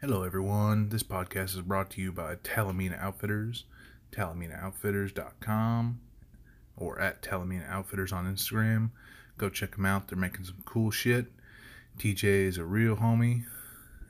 Hello, 0.00 0.22
everyone. 0.22 0.88
This 0.88 1.02
podcast 1.02 1.54
is 1.54 1.60
brought 1.60 1.90
to 1.90 2.00
you 2.00 2.10
by 2.10 2.36
Talamina 2.36 2.98
Outfitters, 2.98 3.64
talaminaoutfitters.com, 4.12 6.00
or 6.78 6.98
at 6.98 7.20
Talamina 7.20 7.68
Outfitters 7.68 8.10
on 8.10 8.24
Instagram. 8.24 8.92
Go 9.36 9.50
check 9.50 9.76
them 9.76 9.84
out. 9.84 10.08
They're 10.08 10.16
making 10.16 10.46
some 10.46 10.62
cool 10.64 10.90
shit. 10.90 11.26
TJ 11.98 12.24
is 12.24 12.56
a 12.56 12.64
real 12.64 12.96
homie 12.96 13.44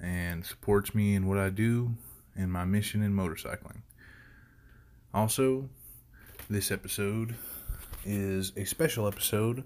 and 0.00 0.46
supports 0.46 0.94
me 0.94 1.16
in 1.16 1.26
what 1.26 1.38
I 1.38 1.50
do 1.50 1.96
and 2.36 2.52
my 2.52 2.64
mission 2.64 3.02
in 3.02 3.12
motorcycling. 3.12 3.80
Also, 5.12 5.70
this 6.48 6.70
episode 6.70 7.34
is 8.04 8.52
a 8.56 8.64
special 8.64 9.08
episode 9.08 9.64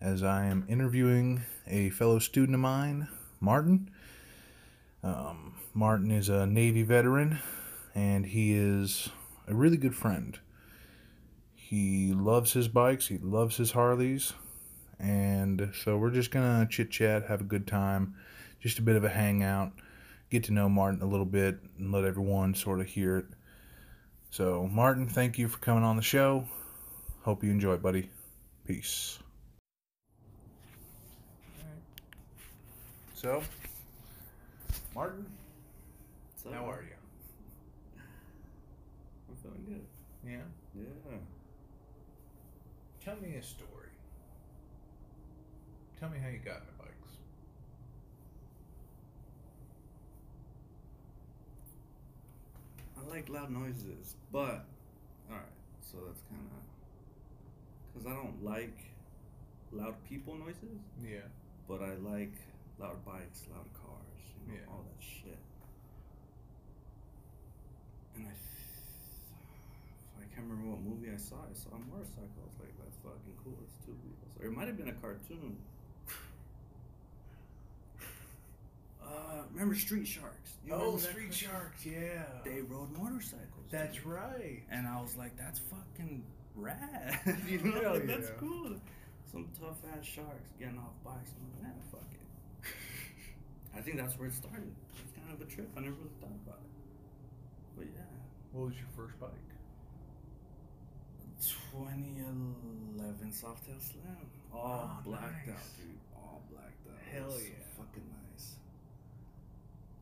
as 0.00 0.24
I 0.24 0.46
am 0.46 0.66
interviewing 0.68 1.44
a 1.68 1.90
fellow 1.90 2.18
student 2.18 2.56
of 2.56 2.60
mine, 2.60 3.06
Martin. 3.38 3.88
Um, 5.04 5.54
Martin 5.74 6.10
is 6.10 6.30
a 6.30 6.46
Navy 6.46 6.82
veteran 6.82 7.38
and 7.94 8.24
he 8.24 8.54
is 8.54 9.10
a 9.46 9.54
really 9.54 9.76
good 9.76 9.94
friend. 9.94 10.38
He 11.54 12.14
loves 12.14 12.54
his 12.54 12.68
bikes, 12.68 13.08
he 13.08 13.18
loves 13.18 13.58
his 13.58 13.72
Harleys, 13.72 14.32
and 14.98 15.72
so 15.82 15.98
we're 15.98 16.10
just 16.10 16.30
gonna 16.30 16.66
chit 16.70 16.90
chat, 16.90 17.26
have 17.26 17.42
a 17.42 17.44
good 17.44 17.66
time, 17.66 18.14
just 18.60 18.78
a 18.78 18.82
bit 18.82 18.96
of 18.96 19.04
a 19.04 19.10
hangout, 19.10 19.72
get 20.30 20.44
to 20.44 20.52
know 20.52 20.68
Martin 20.68 21.02
a 21.02 21.06
little 21.06 21.26
bit, 21.26 21.58
and 21.78 21.92
let 21.92 22.04
everyone 22.04 22.54
sort 22.54 22.80
of 22.80 22.86
hear 22.86 23.18
it. 23.18 23.26
So, 24.30 24.66
Martin, 24.72 25.06
thank 25.06 25.38
you 25.38 25.48
for 25.48 25.58
coming 25.58 25.84
on 25.84 25.96
the 25.96 26.02
show. 26.02 26.46
Hope 27.22 27.44
you 27.44 27.50
enjoy, 27.50 27.76
buddy. 27.76 28.10
Peace. 28.66 29.18
So, 33.14 33.42
Martin, 34.94 35.26
So, 36.36 36.50
how 36.52 36.70
are 36.70 36.82
you? 36.82 36.94
I'm 39.28 39.36
feeling 39.36 39.64
good. 39.66 39.84
Yeah. 40.24 40.44
Yeah. 40.74 41.16
Tell 43.04 43.16
me 43.16 43.34
a 43.36 43.42
story. 43.42 43.70
Tell 46.00 46.08
me 46.08 46.18
how 46.22 46.28
you 46.28 46.38
got 46.38 46.60
into 46.60 46.72
bikes. 46.78 47.18
I 52.96 53.08
like 53.10 53.28
loud 53.28 53.50
noises, 53.50 54.16
but 54.32 54.64
alright, 55.28 55.44
so 55.80 55.98
that's 56.06 56.20
kind 56.28 56.40
of 56.56 56.62
because 57.92 58.06
I 58.06 58.14
don't 58.14 58.42
like 58.44 58.76
loud 59.72 59.94
people 60.08 60.34
noises, 60.36 60.80
Yeah. 61.02 61.26
but 61.68 61.80
I 61.82 61.94
like 61.94 62.32
loud 62.78 63.04
bikes, 63.04 63.42
loud 63.52 63.68
cars, 63.74 64.13
Yeah. 64.48 64.68
all 64.70 64.84
that 64.84 65.02
shit. 65.02 65.38
And 68.16 68.26
I, 68.26 68.30
I 70.22 70.24
can't 70.34 70.46
remember 70.48 70.70
what 70.76 70.80
movie 70.82 71.10
I 71.12 71.16
saw. 71.16 71.36
I 71.48 71.54
saw 71.54 71.70
a 71.76 71.80
motorcycle. 71.90 72.40
I 72.42 72.46
was 72.46 72.58
like, 72.60 72.74
that's 72.78 72.96
fucking 73.02 73.36
cool. 73.42 73.58
It's 73.64 73.76
two 73.84 73.92
wheels. 73.92 74.32
Or 74.40 74.46
it 74.46 74.56
might 74.56 74.66
have 74.68 74.76
been 74.76 74.88
a 74.88 74.98
cartoon. 75.00 75.56
Uh, 79.04 79.42
remember 79.52 79.74
Street 79.74 80.06
Sharks? 80.08 80.56
You 80.64 80.72
remember 80.72 80.96
that 80.96 81.12
cartoon? 81.12 81.28
Oh, 81.28 81.34
Sharks, 81.34 81.84
yeah. 81.84 82.24
They 82.42 82.62
rode 82.62 82.90
motorcycles. 82.96 83.68
That's 83.70 83.96
dude. 83.96 84.06
right. 84.06 84.62
And 84.70 84.86
I 84.88 84.98
was 85.02 85.14
like, 85.14 85.36
that's 85.36 85.60
fucking 85.60 86.24
rad. 86.54 87.20
you 87.48 87.58
know, 87.58 87.92
like, 87.92 88.06
that's 88.06 88.28
yeah. 88.30 88.40
cool. 88.40 88.72
Some 89.30 89.46
tough 89.60 89.76
ass 89.92 90.04
sharks 90.06 90.48
getting 90.58 90.78
off 90.78 90.94
bikes. 91.04 91.32
I'm 91.36 91.50
like, 91.52 91.62
man, 91.74 91.82
fuck 91.90 92.08
it. 92.12 92.23
I 93.76 93.80
think 93.80 93.96
that's 93.96 94.16
where 94.18 94.28
it 94.28 94.34
started. 94.34 94.72
It's 95.02 95.12
kind 95.18 95.32
of 95.34 95.40
a 95.40 95.50
trip. 95.50 95.68
I 95.76 95.80
never 95.80 95.94
really 95.94 96.10
thought 96.20 96.36
about 96.46 96.60
it. 96.62 96.70
But 97.76 97.86
yeah. 97.86 98.06
What 98.52 98.66
was 98.68 98.74
your 98.76 98.86
first 98.96 99.18
bike? 99.20 99.30
2011 101.42 103.30
Softail 103.32 103.80
Slim. 103.82 104.30
All 104.52 104.90
Oh, 104.90 105.02
blacked 105.04 105.46
nice. 105.48 105.56
out, 105.56 105.62
dude. 105.76 105.98
All 106.16 106.42
blacked 106.50 106.86
out. 106.88 106.98
Hell 107.12 107.26
was 107.26 107.34
so 107.34 107.40
yeah. 107.42 107.64
Fucking 107.76 108.06
nice. 108.30 108.56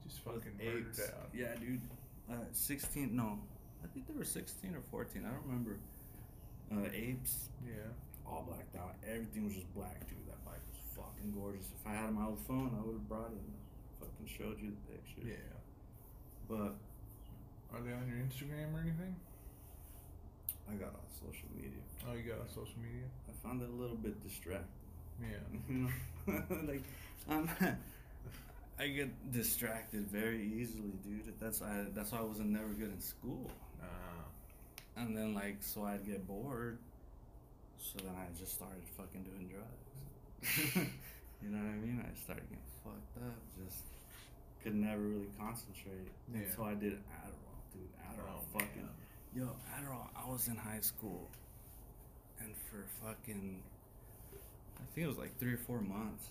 Just 0.04 0.20
fucking 0.24 0.56
apes. 0.60 1.00
out. 1.00 1.28
Yeah, 1.34 1.54
dude. 1.58 1.80
Uh, 2.30 2.44
16, 2.52 3.16
no. 3.16 3.38
I 3.82 3.86
think 3.88 4.06
there 4.06 4.16
were 4.16 4.24
16 4.24 4.74
or 4.74 4.82
14. 4.90 5.24
I 5.26 5.30
don't 5.30 5.42
remember. 5.46 5.78
Uh, 6.70 6.88
apes, 6.92 7.48
Yeah. 7.66 7.90
all 8.26 8.42
blacked 8.46 8.76
out. 8.76 8.94
Everything 9.06 9.44
was 9.44 9.54
just 9.54 9.72
black, 9.74 10.06
dude. 10.08 10.18
That 10.28 10.44
bike 10.44 10.60
was 10.68 10.78
fucking 10.96 11.32
gorgeous. 11.32 11.66
If 11.80 11.86
I 11.86 11.94
had 11.94 12.12
my 12.14 12.26
old 12.26 12.40
phone, 12.46 12.70
I 12.78 12.80
would 12.84 12.94
have 12.94 13.08
brought 13.08 13.32
it 13.32 13.40
fucking 14.02 14.26
showed 14.26 14.58
you 14.60 14.70
the 14.74 14.92
pictures. 14.92 15.24
Yeah. 15.38 15.54
But 16.48 16.74
Are 17.74 17.80
they 17.80 17.92
on 17.92 18.06
your 18.08 18.18
Instagram 18.18 18.74
or 18.74 18.80
anything? 18.80 19.14
I 20.70 20.74
got 20.74 20.88
off 20.94 21.10
social 21.14 21.48
media. 21.54 21.80
Oh, 22.08 22.14
you 22.14 22.22
got 22.22 22.40
on 22.40 22.48
social 22.48 22.78
media? 22.82 23.06
I 23.28 23.32
found 23.46 23.62
it 23.62 23.68
a 23.68 23.72
little 23.80 23.96
bit 23.96 24.22
distracting. 24.22 24.66
Yeah. 25.20 25.28
You 25.68 25.88
know, 26.26 26.42
like 26.66 26.82
I'm, 27.28 27.48
I 28.78 28.88
get 28.88 29.32
distracted 29.32 30.06
very 30.08 30.42
easily, 30.42 30.92
dude. 31.04 31.32
That's 31.40 31.62
I. 31.62 31.86
That's 31.94 32.12
why 32.12 32.18
I 32.18 32.22
wasn't 32.22 32.50
never 32.50 32.68
good 32.68 32.90
in 32.92 33.00
school. 33.00 33.50
Uh, 33.80 33.86
And 34.96 35.16
then 35.16 35.34
like, 35.34 35.58
so 35.60 35.84
I'd 35.84 36.04
get 36.06 36.26
bored. 36.26 36.78
So 37.78 37.98
then 38.04 38.14
I 38.16 38.26
just 38.38 38.54
started 38.54 38.82
fucking 38.96 39.22
doing 39.24 39.50
drugs. 39.50 40.88
you 41.42 41.50
know 41.50 41.58
what 41.58 41.74
I 41.74 41.78
mean? 41.82 41.98
I 42.00 42.10
started 42.14 42.46
getting 42.48 42.70
fucked 42.86 43.16
up. 43.18 43.38
Just 43.58 43.82
could 44.62 44.74
never 44.74 45.02
really 45.02 45.30
concentrate. 45.38 46.06
Yeah. 46.32 46.46
so 46.54 46.64
I 46.64 46.74
did 46.74 46.94
Adderall, 47.10 47.58
dude. 47.74 47.90
Adderall, 48.06 48.46
oh, 48.46 48.58
fucking. 48.58 48.86
man. 48.86 48.94
Yo, 49.34 49.50
Adderall. 49.74 50.06
I 50.14 50.30
was 50.30 50.46
in 50.46 50.56
high 50.56 50.80
school, 50.80 51.28
and 52.38 52.54
for 52.70 52.84
fucking, 53.02 53.60
I 54.32 54.84
think 54.94 55.04
it 55.06 55.08
was 55.08 55.18
like 55.18 55.36
three 55.38 55.54
or 55.54 55.62
four 55.66 55.80
months. 55.80 56.30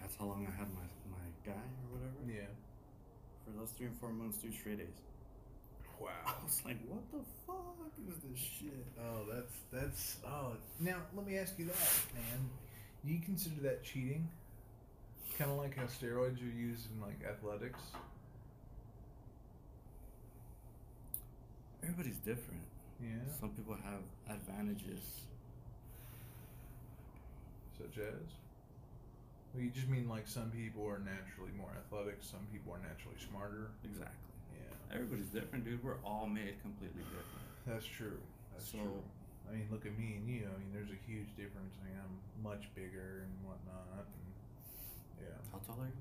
That's 0.00 0.14
how 0.16 0.26
long 0.26 0.46
I 0.46 0.54
had 0.56 0.68
my 0.70 0.86
my 1.10 1.26
guy 1.44 1.52
or 1.52 1.98
whatever. 1.98 2.22
Yeah. 2.28 2.46
For 3.44 3.58
those 3.58 3.70
three 3.70 3.86
and 3.86 3.98
four 3.98 4.10
months, 4.10 4.38
two 4.38 4.52
straight 4.52 4.78
days. 4.78 4.98
Wow. 5.98 6.10
I 6.26 6.32
was 6.44 6.62
like, 6.64 6.78
what 6.86 7.02
the 7.10 7.24
fuck 7.46 7.92
is 8.06 8.14
this 8.22 8.38
shit? 8.38 8.86
Oh, 9.00 9.24
that's 9.32 9.54
that's. 9.72 10.16
Oh, 10.26 10.52
now 10.80 10.96
let 11.16 11.26
me 11.26 11.38
ask 11.38 11.58
you 11.58 11.66
that, 11.66 11.90
man. 12.14 12.50
Do 13.06 13.12
you 13.12 13.20
consider 13.20 13.60
that 13.62 13.84
cheating? 13.84 14.28
Kind 15.38 15.50
of 15.50 15.58
like 15.58 15.76
how 15.76 15.84
steroids 15.84 16.40
are 16.42 16.56
used 16.58 16.90
in 16.92 17.00
like 17.00 17.20
athletics. 17.28 17.80
Everybody's 21.82 22.16
different. 22.18 22.62
Yeah. 23.00 23.10
Some 23.38 23.50
people 23.50 23.74
have 23.84 24.00
advantages. 24.36 25.20
Such 27.78 27.98
as. 27.98 28.26
Well, 29.54 29.62
you 29.62 29.70
just 29.70 29.88
mean 29.88 30.08
like 30.08 30.26
some 30.26 30.50
people 30.50 30.84
are 30.88 30.98
naturally 30.98 31.52
more 31.56 31.70
athletic, 31.78 32.18
some 32.22 32.40
people 32.52 32.72
are 32.72 32.80
naturally 32.80 33.16
smarter. 33.28 33.68
Exactly. 33.84 34.16
Yeah. 34.52 34.94
Everybody's 34.96 35.26
different, 35.28 35.64
dude. 35.64 35.84
We're 35.84 36.00
all 36.04 36.26
made 36.26 36.60
completely 36.62 37.02
different. 37.04 37.46
That's 37.66 37.86
true. 37.86 38.18
That's 38.52 38.72
So- 38.72 38.78
true. 38.78 39.02
I 39.48 39.54
mean, 39.54 39.68
look 39.70 39.86
at 39.86 39.96
me 39.98 40.18
and 40.18 40.28
you. 40.28 40.44
I 40.50 40.58
mean, 40.58 40.70
there's 40.72 40.90
a 40.90 41.00
huge 41.06 41.28
difference. 41.36 41.74
I 41.80 41.86
mean, 41.88 41.98
I'm 42.02 42.14
much 42.42 42.66
bigger 42.74 43.24
and 43.24 43.32
whatnot. 43.46 44.06
And 44.06 44.26
yeah, 45.22 45.38
How 45.52 45.58
tall 45.66 45.80
are 45.82 45.86
you? 45.86 46.00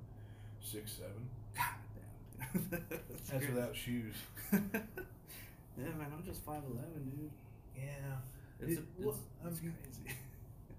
six 0.62 0.94
seven. 0.98 1.30
God 1.56 1.78
damn. 1.94 2.62
dude. 2.70 2.84
That's 3.30 3.48
without 3.48 3.76
shoes. 3.86 4.16
yeah, 4.52 5.92
man. 6.00 6.10
I'm 6.14 6.24
just 6.26 6.42
five 6.44 6.64
eleven, 6.66 7.06
dude. 7.14 7.32
Yeah. 7.78 8.18
It's, 8.62 8.80
It- 8.80 8.86
a, 9.00 9.04
well, 9.04 9.16
it's, 9.16 9.24
I'm- 9.44 9.52
it's 9.52 9.60
crazy. 9.60 10.18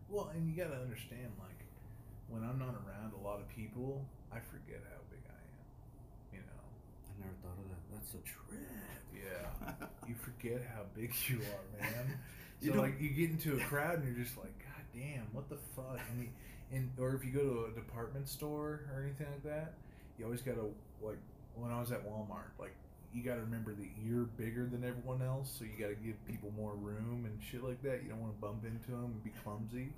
Well, 0.08 0.30
and 0.34 0.46
you 0.46 0.54
got 0.54 0.70
to 0.70 0.78
understand, 0.78 1.34
like, 1.42 1.66
when 2.30 2.42
I'm 2.46 2.58
not 2.62 2.78
around 2.86 3.10
a 3.18 3.22
lot 3.26 3.40
of 3.42 3.48
people, 3.50 4.06
I 4.30 4.38
forget 4.38 4.78
how 4.86 5.02
big 5.10 5.18
I 5.26 5.34
am. 5.34 5.66
You 6.30 6.42
know. 6.46 6.62
I 7.10 7.12
never 7.26 7.34
thought 7.42 7.58
of 7.58 7.66
that. 7.74 7.82
That's 7.90 8.14
a 8.14 8.22
trip. 8.22 8.54
Yeah. 9.10 9.86
you 10.06 10.14
forget 10.14 10.62
how 10.74 10.82
big 10.94 11.10
you 11.26 11.40
are, 11.42 11.66
man. 11.82 12.18
You 12.60 12.68
so 12.68 12.74
don't- 12.74 12.82
like 12.82 13.00
you 13.00 13.10
get 13.10 13.30
into 13.30 13.56
a 13.56 13.60
crowd 13.68 13.98
and 14.02 14.16
you're 14.16 14.24
just 14.24 14.36
like, 14.36 14.56
God 14.58 14.84
damn, 14.94 15.26
what 15.32 15.48
the 15.48 15.56
fuck? 15.74 15.98
And, 16.12 16.22
you, 16.22 16.28
and 16.72 16.90
or 16.98 17.14
if 17.14 17.24
you 17.24 17.30
go 17.32 17.40
to 17.40 17.64
a 17.72 17.74
department 17.74 18.28
store 18.28 18.80
or 18.94 19.02
anything 19.04 19.26
like 19.26 19.44
that, 19.44 19.74
you 20.18 20.24
always 20.24 20.42
gotta 20.42 20.62
like 21.02 21.18
when 21.54 21.70
I 21.70 21.80
was 21.80 21.92
at 21.92 22.06
Walmart, 22.06 22.52
like 22.58 22.74
you 23.14 23.22
gotta 23.22 23.40
remember 23.40 23.72
that 23.74 23.86
you're 24.04 24.24
bigger 24.24 24.66
than 24.66 24.84
everyone 24.84 25.22
else, 25.22 25.54
so 25.58 25.64
you 25.64 25.72
gotta 25.78 25.94
give 25.94 26.14
people 26.26 26.52
more 26.56 26.74
room 26.74 27.24
and 27.24 27.38
shit 27.42 27.62
like 27.62 27.82
that. 27.82 28.02
You 28.02 28.10
don't 28.10 28.20
want 28.20 28.34
to 28.34 28.40
bump 28.40 28.64
into 28.64 28.90
them 28.90 29.04
and 29.04 29.24
be 29.24 29.30
clumsy. 29.44 29.88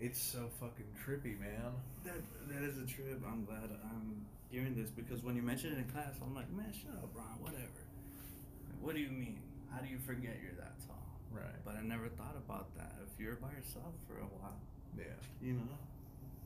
It's 0.00 0.20
so 0.20 0.48
fucking 0.60 0.86
trippy, 1.06 1.38
man. 1.38 1.72
That 2.04 2.14
that 2.48 2.62
is 2.62 2.78
a 2.78 2.86
trip. 2.86 3.20
I'm 3.26 3.44
glad 3.44 3.70
I'm 3.84 4.26
hearing 4.50 4.74
this 4.74 4.90
because 4.90 5.22
when 5.22 5.36
you 5.36 5.42
mentioned 5.42 5.74
it 5.74 5.78
in 5.78 5.84
class, 5.84 6.14
I'm 6.22 6.34
like, 6.34 6.50
man, 6.52 6.72
shut 6.72 6.92
up, 7.02 7.10
Ron. 7.14 7.24
Whatever. 7.40 7.80
What 8.80 8.94
do 8.94 9.00
you 9.00 9.10
mean? 9.10 9.40
how 9.72 9.80
do 9.80 9.88
you 9.88 9.98
forget 9.98 10.36
you're 10.42 10.52
that 10.58 10.78
tall? 10.86 11.02
Right. 11.30 11.64
But 11.64 11.76
I 11.76 11.82
never 11.82 12.08
thought 12.08 12.36
about 12.36 12.74
that. 12.76 12.92
If 13.02 13.18
you're 13.18 13.36
by 13.36 13.48
yourself 13.56 13.94
for 14.06 14.18
a 14.18 14.28
while, 14.40 14.60
yeah, 14.96 15.04
you 15.40 15.54
know, 15.54 15.78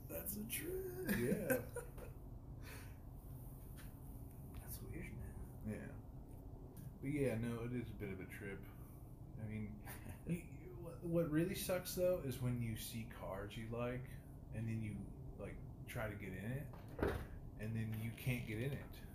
that's 0.08 0.36
a 0.36 0.44
trip. 0.50 1.08
Yeah. 1.08 1.56
that's 4.62 4.78
weird, 4.92 5.10
man. 5.18 5.74
Yeah. 5.74 5.90
But 7.02 7.10
yeah, 7.10 7.34
no, 7.42 7.64
it 7.64 7.74
is 7.76 7.88
a 7.90 7.98
bit 8.00 8.10
of 8.12 8.20
a 8.20 8.28
trip. 8.30 8.60
I 9.42 9.52
mean, 9.52 9.68
you, 10.28 10.40
what 11.02 11.30
really 11.30 11.54
sucks 11.54 11.94
though 11.94 12.20
is 12.26 12.40
when 12.40 12.62
you 12.62 12.76
see 12.76 13.06
cars 13.20 13.52
you 13.56 13.64
like, 13.76 14.04
and 14.54 14.66
then 14.68 14.80
you 14.82 14.92
like 15.40 15.56
try 15.88 16.06
to 16.06 16.14
get 16.14 16.28
in 16.28 16.52
it, 16.52 16.66
and 17.60 17.74
then 17.74 17.92
you 18.02 18.10
can't 18.16 18.46
get 18.46 18.58
in 18.58 18.72
it 18.72 19.05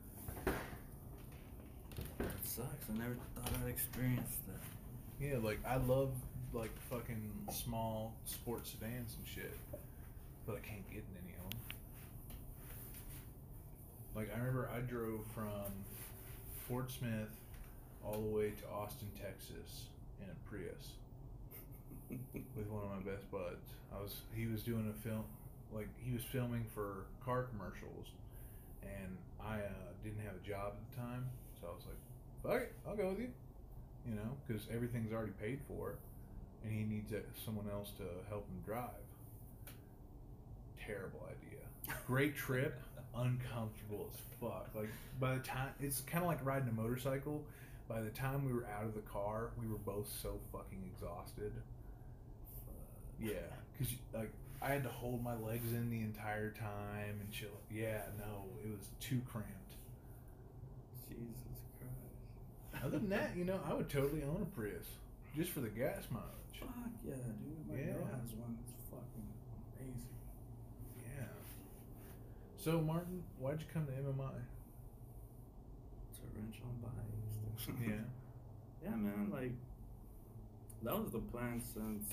it 2.20 2.28
sucks. 2.44 2.90
I 2.90 2.98
never 2.98 3.16
thought 3.36 3.52
I'd 3.64 3.70
experience 3.70 4.38
that. 4.48 5.26
Yeah, 5.26 5.38
like 5.42 5.60
I 5.66 5.78
love 5.78 6.12
like 6.54 6.72
fucking 6.90 7.32
small 7.52 8.14
sports 8.26 8.72
sedans 8.72 9.16
and 9.18 9.28
shit, 9.28 9.58
but 10.46 10.56
I 10.56 10.60
can't 10.60 10.88
get 10.90 11.04
in 11.04 11.18
any 11.24 11.36
of 11.36 11.50
them. 11.50 11.60
Like 14.16 14.30
I 14.36 14.40
remember 14.40 14.70
I 14.76 14.80
drove 14.80 15.22
from 15.34 15.72
Fort 16.68 16.92
Smith 16.92 17.30
all 18.04 18.20
the 18.20 18.36
way 18.36 18.50
to 18.50 18.68
Austin, 18.74 19.08
Texas 19.22 19.86
in 20.22 20.28
a 20.30 20.50
Prius 20.50 20.94
with 22.56 22.68
one 22.68 22.84
of 22.84 23.06
my 23.06 23.12
best 23.12 23.30
buds. 23.32 23.68
I 23.96 24.02
was 24.02 24.22
he 24.36 24.48
was 24.48 24.64
doing 24.64 24.90
a 24.90 25.08
film 25.08 25.24
like 25.74 25.88
he 26.04 26.14
was 26.14 26.24
filming 26.24 26.66
for 26.74 27.06
car 27.24 27.44
commercials 27.44 28.08
and 28.84 29.18
I 29.40 29.56
uh, 29.56 29.94
didn't 30.04 30.20
have 30.26 30.36
a 30.36 30.48
job 30.48 30.74
at 30.74 30.92
the 30.92 31.02
time, 31.02 31.26
so 31.62 31.68
I 31.68 31.72
was 31.76 31.86
like, 31.86 32.02
"Fuck 32.44 32.62
it, 32.64 32.74
I'll 32.88 32.96
go 32.96 33.10
with 33.10 33.20
you." 33.20 33.30
You 34.08 34.16
know, 34.16 34.36
because 34.48 34.64
everything's 34.74 35.14
already 35.14 35.34
paid 35.40 35.60
for, 35.68 35.96
and 36.64 36.74
he 36.74 36.84
needs 36.84 37.14
uh, 37.14 37.20
someone 37.46 37.66
else 37.72 37.92
to 37.98 38.04
help 38.30 38.48
him 38.50 38.62
drive. 38.66 38.90
Terrible 40.86 41.22
idea. 41.30 41.96
Great 42.08 42.36
trip, 42.36 42.82
uncomfortable 43.16 44.10
as 44.12 44.20
fuck. 44.40 44.70
Like 44.76 44.90
by 45.20 45.36
the 45.36 45.42
time 45.42 45.70
it's 45.80 46.02
kind 46.02 46.24
of 46.24 46.30
like 46.30 46.44
riding 46.46 46.70
a 46.70 46.74
motorcycle. 46.74 47.44
By 47.88 48.02
the 48.02 48.10
time 48.10 48.46
we 48.46 48.54
were 48.54 48.66
out 48.68 48.86
of 48.86 48.94
the 48.96 49.02
car, 49.02 49.50
we 49.60 49.68
were 49.68 49.78
both 49.80 50.08
so 50.22 50.40
fucking 50.52 50.82
exhausted. 50.94 51.52
Yeah, 53.20 53.34
because 53.78 53.94
like 54.14 54.32
I 54.62 54.70
had 54.70 54.84
to 54.84 54.90
hold 54.90 55.24
my 55.24 55.36
legs 55.36 55.74
in 55.74 55.90
the 55.90 56.00
entire 56.02 56.52
time 56.52 57.20
and 57.20 57.32
chill. 57.32 57.50
Yeah, 57.70 58.02
no, 58.18 58.46
it 58.64 58.70
was 58.72 58.88
too 59.00 59.22
cramped. 59.30 59.76
Jesus. 61.10 61.51
Other 62.84 62.98
than 63.00 63.10
that, 63.10 63.36
you 63.38 63.46
know, 63.46 63.60
I 63.68 63.74
would 63.74 63.90
totally 63.90 64.24
own 64.24 64.42
a 64.42 64.56
Prius 64.56 64.86
just 65.36 65.52
for 65.52 65.60
the 65.60 65.70
gas 65.70 66.04
mileage. 66.10 66.28
Fuck 66.60 66.70
yeah, 67.06 67.14
dude. 67.16 67.68
My 67.70 67.76
Yeah. 67.76 67.94
girl 67.94 68.06
has 68.06 68.34
one. 68.36 68.58
It's 68.64 68.90
fucking 68.90 69.28
amazing. 69.80 70.10
Yeah. 70.98 71.28
So 72.58 72.82
Martin, 72.82 73.24
why'd 73.40 73.60
you 73.62 73.68
come 73.74 73.86
to 73.86 73.92
MMI? 73.94 74.34
A 76.24 76.38
wrench 76.38 76.62
on 76.64 76.76
bikes. 76.82 77.68
Yeah. 77.88 77.96
yeah, 78.84 78.96
man. 78.96 79.30
Like 79.32 79.52
that 80.84 80.98
was 81.00 81.12
the 81.12 81.20
plan 81.20 81.62
since 81.62 82.10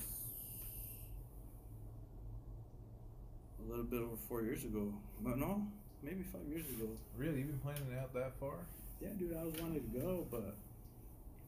a 3.59 3.69
little 3.69 3.85
bit 3.85 3.99
over 4.01 4.15
four 4.27 4.41
years 4.43 4.63
ago. 4.63 4.93
But 5.21 5.37
no, 5.37 5.67
maybe 6.03 6.23
five 6.23 6.47
years 6.47 6.65
ago. 6.69 6.87
Really, 7.17 7.39
You've 7.39 7.47
been 7.47 7.59
planning 7.59 7.91
it 7.91 7.99
out 7.99 8.13
that 8.13 8.33
far? 8.39 8.65
Yeah, 9.01 9.09
dude, 9.17 9.35
I 9.39 9.43
was 9.45 9.55
wanting 9.61 9.79
to 9.79 9.99
go, 9.99 10.27
but 10.29 10.55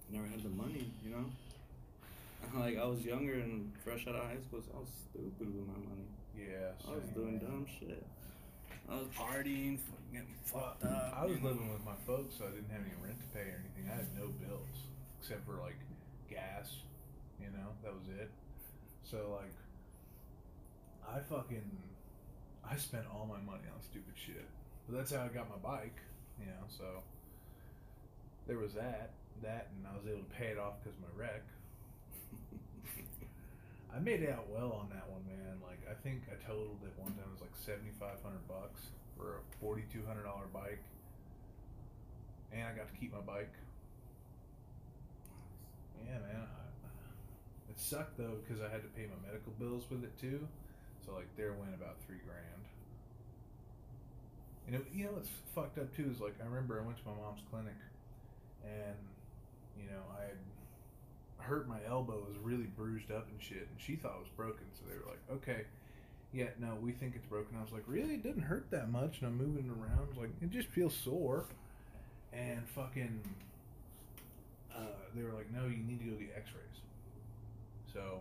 never 0.09 0.25
had 0.27 0.43
the 0.43 0.49
money, 0.49 0.91
you 1.03 1.11
know. 1.11 1.25
Like 2.57 2.77
I 2.77 2.85
was 2.85 3.05
younger 3.05 3.33
and 3.33 3.71
fresh 3.85 4.07
out 4.07 4.15
of 4.15 4.23
high 4.25 4.41
school, 4.41 4.59
so 4.65 4.73
I 4.75 4.79
was 4.81 4.89
stupid 4.89 5.45
with 5.45 5.67
my 5.67 5.77
money. 5.77 6.09
Yeah. 6.35 6.73
I 6.89 6.95
was 6.97 7.07
doing 7.13 7.37
man. 7.37 7.45
dumb 7.45 7.65
shit. 7.79 8.03
I 8.89 8.97
was 8.97 9.07
partying, 9.15 9.77
fucking 9.77 10.11
getting 10.11 10.35
fucked 10.43 10.83
up. 10.83 11.13
I 11.15 11.25
was 11.25 11.39
know. 11.39 11.53
living 11.53 11.71
with 11.71 11.85
my 11.85 11.95
folks, 12.07 12.35
so 12.35 12.45
I 12.45 12.51
didn't 12.51 12.71
have 12.73 12.81
any 12.81 12.97
rent 12.99 13.21
to 13.21 13.27
pay 13.29 13.45
or 13.45 13.61
anything. 13.61 13.87
I 13.87 13.95
had 13.95 14.09
no 14.17 14.33
bills 14.41 14.89
except 15.21 15.45
for 15.45 15.61
like 15.61 15.77
gas. 16.29 16.81
You 17.39 17.53
know, 17.53 17.71
that 17.83 17.93
was 17.93 18.09
it. 18.19 18.31
So 19.03 19.37
like, 19.37 19.55
I 21.07 21.21
fucking, 21.21 21.71
I 22.67 22.75
spent 22.75 23.05
all 23.13 23.29
my 23.29 23.39
money 23.39 23.69
on 23.69 23.79
stupid 23.85 24.17
shit. 24.17 24.49
But 24.89 24.97
that's 24.97 25.13
how 25.13 25.23
I 25.23 25.29
got 25.29 25.47
my 25.47 25.61
bike. 25.61 26.01
You 26.39 26.47
know, 26.47 26.65
so 26.67 27.05
there 28.47 28.57
was 28.57 28.73
that, 28.73 29.11
that, 29.41 29.67
and 29.75 29.85
I 29.87 29.95
was 29.97 30.05
able 30.07 30.23
to 30.23 30.33
pay 30.35 30.47
it 30.47 30.59
off 30.59 30.81
because 30.81 30.97
my 30.99 31.11
wreck. 31.15 31.43
I 33.95 33.99
made 33.99 34.27
out 34.29 34.49
well 34.49 34.71
on 34.73 34.89
that 34.89 35.09
one, 35.09 35.23
man. 35.27 35.59
Like 35.61 35.81
I 35.89 35.93
think 36.01 36.23
I 36.29 36.35
totaled 36.45 36.79
it 36.83 36.93
one 36.97 37.11
time 37.13 37.25
it 37.27 37.33
was 37.33 37.41
like 37.41 37.55
seventy 37.55 37.91
five 37.99 38.21
hundred 38.23 38.45
bucks 38.47 38.91
for 39.17 39.41
a 39.41 39.43
forty 39.59 39.83
two 39.91 40.01
hundred 40.07 40.23
dollar 40.23 40.47
bike, 40.53 40.81
and 42.51 42.63
I 42.63 42.71
got 42.73 42.91
to 42.91 42.95
keep 42.99 43.13
my 43.13 43.21
bike. 43.21 43.53
Yeah, 46.05 46.19
man. 46.19 46.43
I, 46.43 46.89
it 47.69 47.79
sucked 47.79 48.17
though 48.17 48.41
because 48.43 48.61
I 48.61 48.69
had 48.69 48.81
to 48.83 48.91
pay 48.95 49.07
my 49.07 49.19
medical 49.27 49.53
bills 49.59 49.85
with 49.89 50.03
it 50.03 50.17
too, 50.19 50.47
so 51.05 51.13
like 51.13 51.27
there 51.37 51.53
went 51.53 51.73
about 51.73 51.97
three 52.05 52.19
grand. 52.25 52.63
And 54.67 54.75
it, 54.75 54.85
you 54.93 55.05
know 55.05 55.11
what's 55.13 55.29
fucked 55.55 55.77
up 55.79 55.93
too 55.95 56.09
is 56.11 56.19
like 56.19 56.35
I 56.41 56.45
remember 56.45 56.79
I 56.79 56.85
went 56.85 56.97
to 56.97 57.03
my 57.05 57.15
mom's 57.15 57.41
clinic, 57.49 57.75
and 58.63 58.97
you 59.77 59.89
know 59.89 60.01
I 60.17 60.23
had 60.23 60.37
hurt 61.37 61.67
my 61.67 61.79
elbow, 61.87 62.23
was 62.27 62.37
really 62.41 62.67
bruised 62.77 63.11
up 63.11 63.27
and 63.29 63.41
shit, 63.41 63.67
and 63.69 63.77
she 63.77 63.95
thought 63.95 64.13
it 64.15 64.19
was 64.19 64.29
broken. 64.37 64.65
So 64.73 64.83
they 64.87 64.97
were 64.97 65.09
like, 65.09 65.21
okay, 65.31 65.65
yeah, 66.33 66.49
no, 66.59 66.75
we 66.79 66.91
think 66.91 67.13
it's 67.15 67.25
broken. 67.25 67.57
I 67.57 67.63
was 67.63 67.73
like, 67.73 67.83
really? 67.87 68.13
It 68.13 68.23
didn't 68.23 68.43
hurt 68.43 68.69
that 68.71 68.89
much, 68.89 69.19
and 69.19 69.27
I'm 69.27 69.37
moving 69.37 69.69
around. 69.69 70.17
Like, 70.17 70.29
it 70.41 70.49
just 70.49 70.69
feels 70.69 70.93
sore, 70.93 71.45
and 72.31 72.67
fucking, 72.69 73.19
uh, 74.73 74.79
they 75.15 75.23
were 75.23 75.33
like, 75.33 75.51
no, 75.51 75.65
you 75.65 75.83
need 75.83 75.99
to 75.99 76.05
go 76.05 76.15
get 76.15 76.31
X-rays. 76.37 76.81
So 77.93 78.19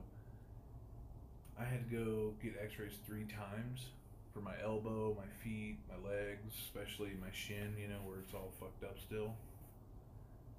I 1.59 1.65
had 1.65 1.89
to 1.89 1.97
go 1.97 2.33
get 2.43 2.57
X-rays 2.61 2.95
three 3.07 3.25
times 3.25 3.87
for 4.35 4.41
my 4.41 4.55
elbow, 4.65 5.17
my 5.17 5.29
feet, 5.45 5.77
my 5.89 6.09
legs, 6.09 6.55
especially 6.65 7.11
my 7.21 7.31
shin. 7.33 7.75
You 7.79 7.89
know 7.89 8.01
where 8.05 8.19
it's 8.19 8.35
all 8.35 8.51
fucked 8.59 8.83
up 8.83 8.97
still, 8.99 9.35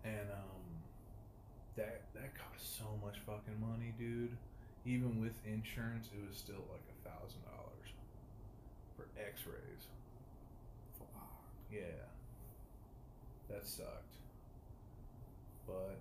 and 0.04 0.30
um 0.32 0.66
that 1.76 2.02
that 2.14 2.34
cost 2.36 2.78
so 2.78 2.86
much 3.04 3.18
fucking 3.26 3.60
money, 3.60 3.94
dude. 3.98 4.36
Even 4.86 5.22
with 5.22 5.34
insurance, 5.46 6.10
it 6.14 6.28
was 6.28 6.38
still 6.38 6.66
like 6.72 6.82
a 6.90 6.98
thousand 7.10 7.42
dollars 7.46 7.90
for 8.98 9.06
X-rays. 9.16 9.86
Fuck. 10.98 11.30
Yeah, 11.72 12.10
that 13.50 13.66
sucked. 13.66 14.16
But 15.68 16.00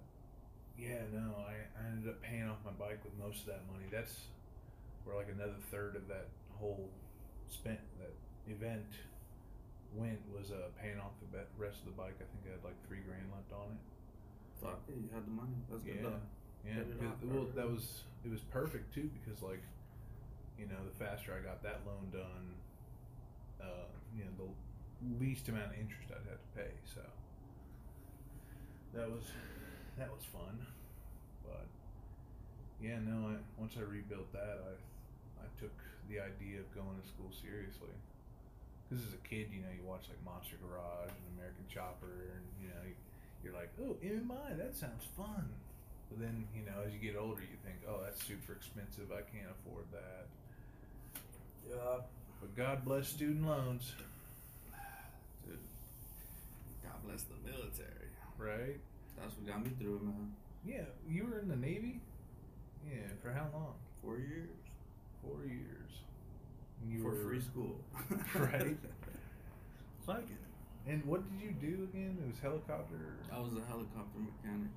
yeah, 0.78 1.04
no, 1.12 1.36
I, 1.46 1.68
I 1.78 1.92
ended 1.92 2.08
up 2.08 2.22
paying 2.22 2.48
off 2.48 2.56
my 2.64 2.72
bike 2.72 3.00
with 3.04 3.12
most 3.18 3.40
of 3.40 3.46
that 3.46 3.62
money. 3.70 3.84
That's 3.92 4.16
where 5.04 5.16
like 5.16 5.28
another 5.32 5.60
third 5.70 5.96
of 5.96 6.08
that 6.08 6.28
whole 6.58 6.88
spent 7.48 7.80
that 7.98 8.14
event 8.50 8.86
went 9.94 10.18
was 10.30 10.50
uh, 10.50 10.70
paying 10.80 10.98
off 11.00 11.12
the 11.20 11.28
be- 11.38 11.50
rest 11.58 11.80
of 11.82 11.86
the 11.92 11.96
bike. 11.98 12.14
I 12.20 12.26
think 12.30 12.46
I 12.46 12.54
had 12.58 12.64
like 12.64 12.78
three 12.86 13.02
grand 13.06 13.26
left 13.34 13.50
on 13.52 13.74
it. 13.74 13.82
Fuck 14.62 14.80
yeah, 14.88 14.96
you 15.02 15.08
had 15.12 15.26
the 15.26 15.34
money. 15.34 15.56
That's 15.70 15.82
good 15.82 15.96
Yeah. 15.98 16.10
though. 16.10 16.22
Yeah, 16.60 16.84
it 16.84 17.24
well, 17.24 17.48
that 17.56 17.64
was 17.70 18.04
it 18.24 18.30
was 18.30 18.40
perfect 18.52 18.92
too 18.92 19.08
because 19.16 19.40
like, 19.42 19.62
you 20.58 20.66
know, 20.66 20.76
the 20.84 20.92
faster 21.02 21.32
I 21.32 21.40
got 21.40 21.62
that 21.64 21.80
loan 21.88 22.12
done, 22.12 22.46
uh, 23.60 23.88
you 24.14 24.24
know, 24.28 24.34
the 24.36 24.48
least 25.24 25.48
amount 25.48 25.72
of 25.72 25.78
interest 25.80 26.12
I'd 26.12 26.28
have 26.28 26.42
to 26.44 26.52
pay. 26.54 26.72
So 26.84 27.00
that 28.92 29.08
was 29.10 29.24
that 29.96 30.10
was 30.12 30.24
fun, 30.28 30.60
but 31.48 31.66
yeah, 32.82 32.98
no, 33.00 33.32
I 33.32 33.36
once 33.58 33.74
I 33.78 33.82
rebuilt 33.82 34.30
that, 34.32 34.60
I 34.60 34.76
I 35.40 35.46
took 35.58 35.72
the 36.08 36.20
idea 36.20 36.60
of 36.60 36.68
going 36.74 37.00
to 37.00 37.06
school 37.08 37.30
seriously. 37.32 37.96
Because 38.90 39.06
as 39.06 39.14
a 39.14 39.22
kid, 39.22 39.54
you 39.54 39.62
know, 39.62 39.70
you 39.70 39.86
watch 39.86 40.10
like 40.10 40.18
Monster 40.26 40.58
Garage 40.58 41.14
and 41.14 41.38
American 41.38 41.62
Chopper, 41.70 42.34
and 42.34 42.42
you 42.58 42.66
know, 42.74 42.82
you, 42.82 42.98
you're 43.46 43.54
like, 43.54 43.70
oh, 43.78 43.94
MMI, 44.02 44.58
that 44.58 44.74
sounds 44.74 45.06
fun. 45.16 45.46
But 46.10 46.18
then, 46.18 46.42
you 46.50 46.66
know, 46.66 46.82
as 46.82 46.92
you 46.92 46.98
get 46.98 47.14
older, 47.14 47.42
you 47.42 47.54
think, 47.62 47.86
oh, 47.86 48.02
that's 48.02 48.18
super 48.26 48.52
expensive. 48.52 49.14
I 49.14 49.22
can't 49.30 49.46
afford 49.62 49.86
that. 49.94 50.26
Yeah. 51.70 52.02
But 52.40 52.56
God 52.56 52.84
bless 52.84 53.06
student 53.06 53.46
loans, 53.46 53.92
Dude. 55.46 55.58
God 56.82 56.98
bless 57.06 57.22
the 57.22 57.38
military. 57.46 58.10
right? 58.38 58.80
That's 59.16 59.36
what 59.36 59.46
got 59.46 59.62
me 59.62 59.70
through 59.78 59.96
it, 59.96 60.02
man. 60.02 60.34
Yeah, 60.66 60.90
you 61.08 61.26
were 61.30 61.38
in 61.38 61.48
the 61.48 61.56
Navy? 61.56 62.00
Yeah, 62.90 63.06
for 63.22 63.30
how 63.30 63.46
long? 63.52 63.74
Four 64.02 64.18
years. 64.18 64.48
Four 65.22 65.44
years. 65.46 65.90
You 66.88 67.02
For 67.02 67.08
were 67.10 67.16
free 67.16 67.40
school. 67.40 67.76
Right. 68.34 68.76
Fuck 70.06 70.24
it. 70.30 70.90
And 70.90 71.04
what 71.04 71.22
did 71.30 71.40
you 71.40 71.52
do 71.52 71.84
again? 71.84 72.16
It 72.22 72.26
was 72.26 72.38
helicopter. 72.40 73.18
I 73.32 73.38
was 73.38 73.52
a 73.52 73.64
helicopter 73.68 74.18
mechanic. 74.18 74.70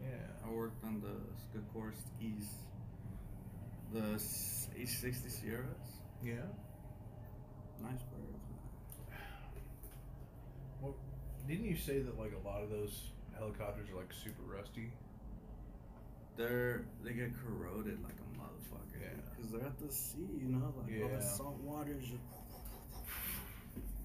Yeah. 0.00 0.46
I 0.46 0.50
worked 0.50 0.82
on 0.84 1.02
the 1.02 1.58
Sikorsky's, 1.58 2.46
the 3.92 4.16
H60 4.80 5.30
Sierras. 5.30 5.66
Yeah. 6.22 6.34
Nice 7.82 8.02
birds. 8.02 8.38
Well, 10.80 10.94
didn't 11.48 11.64
you 11.64 11.76
say 11.76 12.00
that 12.00 12.18
like 12.18 12.32
a 12.32 12.46
lot 12.46 12.62
of 12.62 12.70
those 12.70 13.10
helicopters 13.36 13.88
are 13.90 13.96
like 13.96 14.12
super 14.12 14.42
rusty. 14.42 14.92
They're 16.38 16.84
they 17.04 17.12
get 17.12 17.32
corroded 17.44 17.98
like 18.02 18.14
a 18.14 18.38
motherfucker. 18.40 19.00
Yeah. 19.02 19.08
Because 19.36 19.50
they're 19.52 19.66
at 19.66 19.78
the 19.78 19.92
sea, 19.92 20.26
you 20.40 20.48
know, 20.48 20.72
like 20.78 20.90
all 21.02 21.10
Yeah. 21.10 21.16
the 21.16 21.22
salt 21.22 21.58
water 21.62 21.94
is 22.00 22.06
just, 22.08 22.22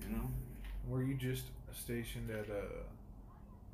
you 0.02 0.10
know. 0.16 0.30
Were 0.90 1.04
you 1.04 1.14
just 1.14 1.46
stationed 1.74 2.30
at 2.32 2.50
uh 2.50 2.84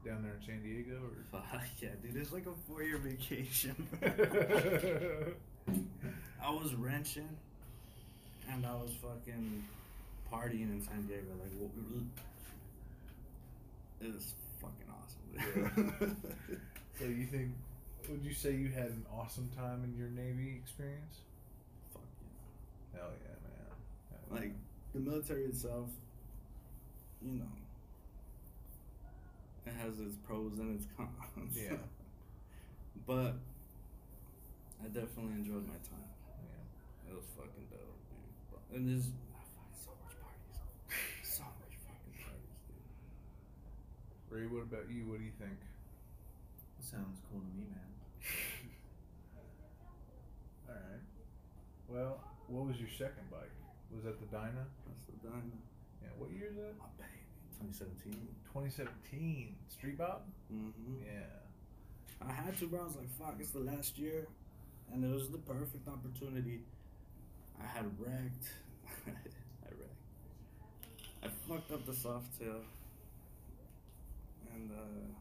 down 0.06 0.22
there 0.24 0.34
in 0.40 0.42
San 0.46 0.62
Diego 0.62 0.96
or? 1.02 1.24
Fuck 1.52 1.64
yeah, 1.82 1.90
dude! 2.04 2.16
It's 2.18 2.32
like 2.34 2.46
a 2.46 2.54
four-year 2.68 2.98
vacation. 2.98 3.76
I 6.44 6.50
was 6.52 6.74
wrenching, 6.76 7.30
and 8.52 8.66
I 8.66 8.74
was 8.74 8.92
fucking 9.02 9.64
partying 10.32 10.70
in 10.72 10.82
San 10.82 11.06
Diego. 11.08 11.32
Like, 11.42 11.52
what- 11.60 11.72
it 14.02 14.14
was 14.14 14.34
fucking 14.62 14.90
awesome. 14.90 15.96
dude. 16.00 16.16
so 17.00 17.06
you 17.06 17.26
think? 17.26 17.52
Would 18.10 18.26
you 18.26 18.34
say 18.34 18.56
you 18.56 18.70
had 18.70 18.88
an 18.90 19.06
awesome 19.14 19.50
time 19.56 19.84
in 19.84 19.96
your 19.96 20.10
Navy 20.10 20.56
experience? 20.58 21.22
Fuck 21.94 22.02
yeah. 22.94 23.00
Hell 23.00 23.12
yeah, 23.22 23.38
man. 23.46 23.70
Hell 24.10 24.20
yeah. 24.34 24.40
Like 24.40 24.54
the 24.94 25.00
military 25.00 25.44
itself, 25.46 25.90
you 27.22 27.38
know, 27.38 27.54
it 29.68 29.74
has 29.78 30.00
its 30.00 30.16
pros 30.26 30.58
and 30.58 30.74
its 30.76 30.88
cons. 30.98 31.54
Yeah. 31.54 31.78
but 33.06 33.38
I 34.82 34.88
definitely 34.88 35.38
enjoyed 35.38 35.68
my 35.68 35.78
time. 35.86 36.10
yeah. 36.42 37.12
It 37.12 37.16
was 37.16 37.26
fucking 37.38 37.68
dope, 37.70 37.94
dude. 38.10 38.76
And 38.76 38.90
there's 38.90 39.06
so 39.86 39.92
much 40.02 40.18
parties. 40.18 40.58
So 41.38 41.44
much 41.62 41.78
fucking 41.86 42.18
parties, 42.26 42.58
dude. 42.66 42.90
Ray, 44.34 44.48
what 44.50 44.64
about 44.66 44.90
you? 44.90 45.06
What 45.06 45.20
do 45.20 45.26
you 45.26 45.36
think? 45.38 45.62
Sounds 46.82 47.22
cool 47.30 47.42
to 47.42 47.54
me, 47.54 47.70
man. 47.70 47.89
All 50.68 50.76
right. 50.76 51.04
Well, 51.88 52.20
what 52.48 52.68
was 52.68 52.78
your 52.78 52.90
second 52.90 53.30
bike? 53.32 53.52
Was 53.94 54.04
that 54.04 54.20
the 54.20 54.28
Dyna? 54.28 54.66
That's 54.88 55.06
the 55.06 55.28
Dyna. 55.28 55.58
Yeah. 56.02 56.10
What 56.18 56.32
year 56.32 56.48
is 56.50 56.56
that? 56.56 56.78
My 56.78 56.86
baby. 56.98 57.26
2017. 57.60 58.14
2017. 58.54 59.56
Street 59.68 59.98
Bob? 59.98 60.22
Mm-hmm. 60.54 61.04
Yeah. 61.06 62.28
I 62.28 62.32
had 62.32 62.58
to, 62.60 62.68
bro. 62.68 62.82
I 62.82 62.86
was 62.86 62.96
like, 62.96 63.10
fuck, 63.18 63.36
it's 63.40 63.52
the 63.52 63.60
last 63.60 63.98
year. 63.98 64.28
And 64.94 65.04
it 65.04 65.14
was 65.14 65.30
the 65.30 65.38
perfect 65.38 65.88
opportunity. 65.88 66.62
I 67.62 67.66
had 67.66 67.86
wrecked. 68.00 68.48
I 69.08 69.70
wrecked. 69.78 70.04
I 71.24 71.28
fucked 71.48 71.72
up 71.72 71.86
the 71.86 71.94
soft 71.94 72.40
tail. 72.40 72.62
And, 74.54 74.72
uh, 74.72 75.14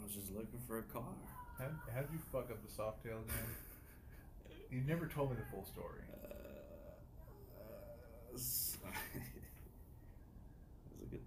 I 0.00 0.04
was 0.04 0.14
just 0.14 0.32
looking 0.32 0.60
for 0.66 0.78
a 0.78 0.82
car. 0.82 1.14
How 1.58 1.66
how 1.94 2.00
did 2.00 2.10
you 2.12 2.20
fuck 2.32 2.50
up 2.50 2.62
the 2.66 2.72
soft 2.72 3.04
tail 3.04 3.18
again? 3.28 3.46
You 4.70 4.82
never 4.86 5.06
told 5.06 5.30
me 5.30 5.36
the 5.36 5.44
full 5.50 5.64
story. 5.64 6.02
Uh, 6.22 6.28
uh, 7.58 8.36
it 8.36 8.40
was 10.92 11.02
a 11.02 11.06
good 11.06 11.22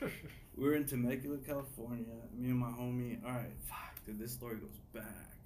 time. 0.00 0.12
We 0.56 0.64
were 0.64 0.74
in 0.76 0.86
Temecula, 0.86 1.36
California. 1.38 2.14
Me 2.34 2.48
and 2.50 2.58
my 2.58 2.68
homie. 2.68 3.22
All 3.24 3.32
right, 3.32 3.52
fuck, 3.68 3.94
dude. 4.06 4.18
This 4.18 4.32
story 4.32 4.56
goes 4.56 4.78
back. 4.94 5.36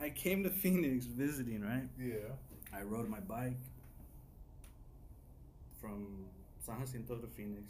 I 0.00 0.10
came 0.10 0.42
to 0.42 0.50
Phoenix 0.50 1.06
visiting. 1.06 1.62
Right. 1.62 1.88
yeah. 1.98 2.34
I 2.74 2.82
rode 2.82 3.08
my 3.08 3.20
bike 3.20 3.56
from 5.80 6.26
San 6.58 6.80
Jacinto 6.80 7.16
to 7.16 7.26
Phoenix. 7.28 7.62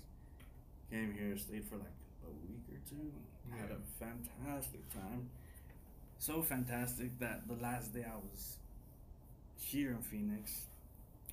Came 0.91 1.13
here, 1.13 1.37
stayed 1.37 1.65
for 1.65 1.77
like 1.77 1.93
a 2.27 2.31
week 2.47 2.65
or 2.71 2.81
two. 2.89 3.13
I 3.53 3.57
Had 3.61 3.71
a 3.71 3.81
fantastic 3.99 4.89
time. 4.93 5.29
So 6.19 6.43
fantastic 6.43 7.19
that 7.19 7.49
the 7.49 7.55
last 7.55 7.93
day 7.93 8.05
I 8.07 8.17
was 8.17 8.57
here 9.57 9.91
in 9.91 10.03
Phoenix, 10.03 10.67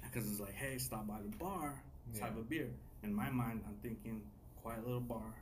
because 0.04 0.30
it's 0.30 0.40
like, 0.40 0.54
hey, 0.54 0.78
stop 0.78 1.08
by 1.08 1.18
the 1.22 1.36
bar, 1.38 1.74
let's 2.08 2.20
have 2.20 2.38
a 2.38 2.42
beer. 2.42 2.70
In 3.04 3.14
my 3.14 3.30
mind, 3.30 3.62
I'm 3.68 3.76
thinking, 3.84 4.22
quiet 4.62 4.84
little 4.86 5.00
bar, 5.02 5.34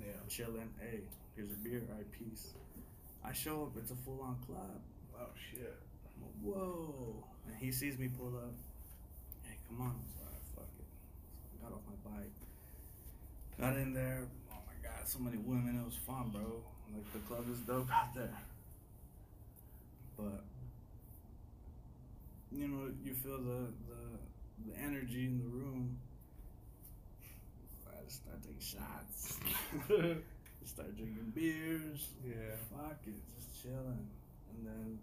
Yeah. 0.00 0.06
chilling. 0.28 0.70
Hey, 0.80 1.00
here's 1.36 1.50
a 1.52 1.56
beer. 1.56 1.82
All 1.90 1.96
right, 1.96 2.10
peace. 2.12 2.54
I 3.24 3.32
show 3.32 3.62
up. 3.64 3.76
It's 3.78 3.90
a 3.90 3.96
full 3.96 4.20
on 4.22 4.36
club. 4.46 4.80
Oh 5.18 5.28
shit. 5.50 5.78
I'm 6.16 6.42
Whoa! 6.42 7.24
And 7.46 7.56
he 7.56 7.70
sees 7.72 7.96
me 7.98 8.08
pull 8.08 8.36
up. 8.36 8.52
Hey, 9.44 9.56
come 9.68 9.80
on. 9.80 9.90
I 9.90 9.92
was 9.92 10.14
like, 10.32 10.42
fuck 10.56 10.68
it. 10.78 10.84
So 11.40 11.66
I 11.66 11.68
got 11.68 11.76
off 11.76 11.82
my 11.88 12.10
bike. 12.10 12.32
Got 13.60 13.76
in 13.76 13.92
there. 13.94 14.26
God, 15.04 15.08
so 15.10 15.18
many 15.18 15.36
women. 15.36 15.78
It 15.80 15.84
was 15.84 15.96
fun, 15.96 16.30
bro. 16.32 16.62
Like 16.94 17.12
the 17.12 17.18
club 17.20 17.44
is 17.50 17.58
dope 17.60 17.90
out 17.92 18.14
there. 18.14 18.30
But 20.16 20.44
you 22.52 22.68
know, 22.68 22.90
you 23.04 23.12
feel 23.14 23.38
the 23.38 23.66
the, 23.88 24.70
the 24.72 24.78
energy 24.78 25.26
in 25.26 25.38
the 25.38 25.48
room. 25.48 25.98
I 27.86 28.04
just 28.04 28.22
start 28.22 28.42
taking 28.42 28.60
shots. 28.60 29.38
start 30.66 30.96
drinking 30.96 31.32
beers 31.34 32.08
Yeah. 32.26 32.56
fuck 32.70 32.98
it, 33.06 33.14
just 33.34 33.62
chilling. 33.62 34.08
And 34.50 34.66
then 34.66 34.98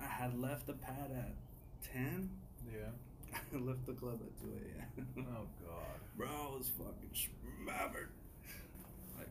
I 0.00 0.06
had 0.06 0.38
left 0.40 0.66
the 0.66 0.74
pad 0.74 1.10
at 1.16 1.92
10. 1.92 2.30
Yeah. 2.72 2.90
I 3.54 3.56
left 3.58 3.86
the 3.86 3.92
club 3.94 4.20
at 4.22 4.40
2 4.40 4.48
a.m. 4.48 5.26
Oh 5.30 5.46
god. 5.66 6.00
Bro, 6.16 6.28
I 6.28 6.56
was 6.58 6.70
fucking 6.76 7.10
smabbered. 7.14 8.08
Like, 9.18 9.28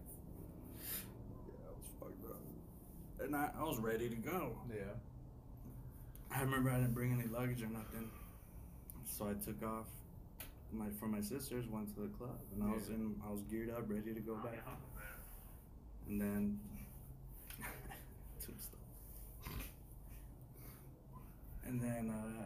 yeah, 0.79 1.67
I 1.67 1.71
was 1.75 1.89
fucked 1.99 2.25
up. 2.31 2.41
And 3.21 3.35
I, 3.35 3.49
I 3.59 3.63
was 3.63 3.77
ready 3.79 4.09
to 4.09 4.15
go. 4.15 4.55
Yeah. 4.69 4.83
I 6.31 6.41
remember 6.41 6.69
I 6.69 6.75
didn't 6.75 6.93
bring 6.93 7.11
any 7.11 7.27
luggage 7.27 7.61
or 7.63 7.67
nothing. 7.67 8.09
So 9.05 9.27
I 9.27 9.33
took 9.45 9.61
off 9.63 9.85
my 10.71 10.85
from 10.99 11.11
my 11.11 11.21
sisters, 11.21 11.65
went 11.67 11.93
to 11.95 12.01
the 12.01 12.07
club, 12.09 12.37
and 12.53 12.63
I 12.63 12.73
was 12.73 12.87
Yeah. 12.89 12.95
in 12.95 13.15
I 13.27 13.31
was 13.31 13.41
geared 13.49 13.71
up, 13.71 13.89
ready 13.89 14.13
to 14.13 14.19
go 14.21 14.35
back 14.35 14.63
home. 14.63 14.77
And 16.07 16.21
then 16.21 16.59
tombstone. 18.45 18.79
And 21.65 21.81
then 21.81 22.09
uh 22.09 22.45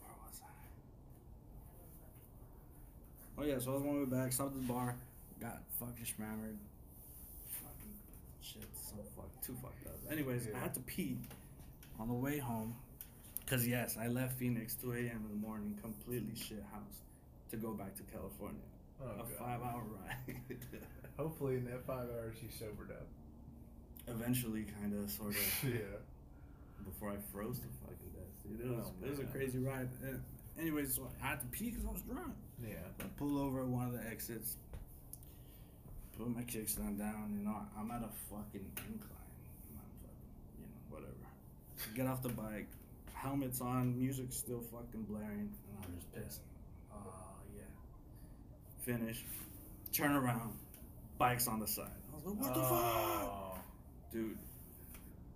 where 0.00 0.14
was 0.24 0.40
I? 0.42 0.46
Oh 3.40 3.44
yeah, 3.44 3.58
so 3.58 3.72
I 3.72 3.74
was 3.74 3.82
on 3.82 3.88
my 3.92 3.98
way 4.00 4.04
back, 4.24 4.32
stopped 4.32 4.54
at 4.56 4.66
the 4.66 4.72
bar, 4.72 4.96
got 5.40 5.60
fucking 5.78 6.04
smammered. 6.16 6.56
Fucking 8.96 9.04
shit, 9.04 9.14
so 9.14 9.22
fucked 9.22 9.44
too 9.44 9.56
fucked 9.62 9.86
up. 9.86 10.12
Anyways, 10.12 10.48
I 10.54 10.58
had 10.58 10.74
to 10.74 10.80
pee 10.80 11.18
on 11.98 12.08
the 12.08 12.14
way 12.14 12.38
home. 12.38 12.74
Cause 13.46 13.64
yes, 13.66 13.96
I 14.00 14.08
left 14.08 14.38
Phoenix 14.38 14.74
2 14.74 14.92
a.m. 14.92 15.22
in 15.24 15.28
the 15.40 15.46
morning, 15.46 15.78
completely 15.80 16.34
shit 16.34 16.64
house, 16.72 17.02
to 17.50 17.56
go 17.56 17.72
back 17.72 17.94
to 17.96 18.02
California. 18.04 18.60
Oh 19.00 19.06
a 19.06 19.16
god. 19.18 19.28
five 19.38 19.60
hour 19.62 19.82
ride. 19.84 20.36
Hopefully 21.16 21.56
in 21.56 21.64
that 21.66 21.86
five 21.86 22.08
hours 22.10 22.36
you 22.42 22.48
sobered 22.58 22.90
up. 22.90 23.06
Eventually, 24.08 24.64
kind 24.80 24.94
of, 25.00 25.10
sort 25.10 25.30
of, 25.30 25.36
yeah. 25.64 25.78
before 26.84 27.10
I 27.10 27.16
froze 27.32 27.58
to 27.60 27.66
fucking 27.82 28.10
death. 28.14 28.58
Dude, 28.58 28.60
it 28.72 28.76
was, 28.76 28.86
Oh, 28.88 29.04
it 29.06 29.10
was 29.10 29.18
a 29.20 29.24
crazy 29.24 29.58
ride. 29.58 29.88
Anyways, 30.60 30.94
so 30.94 31.08
I 31.22 31.26
had 31.28 31.40
to 31.40 31.46
pee 31.46 31.70
because 31.70 31.84
I 31.84 31.92
was 31.92 32.02
drunk. 32.02 32.32
Yeah. 32.66 32.74
I 33.00 33.04
pull 33.18 33.38
over 33.38 33.60
at 33.60 33.66
one 33.66 33.86
of 33.86 33.92
the 33.92 34.04
exits, 34.08 34.56
put 36.18 36.34
my 36.34 36.42
kickstand 36.42 36.98
down. 36.98 37.34
You 37.38 37.44
know, 37.44 37.56
I'm 37.78 37.90
at 37.90 38.02
a 38.02 38.08
fucking 38.30 38.66
incline. 38.76 39.34
I'm 39.72 39.88
fucking, 40.02 40.58
you 40.58 40.66
know, 40.66 40.80
whatever. 40.90 41.94
Get 41.94 42.06
off 42.06 42.22
the 42.22 42.30
bike, 42.30 42.68
helmet's 43.14 43.60
on, 43.60 43.98
music's 43.98 44.36
still 44.36 44.60
fucking 44.72 45.02
blaring, 45.08 45.50
and 45.68 45.84
I'm 45.84 45.94
just 45.94 46.12
pissed. 46.14 46.40
Oh 46.92 46.96
uh, 46.96 47.12
yeah. 47.56 47.62
Finish, 48.84 49.24
turn 49.92 50.12
around, 50.12 50.52
bike's 51.18 51.48
on 51.48 51.60
the 51.60 51.66
side. 51.66 51.90
I 52.12 52.16
was 52.16 52.24
like, 52.24 52.40
what 52.40 52.54
the 52.54 52.60
oh. 52.60 52.62
fuck, 52.62 52.72
Oh. 52.72 53.58
dude? 54.12 54.38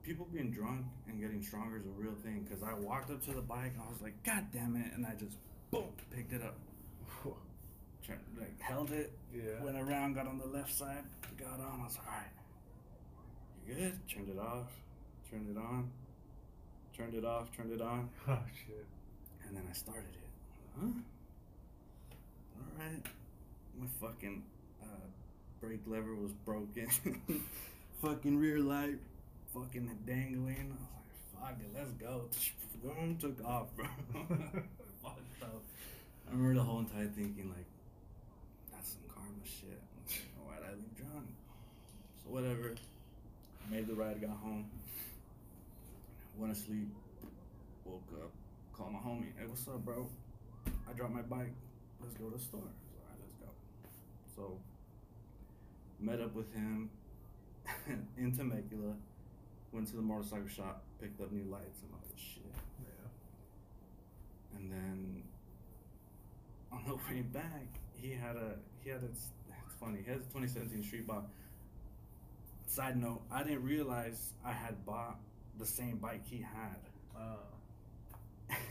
People 0.03 0.27
being 0.33 0.51
drunk 0.51 0.87
and 1.09 1.21
getting 1.21 1.43
stronger 1.43 1.77
is 1.77 1.85
a 1.85 1.91
real 1.91 2.15
thing. 2.25 2.47
Cause 2.51 2.63
I 2.67 2.73
walked 2.75 3.11
up 3.11 3.23
to 3.27 3.33
the 3.33 3.43
bike, 3.43 3.73
and 3.75 3.83
I 3.87 3.91
was 3.93 4.01
like, 4.01 4.23
God 4.25 4.47
damn 4.53 4.75
it, 4.77 4.93
and 4.95 5.07
I 5.07 5.15
just 5.15 5.37
boom 5.71 5.85
picked 6.11 6.33
it 6.33 6.43
up. 6.43 6.57
Turned, 8.11 8.21
like 8.39 8.61
held 8.61 8.91
it, 8.93 9.13
Yeah. 9.35 9.63
went 9.63 9.77
around, 9.79 10.15
got 10.15 10.27
on 10.27 10.39
the 10.39 10.47
left 10.47 10.73
side, 10.73 11.05
got 11.39 11.61
on. 11.61 11.81
I 11.81 11.85
was 11.85 11.97
like, 11.97 12.07
all 12.07 12.13
right, 12.13 12.31
you 13.69 13.75
good? 13.75 14.09
Turned 14.09 14.29
it 14.29 14.39
off, 14.39 14.71
turned 15.31 15.49
it 15.49 15.57
on, 15.59 15.91
turned 16.97 17.15
it 17.15 17.25
off, 17.25 17.55
turned 17.57 17.73
it 17.73 17.81
on, 17.81 18.09
Oh 18.29 18.39
shit. 18.67 18.85
and 19.47 19.57
then 19.57 19.63
I 19.69 19.73
started 19.73 20.05
it. 20.15 20.29
Huh? 20.81 20.87
All 22.57 22.85
right. 22.85 23.03
My 23.79 23.87
fucking 24.01 24.43
uh, 24.83 24.87
brake 25.61 25.81
lever 25.87 26.15
was 26.15 26.33
broken. 26.45 26.89
fucking 28.03 28.37
rear 28.39 28.59
light, 28.59 28.99
fucking 29.55 29.89
dangling. 30.07 30.77
I 30.77 31.43
was 31.45 31.53
like, 31.53 31.57
fuck 31.57 31.61
it, 31.61 31.71
let's 31.79 31.93
go. 31.93 32.25
Boom, 32.83 33.17
took 33.21 33.43
off, 33.45 33.69
bro. 33.77 33.87
Fucked 35.03 35.43
up. 35.43 35.63
I 36.29 36.33
remember 36.33 36.55
the 36.55 36.63
whole 36.63 36.81
entire 36.81 37.07
thinking 37.09 37.49
like, 37.51 37.67
shit. 39.45 39.81
Why'd 40.45 40.59
I 40.65 40.75
leave 40.75 40.97
drunk? 40.97 41.27
So 42.23 42.31
whatever. 42.31 42.75
Made 43.71 43.87
the 43.87 43.95
ride, 43.95 44.21
got 44.21 44.31
home. 44.31 44.69
Went 46.37 46.55
to 46.55 46.61
sleep. 46.61 46.89
Woke 47.85 48.03
up. 48.23 48.31
Called 48.73 48.93
my 48.93 48.99
homie. 48.99 49.33
Hey, 49.39 49.47
what's 49.47 49.67
up, 49.69 49.85
bro? 49.85 50.09
I 50.89 50.93
dropped 50.93 51.15
my 51.15 51.23
bike. 51.23 51.53
Let's 52.01 52.15
go 52.15 52.31
to 52.31 52.37
the 52.37 52.43
store. 52.43 52.61
All 52.61 52.67
right, 52.67 53.19
let's 53.21 53.35
go. 53.35 53.47
So 54.35 54.59
met 56.01 56.21
up 56.21 56.35
with 56.35 56.53
him 56.55 56.91
in 58.19 58.33
Temecula. 58.37 58.95
Went 59.73 59.87
to 59.89 59.97
the 59.97 60.03
motorcycle 60.03 60.49
shop. 60.49 60.83
Picked 61.01 61.21
up 61.21 61.31
new 61.31 61.51
lights 61.51 61.81
and 61.83 61.93
all 61.93 62.01
this 62.11 62.21
shit. 62.21 62.43
Yeah. 62.81 64.59
And 64.59 64.73
then 64.73 65.23
on 66.73 66.85
the 66.87 66.95
way 67.15 67.23
back, 67.23 67.67
he 68.01 68.13
had 68.13 68.37
a 68.37 68.57
he 68.85 68.91
had 68.91 69.03
a 69.03 69.07
it's 69.07 69.29
funny. 69.79 70.01
He 70.05 70.11
has 70.11 70.21
a 70.21 70.25
2017 70.25 70.83
Street 70.83 71.07
Bob. 71.07 71.29
Side 72.67 72.97
note: 73.01 73.23
I 73.31 73.43
didn't 73.43 73.65
realize 73.65 74.33
I 74.45 74.53
had 74.53 74.85
bought 74.87 75.19
the 75.59 75.67
same 75.67 75.97
bike 75.97 76.23
he 76.25 76.39
had. 76.39 76.79
Uh, 77.17 78.55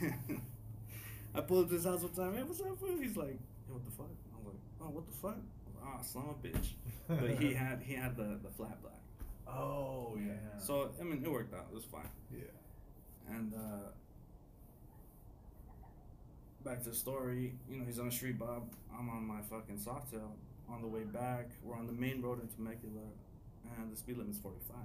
I 1.34 1.40
pulled 1.40 1.64
up 1.64 1.68
to 1.70 1.74
his 1.76 1.84
house 1.84 2.00
one 2.02 2.12
time. 2.12 2.34
Hey, 2.36 2.42
what's 2.42 2.60
up, 2.60 2.78
fool? 2.80 2.96
He's 3.00 3.16
like, 3.16 3.28
hey, 3.28 3.72
what 3.72 3.84
the 3.84 3.90
fuck? 3.92 4.10
I'm 4.36 4.44
like, 4.44 4.56
oh, 4.82 4.90
what 4.90 5.06
the 5.06 5.12
fuck? 5.16 5.36
Ah, 5.84 6.00
son 6.02 6.24
of 6.28 6.44
a 6.44 6.48
bitch. 6.48 6.72
But 7.08 7.38
he 7.40 7.54
had 7.54 7.82
he 7.82 7.94
had 7.94 8.16
the 8.16 8.38
the 8.42 8.50
flat 8.50 8.80
black. 8.82 9.00
oh 9.48 10.16
yeah. 10.18 10.58
So 10.58 10.90
I 11.00 11.04
mean, 11.04 11.22
it 11.24 11.30
worked 11.30 11.54
out. 11.54 11.66
It 11.70 11.74
was 11.74 11.84
fine. 11.84 12.08
yeah. 12.32 12.44
And 13.28 13.54
uh, 13.54 13.90
back 16.64 16.82
to 16.82 16.90
the 16.90 16.96
story, 16.96 17.54
you 17.68 17.78
know, 17.78 17.84
he's 17.84 17.98
on 17.98 18.06
the 18.06 18.12
street, 18.12 18.38
Bob. 18.38 18.70
I'm 18.96 19.08
on 19.08 19.26
my 19.26 19.40
fucking 19.48 19.78
softail. 19.78 20.30
On 20.68 20.80
the 20.82 20.88
way 20.88 21.02
back, 21.02 21.50
we're 21.62 21.76
on 21.76 21.86
the 21.86 21.92
main 21.92 22.22
road 22.22 22.40
in 22.40 22.48
Temecula, 22.48 23.02
and 23.76 23.92
the 23.92 23.96
speed 23.96 24.18
limit's 24.18 24.38
45. 24.38 24.76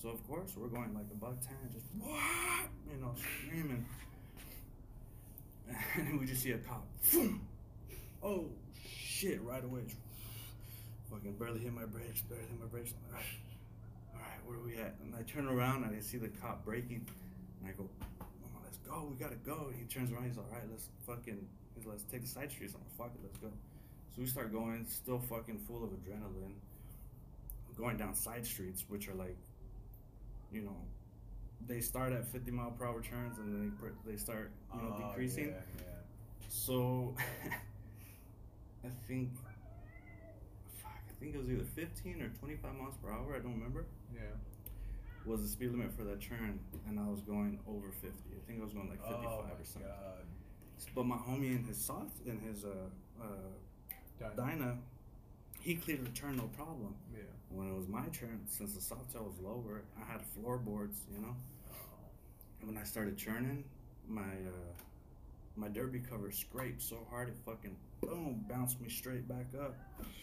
So 0.00 0.08
of 0.08 0.26
course 0.26 0.52
we're 0.56 0.68
going 0.68 0.94
like 0.94 1.06
a 1.10 1.14
buck 1.14 1.40
ten, 1.40 1.56
just 1.72 1.86
what, 1.98 2.68
you 2.90 3.00
know, 3.00 3.14
screaming. 3.16 3.84
And 5.96 6.20
we 6.20 6.26
just 6.26 6.42
see 6.42 6.52
a 6.52 6.58
cop. 6.58 6.86
Oh 8.22 8.44
shit! 8.88 9.42
Right 9.42 9.64
away. 9.64 9.82
Fucking 11.10 11.32
barely 11.32 11.58
hit 11.58 11.72
my 11.72 11.86
brakes. 11.86 12.20
Barely 12.20 12.44
hit 12.44 12.60
my 12.60 12.66
brakes. 12.66 12.92
I'm 13.08 13.16
like, 13.16 13.24
all 14.14 14.20
right, 14.20 14.38
where 14.46 14.58
are 14.58 14.62
we 14.62 14.76
at? 14.76 14.94
And 15.02 15.12
I 15.18 15.22
turn 15.22 15.48
around 15.48 15.82
and 15.82 15.96
I 15.96 16.00
see 16.00 16.18
the 16.18 16.28
cop 16.28 16.64
braking, 16.64 17.04
and 17.60 17.68
I 17.68 17.72
go, 17.72 17.88
"Come 18.88 19.00
go. 19.00 19.06
We 19.10 19.16
gotta 19.16 19.36
go." 19.36 19.68
And 19.70 19.76
he 19.76 19.84
turns 19.84 20.12
around. 20.12 20.24
He's 20.26 20.36
like, 20.36 20.46
all 20.50 20.58
right. 20.58 20.68
Let's 20.70 20.88
fucking 21.06 21.46
he's 21.74 21.84
like, 21.86 21.94
let's 21.96 22.04
take 22.04 22.22
the 22.22 22.28
side 22.28 22.50
streets. 22.50 22.74
I'm 22.74 22.80
like, 22.80 22.96
fuck 23.10 23.14
it, 23.16 23.20
let's 23.22 23.38
go. 23.38 23.48
So 24.14 24.22
we 24.22 24.26
start 24.26 24.52
going, 24.52 24.86
still 24.88 25.18
fucking 25.18 25.58
full 25.58 25.84
of 25.84 25.90
adrenaline. 25.90 26.54
Going 27.76 27.98
down 27.98 28.14
side 28.14 28.46
streets, 28.46 28.84
which 28.88 29.06
are 29.08 29.14
like, 29.14 29.36
you 30.50 30.62
know, 30.62 30.76
they 31.66 31.80
start 31.80 32.12
at 32.12 32.26
50 32.26 32.50
mile 32.50 32.70
per 32.70 32.86
hour 32.86 33.02
turns 33.02 33.38
and 33.38 33.52
then 33.54 33.72
they 34.04 34.12
they 34.12 34.16
start 34.16 34.50
you 34.74 34.80
know 34.80 34.96
Oh, 34.98 35.08
decreasing. 35.08 35.48
Yeah, 35.48 35.60
yeah. 35.78 35.84
So 36.48 37.14
I 38.84 38.88
think 39.08 39.30
fuck, 40.82 40.92
I 41.08 41.12
think 41.20 41.34
it 41.34 41.38
was 41.38 41.50
either 41.50 41.64
15 41.64 42.22
or 42.22 42.28
25 42.28 42.74
miles 42.74 42.94
per 43.02 43.10
hour, 43.10 43.34
I 43.34 43.40
don't 43.40 43.52
remember. 43.54 43.84
Yeah. 44.14 44.20
Was 45.26 45.42
the 45.42 45.48
speed 45.48 45.72
limit 45.72 45.92
for 45.92 46.04
that 46.04 46.20
turn 46.20 46.60
and 46.88 47.00
I 47.00 47.08
was 47.08 47.20
going 47.20 47.58
over 47.66 47.90
50. 47.90 48.08
I 48.08 48.46
think 48.46 48.60
I 48.60 48.64
was 48.64 48.72
going 48.72 48.88
like 48.88 49.02
55 49.02 49.24
oh, 49.26 49.40
or 49.40 49.64
something. 49.64 49.90
God. 49.90 50.24
But 50.94 51.04
my 51.04 51.16
homie 51.16 51.56
in 51.56 51.64
his 51.64 51.78
soft 51.78 52.24
in 52.26 52.38
his 52.38 52.64
uh 52.64 52.68
uh 53.20 53.26
Dyna. 54.18 54.34
Dyna, 54.36 54.78
he 55.60 55.74
cleared 55.74 56.04
the 56.04 56.10
turn 56.10 56.36
no 56.36 56.44
problem. 56.56 56.94
Yeah. 57.12 57.22
When 57.50 57.68
it 57.68 57.74
was 57.74 57.88
my 57.88 58.06
turn, 58.12 58.40
since 58.46 58.74
the 58.74 58.80
soft 58.80 59.12
tail 59.12 59.24
was 59.24 59.38
lower, 59.40 59.82
I 60.00 60.10
had 60.10 60.22
floorboards, 60.22 61.00
you 61.12 61.20
know. 61.20 61.34
Oh. 61.70 61.74
And 62.60 62.70
when 62.70 62.78
I 62.78 62.84
started 62.84 63.16
churning, 63.16 63.64
my 64.08 64.22
uh, 64.22 64.72
my 65.56 65.68
derby 65.68 66.00
cover 66.00 66.30
scraped 66.30 66.82
so 66.82 66.98
hard 67.10 67.28
it 67.28 67.36
fucking 67.44 67.76
boom 68.00 68.44
bounced 68.48 68.80
me 68.80 68.88
straight 68.88 69.26
back 69.26 69.46
up. 69.58 69.74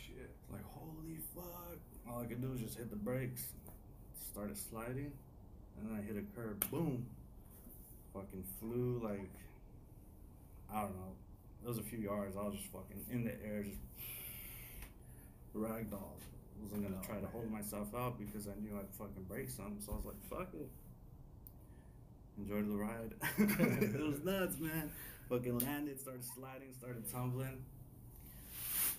Shit. 0.05 0.31
Like 0.51 0.63
holy 0.63 1.17
fuck! 1.35 1.77
All 2.09 2.21
I 2.21 2.25
could 2.25 2.41
do 2.41 2.49
was 2.49 2.61
just 2.61 2.77
hit 2.77 2.89
the 2.89 2.95
brakes, 2.95 3.53
started 4.33 4.57
sliding, 4.57 5.11
and 5.77 5.89
then 5.89 5.97
I 5.97 6.01
hit 6.01 6.17
a 6.17 6.25
curb. 6.35 6.69
Boom! 6.69 7.05
Fucking 8.13 8.43
flew 8.59 8.99
like 9.03 9.29
I 10.73 10.81
don't 10.81 10.95
know. 10.95 11.13
It 11.63 11.67
was 11.67 11.77
a 11.77 11.83
few 11.83 11.99
yards. 11.99 12.35
I 12.35 12.43
was 12.43 12.55
just 12.55 12.67
fucking 12.67 13.05
in 13.11 13.23
the 13.23 13.33
air, 13.45 13.63
just 13.63 13.77
ragdoll. 15.55 16.17
I 16.19 16.63
Wasn't 16.63 16.83
gonna 16.83 16.95
Oh, 17.01 17.05
try 17.05 17.19
to 17.19 17.27
hold 17.27 17.45
oh, 17.47 17.53
myself 17.53 17.93
out 17.95 18.17
because 18.19 18.47
I 18.47 18.59
knew 18.61 18.77
I'd 18.77 18.89
fucking 18.97 19.23
break 19.27 19.49
something. 19.49 19.79
So 19.85 19.93
I 19.93 19.95
was 19.95 20.05
like, 20.05 20.21
fuck 20.29 20.53
it. 20.53 20.69
Enjoyed 22.37 22.67
the 22.69 22.75
ride. 22.75 23.13
it 23.37 24.01
was 24.01 24.23
nuts, 24.23 24.59
man. 24.59 24.89
Fucking 25.29 25.59
landed, 25.59 25.99
started 25.99 26.23
sliding, 26.23 26.73
started 26.77 27.03
tumbling. 27.11 27.63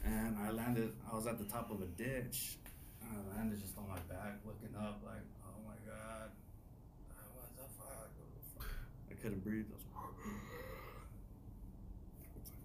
And 0.05 0.37
I 0.39 0.51
landed, 0.51 0.93
I 1.11 1.17
was 1.17 1.27
at 1.27 1.39
the 1.39 1.45
top 1.45 1.71
of 1.71 1.81
a 1.83 1.87
ditch. 1.87 2.57
I 3.03 3.37
landed 3.37 3.61
just 3.61 3.77
on 3.79 3.89
my 3.89 3.99
back, 4.09 4.39
looking 4.47 4.75
up, 4.77 5.01
like, 5.05 5.25
oh 5.45 5.61
my 5.67 5.75
god. 5.87 6.31
Uh, 7.11 7.23
What 7.35 7.51
the 7.57 7.67
fuck? 7.77 8.09
What 8.17 8.31
the 8.35 8.43
fuck? 8.61 8.71
I 9.11 9.14
couldn't 9.25 9.43
breathe. 9.43 9.65
I 9.73 9.75
was 9.75 9.85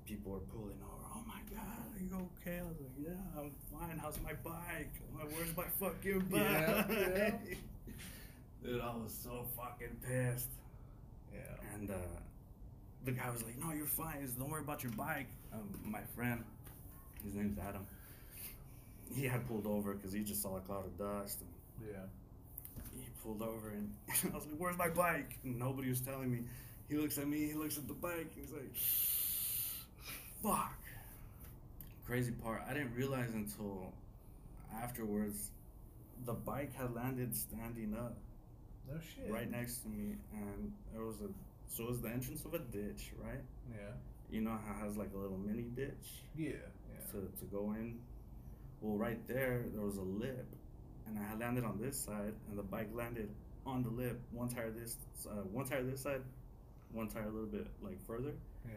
People 0.06 0.34
are 0.36 0.40
pulling 0.52 0.76
over. 0.84 1.06
Oh 1.16 1.24
my 1.26 1.40
god, 1.50 1.86
are 1.96 2.04
you 2.04 2.30
okay? 2.42 2.60
I 2.60 2.64
was 2.64 2.76
like, 2.82 2.92
yeah, 3.00 3.40
I'm 3.40 3.52
fine. 3.72 3.98
How's 3.98 4.20
my 4.22 4.34
bike? 4.44 4.92
I'm 5.14 5.20
like, 5.20 5.32
where's 5.36 5.56
my 5.56 5.64
fucking 5.80 6.20
bike? 6.30 6.42
Yeah, 6.42 6.86
yeah. 6.90 7.32
Dude, 8.64 8.82
I 8.82 8.94
was 8.96 9.14
so 9.24 9.46
fucking 9.56 9.96
pissed. 10.06 10.50
Yeah. 11.34 11.40
And 11.76 11.90
uh, 11.90 11.94
the 13.06 13.12
guy 13.14 13.30
was 13.30 13.42
like, 13.44 13.58
"No, 13.58 13.72
you're 13.72 13.86
fine. 13.86 14.20
Just 14.22 14.38
don't 14.38 14.50
worry 14.50 14.62
about 14.62 14.84
your 14.84 14.92
bike." 14.94 15.28
Um, 15.54 15.70
my 15.86 16.02
friend, 16.14 16.44
his 17.24 17.36
name's 17.36 17.58
Adam. 17.58 17.88
He 19.16 19.24
had 19.26 19.48
pulled 19.48 19.66
over 19.66 19.94
because 19.94 20.12
he 20.12 20.24
just 20.24 20.42
saw 20.42 20.58
a 20.58 20.60
cloud 20.60 20.86
of 20.86 20.98
dust. 20.98 21.40
And 21.40 21.50
Yeah. 21.90 22.06
He 22.96 23.08
pulled 23.24 23.42
over, 23.42 23.70
and 23.70 23.94
I 24.10 24.36
was 24.36 24.46
like, 24.46 24.56
"Where's 24.58 24.78
my 24.78 24.90
bike?" 24.90 25.38
And 25.44 25.58
nobody 25.60 25.90
was 25.90 26.02
telling 26.02 26.32
me. 26.32 26.40
He 26.90 26.98
looks 26.98 27.18
at 27.20 27.28
me. 27.28 27.46
He 27.48 27.54
looks 27.54 27.78
at 27.78 27.88
the 27.88 27.94
bike. 27.94 28.32
He's 28.36 28.52
like, 28.52 28.74
"Fuck." 30.44 30.76
Crazy 32.06 32.32
part, 32.32 32.64
I 32.68 32.74
didn't 32.74 32.96
realize 32.96 33.30
until 33.34 33.94
afterwards, 34.82 35.52
the 36.26 36.34
bike 36.34 36.76
had 36.76 36.96
landed 36.96 37.36
standing 37.36 37.96
up 37.96 38.18
No 38.92 38.98
shit. 39.00 39.32
right 39.32 39.50
next 39.50 39.84
to 39.84 39.90
me, 39.90 40.16
and 40.34 40.72
there 40.92 41.04
was 41.04 41.22
a 41.22 41.28
so 41.68 41.84
it 41.84 41.90
was 41.90 42.02
the 42.02 42.10
entrance 42.10 42.44
of 42.46 42.56
a 42.56 42.60
ditch, 42.60 43.12
right? 43.24 43.42
Yeah. 43.72 43.92
You 44.32 44.42
know 44.42 44.58
how 44.66 44.74
it 44.82 44.86
has 44.88 44.98
like 44.98 45.12
a 45.14 45.18
little 45.20 45.38
mini 45.38 45.64
ditch 45.76 46.24
Yeah. 46.36 46.50
Yeah. 46.50 47.12
to, 47.12 47.18
to 47.40 47.46
go 47.52 47.74
in. 47.78 48.00
Well, 48.82 48.98
right 48.98 49.20
there 49.28 49.66
there 49.72 49.86
was 49.86 49.98
a 49.98 50.02
lip, 50.02 50.48
and 51.16 51.26
I 51.26 51.36
landed 51.46 51.64
on 51.64 51.80
this 51.82 51.98
side, 52.00 52.34
and 52.50 52.58
the 52.58 52.64
bike 52.64 52.90
landed 52.94 53.30
on 53.66 53.84
the 53.84 53.90
lip. 53.90 54.20
One 54.32 54.48
tire 54.50 54.72
this, 54.72 54.98
uh, 55.28 55.42
one 55.52 55.66
tire 55.66 55.84
this 55.84 56.02
side, 56.02 56.22
one 56.92 57.08
tire 57.08 57.24
a 57.24 57.30
little 57.30 57.48
bit 57.48 57.68
like 57.82 58.00
further. 58.06 58.34
yeah. 58.66 58.72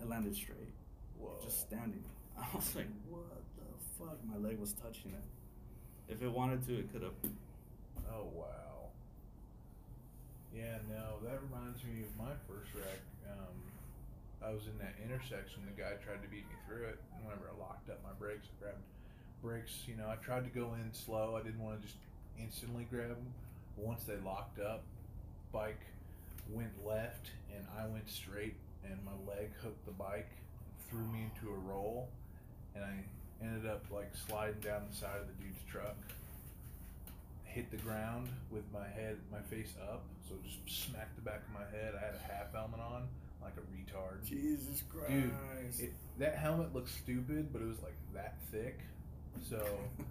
It 0.00 0.08
landed 0.08 0.34
straight, 0.34 0.72
Whoa. 1.18 1.38
just 1.44 1.60
standing. 1.60 2.02
I 2.38 2.46
was 2.56 2.74
like, 2.74 2.88
what 3.08 3.22
the 3.56 3.64
fuck? 3.98 4.18
My 4.26 4.36
leg 4.36 4.58
was 4.58 4.72
touching 4.72 5.12
it. 5.12 6.12
If 6.12 6.22
it 6.22 6.30
wanted 6.30 6.66
to, 6.66 6.78
it 6.80 6.92
could 6.92 7.02
have. 7.02 7.14
Oh 8.10 8.26
wow. 8.34 8.90
Yeah, 10.52 10.76
no, 10.90 11.16
that 11.24 11.40
reminds 11.48 11.80
me 11.84 12.04
of 12.04 12.12
my 12.18 12.34
first 12.44 12.74
wreck. 12.74 13.00
Um, 13.24 13.56
I 14.44 14.50
was 14.52 14.66
in 14.66 14.76
that 14.84 14.98
intersection. 15.00 15.62
The 15.64 15.76
guy 15.80 15.96
tried 16.04 16.20
to 16.20 16.28
beat 16.28 16.44
me 16.50 16.56
through 16.66 16.92
it. 16.92 16.98
And 17.16 17.24
whenever 17.24 17.48
I 17.48 17.56
locked 17.56 17.88
up 17.88 18.02
my 18.04 18.12
brakes, 18.18 18.50
I 18.50 18.54
grabbed 18.60 18.84
brakes. 19.42 19.72
You 19.86 19.96
know, 19.96 20.08
I 20.08 20.16
tried 20.16 20.44
to 20.44 20.50
go 20.50 20.74
in 20.74 20.92
slow. 20.92 21.38
I 21.38 21.44
didn't 21.44 21.62
want 21.62 21.80
to 21.80 21.86
just 21.86 21.98
instantly 22.40 22.86
grab 22.90 23.08
them. 23.08 23.32
Once 23.76 24.04
they 24.04 24.16
locked 24.24 24.60
up, 24.60 24.82
bike 25.52 25.80
went 26.50 26.72
left 26.86 27.30
and 27.54 27.64
I 27.78 27.86
went 27.86 28.08
straight, 28.08 28.56
and 28.84 28.98
my 29.04 29.32
leg 29.32 29.50
hooked 29.62 29.84
the 29.86 29.92
bike, 29.92 30.30
threw 30.88 31.06
me 31.06 31.26
into 31.32 31.52
a 31.52 31.58
roll, 31.58 32.08
and 32.74 32.84
I 32.84 32.94
ended 33.42 33.70
up 33.70 33.84
like 33.90 34.12
sliding 34.26 34.60
down 34.60 34.82
the 34.90 34.96
side 34.96 35.20
of 35.20 35.26
the 35.26 35.44
dude's 35.44 35.62
truck 35.70 35.96
hit 37.52 37.70
the 37.70 37.76
ground 37.76 38.28
with 38.50 38.64
my 38.72 38.88
head, 38.88 39.18
my 39.30 39.40
face 39.54 39.74
up, 39.90 40.02
so 40.26 40.34
just 40.42 40.86
smacked 40.86 41.14
the 41.16 41.22
back 41.22 41.42
of 41.46 41.52
my 41.52 41.78
head. 41.78 41.92
I 41.94 42.00
had 42.00 42.14
a 42.14 42.32
half 42.32 42.52
helmet 42.52 42.80
on, 42.80 43.06
like 43.42 43.52
a 43.58 43.64
retard. 43.76 44.26
Jesus 44.26 44.82
Christ. 44.90 45.10
Dude, 45.78 45.88
it, 45.88 45.92
that 46.18 46.36
helmet 46.36 46.74
looked 46.74 46.88
stupid, 46.88 47.52
but 47.52 47.60
it 47.60 47.68
was 47.68 47.82
like 47.82 47.96
that 48.14 48.36
thick, 48.50 48.80
so 49.40 49.64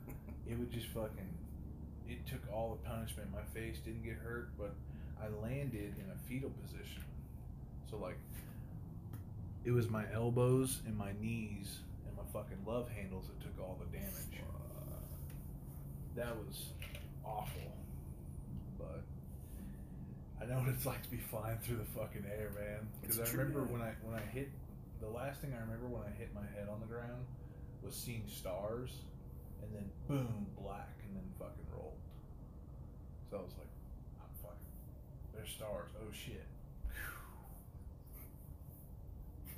it 0.49 0.57
would 0.57 0.71
just 0.71 0.87
fucking. 0.87 1.37
It 2.07 2.25
took 2.27 2.41
all 2.51 2.77
the 2.81 2.89
punishment. 2.89 3.29
My 3.31 3.43
face 3.53 3.77
didn't 3.85 4.03
get 4.03 4.15
hurt, 4.15 4.49
but 4.57 4.73
I 5.21 5.27
landed 5.41 5.93
in 5.97 6.11
a 6.13 6.17
fetal 6.27 6.51
position. 6.61 7.03
So 7.89 7.97
like, 7.97 8.17
it 9.63 9.71
was 9.71 9.89
my 9.89 10.03
elbows 10.13 10.81
and 10.85 10.97
my 10.97 11.11
knees 11.21 11.79
and 12.07 12.15
my 12.17 12.23
fucking 12.33 12.57
love 12.65 12.89
handles 12.89 13.27
that 13.27 13.39
took 13.41 13.63
all 13.63 13.77
the 13.79 13.97
damage. 13.97 14.43
That 16.15 16.35
was 16.35 16.65
awful. 17.23 17.71
But 18.77 19.03
I 20.41 20.45
know 20.45 20.59
what 20.59 20.69
it's 20.69 20.85
like 20.85 21.01
to 21.03 21.09
be 21.09 21.17
flying 21.17 21.57
through 21.59 21.77
the 21.77 21.99
fucking 21.99 22.25
air, 22.29 22.51
man. 22.55 22.87
Because 23.01 23.19
I 23.19 23.23
true, 23.25 23.39
remember 23.39 23.61
yeah. 23.61 23.71
when 23.71 23.81
I 23.81 23.93
when 24.03 24.15
I 24.15 24.25
hit 24.33 24.49
the 24.99 25.07
last 25.07 25.41
thing 25.41 25.53
I 25.55 25.61
remember 25.61 25.87
when 25.87 26.03
I 26.03 26.11
hit 26.17 26.33
my 26.33 26.45
head 26.55 26.67
on 26.71 26.79
the 26.79 26.85
ground 26.85 27.25
was 27.83 27.95
seeing 27.95 28.23
stars, 28.27 28.91
and 29.61 29.69
then 29.73 29.85
boom, 30.07 30.45
black, 30.61 30.89
and 31.07 31.15
then 31.15 31.23
fucking 31.39 31.67
rolled. 31.75 31.97
So 33.29 33.37
I 33.37 33.41
was 33.41 33.53
like, 33.57 33.71
oh, 34.21 34.29
fuck, 34.41 34.57
there's 35.33 35.49
stars. 35.49 35.89
Oh 35.99 36.11
shit. 36.11 36.45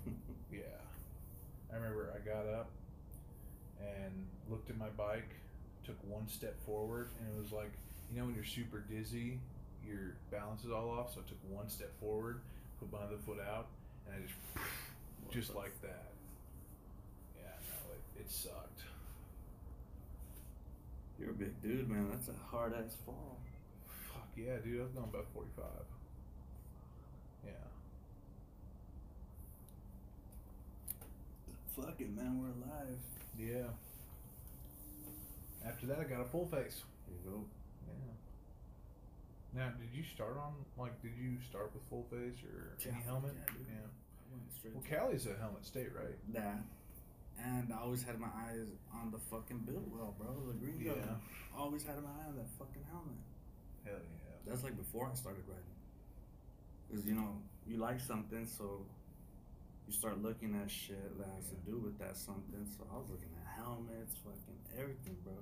Yeah. 0.52 0.78
I 1.72 1.76
remember 1.78 2.14
I 2.14 2.20
got 2.20 2.46
up 2.54 2.70
and 3.80 4.14
looked 4.50 4.70
at 4.70 4.78
my 4.78 4.90
bike, 4.96 5.30
took 5.84 5.98
one 6.08 6.28
step 6.28 6.56
forward, 6.66 7.10
and 7.20 7.28
it 7.36 7.42
was 7.42 7.52
like, 7.52 7.72
you 8.12 8.20
know, 8.20 8.26
when 8.26 8.36
you're 8.36 8.44
super 8.44 8.80
dizzy, 8.80 9.40
your 9.88 10.16
balance 10.32 10.64
is 10.64 10.72
all 10.72 10.90
off. 10.92 11.14
So 11.14 11.22
I 11.26 11.28
took 11.28 11.40
one 11.50 11.70
step 11.70 11.92
forward, 12.00 12.40
put 12.80 12.92
my 12.92 13.00
other 13.00 13.18
foot 13.26 13.40
out, 13.40 13.68
and 14.06 14.16
I 14.16 14.28
just, 14.28 14.38
just 15.32 15.56
like 15.56 15.74
that. 15.82 16.12
Yeah, 17.36 17.50
no, 17.50 17.94
it, 17.94 18.22
it 18.22 18.32
sucked. 18.32 18.82
You're 21.24 21.32
a 21.32 21.36
big 21.36 21.62
dude, 21.62 21.88
man. 21.90 22.10
That's 22.12 22.28
a 22.28 22.34
hard 22.52 22.74
ass 22.74 22.98
fall. 23.06 23.40
Fuck 24.12 24.28
yeah, 24.36 24.58
dude. 24.62 24.82
I 24.82 24.84
was 24.84 24.92
going 24.92 25.08
about 25.08 25.26
45. 25.34 25.64
Yeah. 27.46 27.52
Fuck 31.78 31.96
it, 32.00 32.14
man. 32.14 32.42
We're 32.42 32.52
alive. 32.68 33.00
Yeah. 33.40 33.72
After 35.66 35.86
that, 35.88 36.00
I 36.00 36.04
got 36.04 36.20
a 36.20 36.26
full 36.26 36.46
face. 36.48 36.84
Here 37.08 37.16
you 37.24 37.32
go. 37.32 37.46
Yeah. 37.88 39.62
Now, 39.62 39.70
did 39.80 39.96
you 39.98 40.04
start 40.04 40.36
on 40.38 40.54
like? 40.78 41.02
Did 41.02 41.12
you 41.18 41.38
start 41.50 41.72
with 41.74 41.84
full 41.90 42.06
face 42.12 42.44
or 42.44 42.76
Yeah, 42.86 42.92
any 42.96 43.04
helmet? 43.04 43.32
yeah, 43.38 43.54
dude. 43.54 43.68
Yeah. 43.70 43.80
I 43.80 44.36
went 44.36 44.52
straight. 44.60 44.74
Well, 44.76 44.84
Cali's 44.84 45.26
a 45.26 45.40
helmet 45.40 45.66
state, 45.66 45.90
right? 45.96 46.18
that. 46.34 46.60
And 47.40 47.74
I 47.74 47.78
always 47.82 48.04
had 48.04 48.20
my 48.20 48.28
eyes 48.28 48.68
on 48.94 49.12
the 49.12 49.18
fucking 49.20 49.60
Bell 49.68 49.82
Bullitt, 49.82 50.18
bro. 50.18 50.32
The 50.48 50.54
green 50.54 50.80
Yeah. 50.80 50.94
gun. 50.94 51.22
Always 51.56 51.84
had 51.84 52.02
my 52.02 52.10
eye 52.10 52.28
on 52.30 52.36
that 52.38 52.50
fucking 52.58 52.84
helmet. 52.90 53.20
Hell 53.84 54.00
yeah. 54.00 54.36
That's 54.46 54.64
like 54.64 54.78
before 54.78 55.10
I 55.12 55.16
started 55.16 55.44
riding. 55.48 55.64
Cause 56.92 57.06
you 57.06 57.16
know 57.16 57.42
you 57.66 57.78
like 57.78 58.00
something, 58.00 58.46
so 58.46 58.86
you 59.88 59.94
start 59.94 60.22
looking 60.22 60.54
at 60.56 60.70
shit 60.70 61.18
that 61.18 61.28
has 61.36 61.50
to 61.50 61.56
do 61.66 61.78
with 61.80 61.98
that 62.00 62.16
something. 62.16 62.66
So 62.78 62.86
I 62.92 62.98
was 62.98 63.10
looking 63.10 63.34
at 63.42 63.48
helmets, 63.60 64.16
fucking 64.24 64.60
everything, 64.80 65.18
bro. 65.24 65.34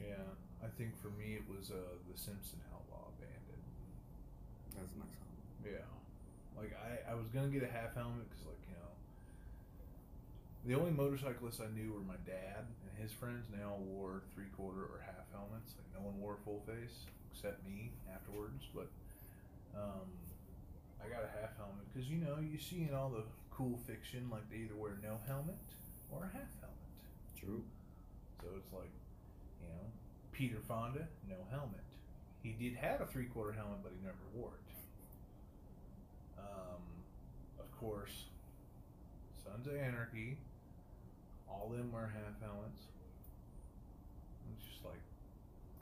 Yeah. 0.00 0.14
I 0.64 0.66
think 0.78 0.96
for 0.98 1.10
me 1.10 1.34
it 1.38 1.44
was 1.46 1.70
uh 1.70 1.76
the 2.10 2.16
Simpson 2.18 2.58
Outlaw 2.72 3.10
Bandit. 3.20 3.62
That's 4.74 4.92
a 4.94 4.98
nice 4.98 5.14
helmet. 5.22 5.78
Yeah. 5.78 5.86
Like 6.58 6.72
I, 6.74 7.12
I 7.12 7.14
was 7.14 7.28
gonna 7.28 7.48
get 7.52 7.62
a 7.62 7.70
half 7.70 7.94
helmet 7.94 8.26
because 8.30 8.46
like. 8.46 8.57
The 10.66 10.74
only 10.74 10.90
motorcyclists 10.90 11.60
I 11.60 11.70
knew 11.72 11.92
were 11.92 12.04
my 12.04 12.18
dad 12.26 12.66
and 12.66 13.02
his 13.02 13.12
friends, 13.12 13.46
and 13.48 13.58
they 13.58 13.64
all 13.64 13.80
wore 13.80 14.22
three 14.34 14.50
quarter 14.56 14.82
or 14.82 15.00
half 15.04 15.24
helmets. 15.32 15.74
Like 15.78 15.88
no 15.94 16.06
one 16.06 16.20
wore 16.20 16.36
full 16.44 16.62
face 16.66 17.06
except 17.32 17.64
me 17.64 17.92
afterwards. 18.12 18.66
But 18.74 18.88
um, 19.74 20.10
I 21.00 21.08
got 21.08 21.24
a 21.24 21.30
half 21.40 21.56
helmet 21.56 21.86
because 21.92 22.08
you 22.10 22.18
know 22.18 22.36
you 22.40 22.58
see 22.58 22.86
in 22.88 22.94
all 22.94 23.08
the 23.08 23.24
cool 23.50 23.78
fiction 23.86 24.28
like 24.30 24.48
they 24.50 24.58
either 24.68 24.76
wear 24.76 24.98
no 25.02 25.18
helmet 25.26 25.56
or 26.10 26.24
a 26.24 26.36
half 26.36 26.52
helmet. 26.60 26.78
True. 27.38 27.62
So 28.42 28.48
it's 28.56 28.72
like, 28.72 28.92
you 29.62 29.68
know, 29.68 29.86
Peter 30.32 30.58
Fonda, 30.66 31.06
no 31.28 31.36
helmet. 31.50 31.82
He 32.42 32.52
did 32.52 32.76
have 32.76 33.00
a 33.00 33.06
three 33.06 33.26
quarter 33.26 33.52
helmet, 33.52 33.78
but 33.82 33.92
he 33.96 34.04
never 34.04 34.22
wore 34.34 34.52
it. 34.54 34.68
Um, 36.38 36.82
of 37.58 37.70
course, 37.78 38.26
Sons 39.42 39.66
of 39.66 39.74
Anarchy, 39.74 40.36
all 41.50 41.68
of 41.70 41.78
them 41.78 41.92
wear 41.92 42.12
half 42.14 42.40
helmets. 42.40 42.82
It's 44.56 44.66
just 44.66 44.84
like, 44.84 45.00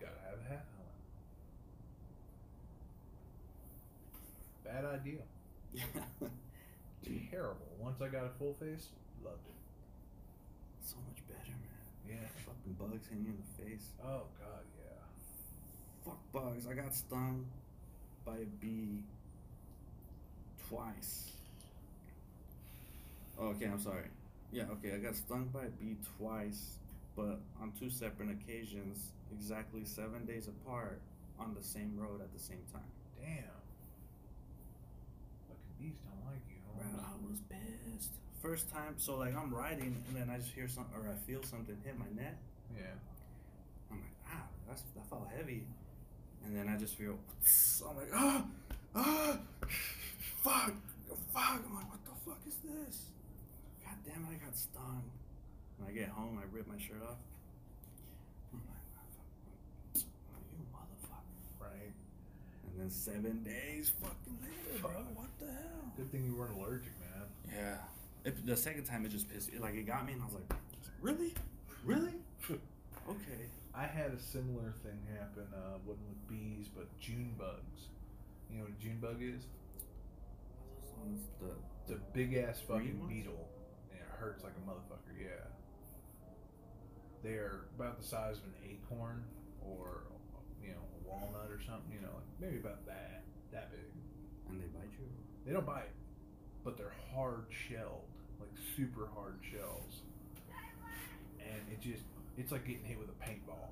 gotta 0.01 0.21
have 0.25 0.39
a 0.39 0.49
half 0.49 0.65
helmet. 0.77 0.97
Bad 4.65 4.85
idea. 4.85 5.23
Terrible. 7.31 7.67
Once 7.79 8.01
I 8.01 8.09
got 8.09 8.25
a 8.25 8.31
full 8.39 8.55
face, 8.55 8.89
loved 9.25 9.47
it. 9.47 9.55
so 10.83 10.97
much 11.09 11.23
better, 11.29 11.53
man. 11.53 12.19
Yeah. 12.21 12.29
Fucking 12.45 12.75
bugs 12.79 13.07
hitting 13.09 13.25
you 13.25 13.31
in 13.31 13.39
the 13.39 13.65
face. 13.65 13.91
Oh 14.03 14.23
God, 14.41 14.65
yeah. 14.79 15.03
Fuck 16.05 16.19
bugs. 16.33 16.67
I 16.67 16.75
got 16.75 16.95
stung 16.95 17.47
by 18.25 18.37
a 18.39 18.47
bee 18.61 19.05
twice. 20.69 21.31
Oh, 23.39 23.49
okay, 23.49 23.67
I'm 23.67 23.81
sorry. 23.81 24.07
Yeah, 24.53 24.65
okay, 24.73 24.95
I 24.95 24.99
got 24.99 25.17
stung 25.17 25.51
by 25.53 25.65
a 25.67 25.69
bee 25.69 25.97
twice, 26.19 26.79
but 27.17 27.41
on 27.61 27.73
two 27.79 27.91
separate 27.91 28.31
occasions, 28.31 29.13
exactly 29.33 29.85
seven 29.85 30.25
days 30.25 30.49
apart, 30.49 31.01
on 31.39 31.55
the 31.55 31.63
same 31.63 31.93
road 31.97 32.21
at 32.21 32.33
the 32.33 32.39
same 32.39 32.63
time. 32.73 32.89
Damn. 33.21 33.45
Fucking 35.49 35.75
bees 35.79 35.99
don't 36.05 36.25
like 36.25 36.43
you. 36.49 36.63
Bro, 36.77 37.03
I 37.03 37.13
was 37.29 37.41
pissed. 37.51 38.13
First 38.41 38.71
time, 38.71 38.95
so 38.97 39.17
like 39.17 39.37
I'm 39.37 39.53
riding 39.53 40.03
and 40.09 40.17
then 40.17 40.31
I 40.31 40.39
just 40.39 40.53
hear 40.53 40.69
something 40.69 40.95
or 40.95 41.11
I 41.11 41.17
feel 41.27 41.43
something 41.43 41.77
hit 41.85 41.99
my 41.99 42.07
neck. 42.15 42.37
Yeah. 42.77 42.85
I'm 43.91 43.99
like, 43.99 44.15
ah, 44.31 44.45
that's 44.69 44.83
that 44.95 45.09
felt 45.09 45.29
heavy. 45.37 45.65
And 46.45 46.57
then 46.57 46.69
I 46.69 46.79
just 46.79 46.95
feel, 46.97 47.19
I'm 47.89 47.97
like, 47.97 48.11
ah, 48.15 48.45
ah, 48.95 49.39
fuck, 50.43 50.75
fuck. 51.35 51.61
I'm 51.67 51.75
like, 51.75 51.91
what 51.91 52.05
the 52.05 52.13
fuck 52.25 52.41
is 52.47 52.57
this? 52.63 53.11
God 54.07 54.15
damn 54.15 54.25
it, 54.25 54.37
I 54.41 54.45
got 54.45 54.57
stung. 54.57 55.03
When 55.79 55.89
I 55.89 55.93
get 55.93 56.09
home, 56.09 56.39
I 56.41 56.45
rip 56.55 56.67
my 56.69 56.79
shirt 56.79 57.03
off. 57.03 57.19
I'm 58.53 58.61
like, 58.67 58.87
fuck. 58.95 59.11
I'm 59.95 60.37
like, 60.37 60.47
you 60.53 60.65
motherfucker. 60.73 61.61
Right. 61.61 61.93
And 62.71 62.81
then 62.81 62.91
seven 62.91 63.43
days 63.43 63.93
fucking 64.01 64.39
later, 64.43 64.81
bro. 64.81 64.91
What 65.15 65.29
the 65.39 65.47
hell? 65.47 65.93
Good 65.97 66.11
thing 66.13 66.25
you 66.25 66.35
weren't 66.37 66.57
allergic, 66.57 66.93
man. 67.01 67.27
Yeah. 67.53 67.77
It, 68.25 68.47
the 68.47 68.57
second 68.57 68.85
time, 68.85 69.05
it 69.05 69.11
just 69.11 69.29
pissed 69.29 69.53
me. 69.53 69.59
Like, 69.59 69.75
it 69.75 69.87
got 69.87 70.07
me, 70.07 70.13
and 70.15 70.23
I 70.23 70.27
was 70.27 70.35
like, 70.35 70.59
really? 71.01 71.35
Really? 71.85 72.15
Okay. 73.09 73.47
I 73.73 73.87
had 73.87 74.11
a 74.11 74.19
similar 74.19 74.75
thing 74.83 74.99
happen. 75.17 75.45
Uh, 75.55 75.79
wasn't 75.87 76.09
with 76.09 76.29
bees, 76.29 76.67
but 76.75 76.89
June 76.99 77.35
bugs. 77.39 77.87
You 78.51 78.59
know 78.59 78.65
what 78.65 78.73
a 78.73 78.83
June 78.83 78.99
bug 79.01 79.19
is? 79.21 79.47
Those 80.83 80.99
ones, 80.99 81.23
the 81.87 81.95
big 82.13 82.35
ass 82.35 82.61
fucking 82.67 83.07
beetle, 83.09 83.39
and 83.39 83.55
it 83.55 83.56
hurts 84.19 84.45
like 84.45 84.53
a 84.57 84.65
motherfucker. 84.71 85.15
Yeah. 85.19 85.47
They're 87.23 87.67
about 87.77 87.99
the 88.01 88.07
size 88.07 88.37
of 88.39 88.45
an 88.45 88.55
acorn 88.71 89.25
or 89.61 90.05
you 90.63 90.69
know 90.71 90.83
a 90.85 91.09
walnut 91.09 91.51
or 91.51 91.61
something. 91.61 91.91
You 91.93 92.01
know, 92.03 92.15
like 92.15 92.29
maybe 92.41 92.59
about 92.59 92.87
that 92.87 93.25
that 93.53 93.71
big. 93.71 93.81
and 94.51 94.61
they 94.61 94.67
bite 94.67 94.93
you. 94.99 95.07
They 95.45 95.53
don't 95.53 95.67
bite, 95.67 95.91
but 96.65 96.77
they're 96.77 96.95
hard 97.15 97.47
shelled, 97.51 98.07
like 98.41 98.51
super 98.77 99.09
hard 99.15 99.39
shells. 99.51 100.03
And 101.41 101.61
it 101.71 101.81
just, 101.81 102.03
it's 102.37 102.51
like 102.51 102.67
getting 102.67 102.85
hit 102.85 102.99
with 102.99 103.09
a 103.09 103.19
paintball. 103.23 103.71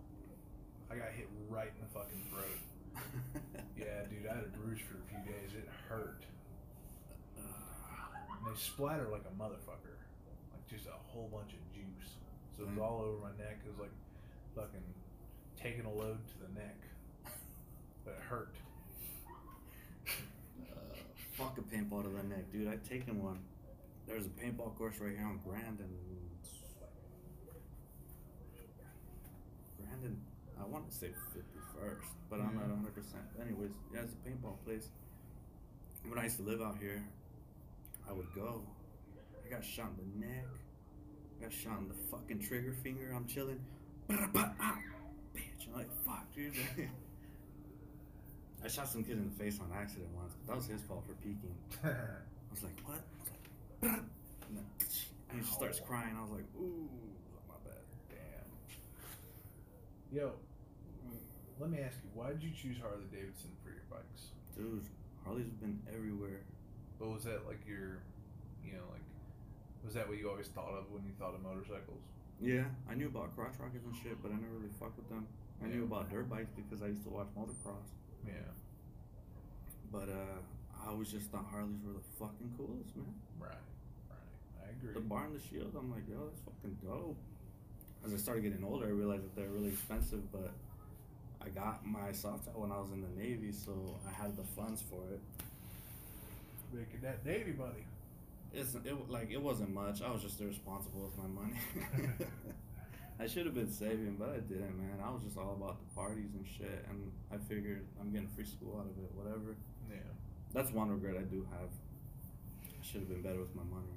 I 0.90 0.94
got 0.96 1.10
hit 1.10 1.28
right 1.48 1.72
in 1.74 1.80
the 1.82 1.92
fucking 1.92 2.22
throat. 2.30 2.60
Yeah, 3.76 4.06
dude, 4.08 4.26
I 4.30 4.36
had 4.36 4.44
a 4.44 4.56
bruise 4.56 4.78
for 4.80 4.94
a 4.94 5.06
few 5.10 5.18
days. 5.32 5.50
It 5.58 5.68
hurt. 5.88 6.22
And 7.36 7.44
they 8.46 8.56
splatter 8.58 9.08
like 9.10 9.24
a 9.26 9.34
motherfucker. 9.42 9.98
Just 10.70 10.86
a 10.86 10.92
whole 10.92 11.28
bunch 11.32 11.52
of 11.52 11.60
juice. 11.72 12.16
So 12.56 12.62
it 12.64 12.68
was 12.70 12.78
Mm. 12.78 12.82
all 12.82 13.00
over 13.02 13.18
my 13.20 13.32
neck. 13.42 13.58
It 13.64 13.70
was 13.70 13.78
like 13.78 13.92
fucking 14.54 14.82
taking 15.56 15.84
a 15.84 15.92
load 15.92 16.18
to 16.28 16.38
the 16.38 16.48
neck. 16.58 16.76
But 18.04 18.14
it 18.14 18.20
hurt. 18.20 18.54
Uh, 20.06 20.94
fuck 21.32 21.56
a 21.58 21.62
paintball 21.62 22.02
to 22.02 22.10
the 22.10 22.22
neck, 22.24 22.52
dude. 22.52 22.68
I've 22.68 22.86
taken 22.86 23.22
one. 23.22 23.38
There's 24.06 24.26
a 24.26 24.30
paintball 24.30 24.76
course 24.76 24.98
right 25.00 25.16
here 25.16 25.24
on 25.26 25.38
Grand 25.42 25.80
and 25.80 25.98
Grand 29.78 30.04
and 30.04 30.20
I 30.60 30.66
want 30.66 30.90
to 30.90 30.94
say 30.96 31.08
51st, 31.34 32.04
but 32.30 32.40
I'm 32.40 32.54
not 32.54 32.68
100. 32.68 32.94
percent 32.94 33.22
Anyways, 33.40 33.72
yeah, 33.92 34.00
it's 34.02 34.12
a 34.12 34.28
paintball 34.28 34.62
place. 34.64 34.88
When 36.06 36.18
I 36.18 36.24
used 36.24 36.36
to 36.36 36.42
live 36.42 36.60
out 36.60 36.76
here, 36.78 37.02
I 38.08 38.12
would 38.12 38.28
go. 38.34 38.62
I 39.44 39.48
got 39.50 39.64
shot 39.64 39.90
in 39.98 40.20
the 40.20 40.26
neck. 40.26 40.46
I 41.38 41.44
got 41.44 41.52
shot 41.52 41.78
in 41.78 41.88
the 41.88 41.94
fucking 42.10 42.40
trigger 42.40 42.72
finger. 42.72 43.12
I'm 43.14 43.26
chilling. 43.26 43.60
Bitch, 44.08 45.66
I'm 45.66 45.74
like, 45.74 45.90
fuck, 46.04 46.32
dude. 46.34 46.54
I 48.64 48.68
shot 48.68 48.88
some 48.88 49.04
kid 49.04 49.18
in 49.18 49.30
the 49.30 49.44
face 49.44 49.60
on 49.60 49.70
accident 49.76 50.08
once. 50.14 50.32
But 50.40 50.52
that 50.52 50.56
was 50.56 50.66
his 50.66 50.80
fault 50.82 51.04
for 51.06 51.14
peeking. 51.14 51.54
I 51.84 51.90
was 52.50 52.62
like, 52.62 52.80
what? 52.86 52.96
I 52.96 53.22
was 53.22 53.30
like, 53.30 54.00
and 54.48 54.56
then 54.56 54.64
and 55.30 55.40
he 55.40 55.46
starts 55.52 55.80
crying. 55.80 56.16
I 56.16 56.22
was 56.22 56.30
like, 56.30 56.46
ooh, 56.56 56.88
my 57.48 57.56
bad. 57.64 57.82
Damn. 58.08 58.48
Yo, 60.16 60.32
let 61.58 61.70
me 61.70 61.78
ask 61.80 61.96
you, 62.02 62.10
why 62.14 62.28
did 62.28 62.42
you 62.42 62.50
choose 62.50 62.76
Harley 62.80 63.04
Davidson 63.12 63.50
for 63.62 63.70
your 63.70 63.84
bikes? 63.90 64.30
Dude, 64.56 64.86
Harley's 65.24 65.50
been 65.60 65.80
everywhere. 65.92 66.42
But 66.98 67.08
was 67.08 67.24
that 67.24 67.46
like 67.46 67.66
your, 67.66 67.98
you 68.64 68.72
know, 68.72 68.86
like, 68.92 69.02
was 69.84 69.94
that 69.94 70.08
what 70.08 70.18
you 70.18 70.28
always 70.28 70.48
thought 70.48 70.72
of 70.72 70.90
when 70.90 71.04
you 71.04 71.12
thought 71.18 71.34
of 71.34 71.42
motorcycles? 71.42 72.00
Yeah, 72.40 72.64
I 72.90 72.94
knew 72.94 73.06
about 73.06 73.34
crotch 73.36 73.54
rockets 73.60 73.84
and 73.84 73.94
shit, 73.94 74.20
but 74.22 74.32
I 74.32 74.34
never 74.34 74.56
really 74.58 74.72
fucked 74.80 74.96
with 74.96 75.08
them. 75.08 75.26
I 75.62 75.68
knew 75.68 75.84
about 75.84 76.10
dirt 76.10 76.28
bikes 76.28 76.50
because 76.56 76.82
I 76.82 76.88
used 76.88 77.04
to 77.04 77.10
watch 77.10 77.28
motocross. 77.38 77.88
Yeah. 78.26 78.48
But 79.92 80.08
uh, 80.08 80.40
I 80.74 80.90
always 80.90 81.10
just 81.12 81.30
thought 81.30 81.46
Harleys 81.50 81.78
were 81.86 81.92
the 81.92 82.06
fucking 82.18 82.52
coolest, 82.56 82.96
man. 82.96 83.14
Right. 83.38 83.52
Right. 84.10 84.66
I 84.66 84.70
agree. 84.72 84.94
The 84.94 85.00
bar 85.00 85.26
and 85.26 85.38
the 85.38 85.42
shield, 85.42 85.72
I'm 85.78 85.90
like, 85.92 86.02
yo, 86.08 86.26
that's 86.26 86.40
fucking 86.42 86.76
dope. 86.82 87.16
As 88.04 88.12
I 88.12 88.16
started 88.16 88.42
getting 88.42 88.64
older, 88.64 88.86
I 88.86 88.90
realized 88.90 89.24
that 89.24 89.36
they're 89.36 89.48
really 89.48 89.68
expensive, 89.68 90.20
but 90.32 90.52
I 91.40 91.48
got 91.48 91.86
my 91.86 92.12
soft 92.12 92.48
when 92.54 92.72
I 92.72 92.78
was 92.80 92.90
in 92.92 93.00
the 93.00 93.22
Navy, 93.22 93.52
so 93.52 93.72
I 94.08 94.12
had 94.12 94.36
the 94.36 94.42
funds 94.42 94.82
for 94.82 95.00
it. 95.12 95.20
Making 96.72 97.00
that 97.02 97.24
Navy 97.24 97.54
money. 97.56 97.86
It's 98.54 98.74
it 98.74 99.10
like 99.10 99.30
it 99.30 99.42
wasn't 99.42 99.74
much. 99.74 100.00
I 100.02 100.10
was 100.10 100.22
just 100.22 100.40
irresponsible 100.40 101.10
with 101.10 101.16
my 101.18 101.26
money. 101.26 101.58
I 103.20 103.26
should 103.26 103.46
have 103.46 103.54
been 103.54 103.70
saving, 103.70 104.16
but 104.18 104.30
I 104.30 104.38
didn't, 104.42 104.74
man. 104.78 104.98
I 105.04 105.10
was 105.10 105.22
just 105.22 105.38
all 105.38 105.54
about 105.58 105.78
the 105.78 105.94
parties 105.94 106.34
and 106.34 106.46
shit, 106.46 106.86
and 106.90 107.10
I 107.32 107.36
figured 107.38 107.86
I'm 108.00 108.10
getting 108.10 108.28
free 108.34 108.44
school 108.44 108.78
out 108.78 108.86
of 108.90 108.96
it, 108.98 109.10
whatever. 109.14 109.54
Yeah. 109.90 110.02
That's 110.52 110.70
one 110.72 110.90
regret 110.90 111.14
I 111.18 111.22
do 111.26 111.46
have. 111.54 111.70
I 111.70 112.82
should 112.82 113.06
have 113.06 113.10
been 113.10 113.22
better 113.22 113.38
with 113.38 113.54
my 113.54 113.62
money. 113.70 113.94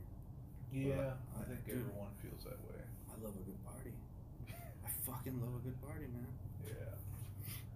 Yeah. 0.71 1.17
I- 1.33 1.41
I 1.41 1.43
think 1.45 1.65
dude. 1.65 1.81
everyone 1.81 2.13
feels 2.21 2.43
that 2.45 2.61
way. 2.69 2.81
I 3.09 3.13
love 3.25 3.33
a 3.33 3.43
good 3.45 3.61
party. 3.65 3.93
I 4.85 4.89
fucking 5.05 5.41
love 5.41 5.53
a 5.57 5.61
good 5.65 5.79
party, 5.81 6.05
man. 6.13 6.29
Yeah. 6.65 6.93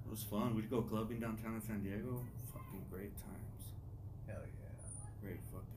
It 0.06 0.10
was 0.10 0.22
fun. 0.24 0.56
We'd 0.56 0.70
go 0.70 0.82
clubbing 0.82 1.20
downtown 1.22 1.56
in 1.56 1.62
San 1.62 1.82
Diego. 1.82 2.22
Fucking 2.54 2.86
great 2.92 3.18
times. 3.18 3.62
Hell 4.28 4.46
yeah. 4.46 4.78
Great 5.24 5.42
fucking. 5.50 5.71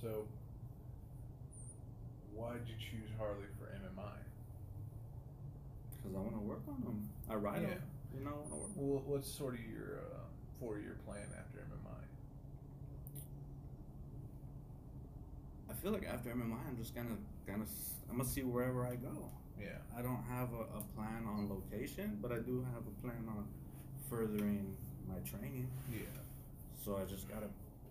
So, 0.00 0.26
why 2.34 2.52
did 2.54 2.68
you 2.68 2.74
choose 2.78 3.10
Harley 3.18 3.48
for 3.58 3.66
MMI? 3.66 4.18
Because 5.96 6.16
I 6.16 6.20
want 6.20 6.34
to 6.34 6.40
work 6.40 6.62
on 6.68 6.80
them. 6.84 7.08
I 7.28 7.34
ride 7.34 7.62
Yeah. 7.62 7.68
them. 7.68 7.82
You 8.16 8.24
know, 8.24 8.46
work. 8.50 8.70
Well, 8.76 9.02
what's 9.06 9.28
sort 9.30 9.54
of 9.54 9.60
your 9.60 9.98
uh, 10.00 10.24
four-year 10.60 10.96
plan 11.04 11.26
after 11.38 11.58
MMI? 11.58 12.04
I 15.70 15.74
feel 15.74 15.92
like 15.92 16.06
after 16.06 16.30
MMI, 16.30 16.58
I'm 16.68 16.76
just 16.76 16.94
gonna 16.94 17.16
gonna 17.46 17.66
I'm 18.10 18.16
gonna 18.18 18.28
see 18.28 18.42
wherever 18.42 18.84
I 18.86 18.96
go. 18.96 19.30
Yeah. 19.60 19.78
I 19.96 20.02
don't 20.02 20.22
have 20.30 20.52
a, 20.52 20.78
a 20.78 20.82
plan 20.96 21.24
on 21.26 21.48
location, 21.48 22.18
but 22.22 22.32
I 22.32 22.38
do 22.38 22.64
have 22.72 22.82
a 22.86 22.94
plan 23.02 23.24
on 23.28 23.46
furthering 24.08 24.74
my 25.06 25.18
training. 25.28 25.68
Yeah. 25.92 25.98
So 26.84 26.96
I 26.96 27.04
just 27.04 27.28
gotta 27.28 27.48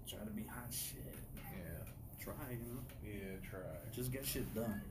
try 0.07 0.19
to 0.19 0.31
be 0.31 0.43
hot 0.43 0.71
shit. 0.73 1.03
Try, 2.27 2.51
you 2.51 2.67
know, 2.67 2.83
Yeah. 2.99 3.39
Try. 3.47 3.63
just 3.95 4.11
get 4.11 4.25
shit 4.25 4.43
done. 4.53 4.81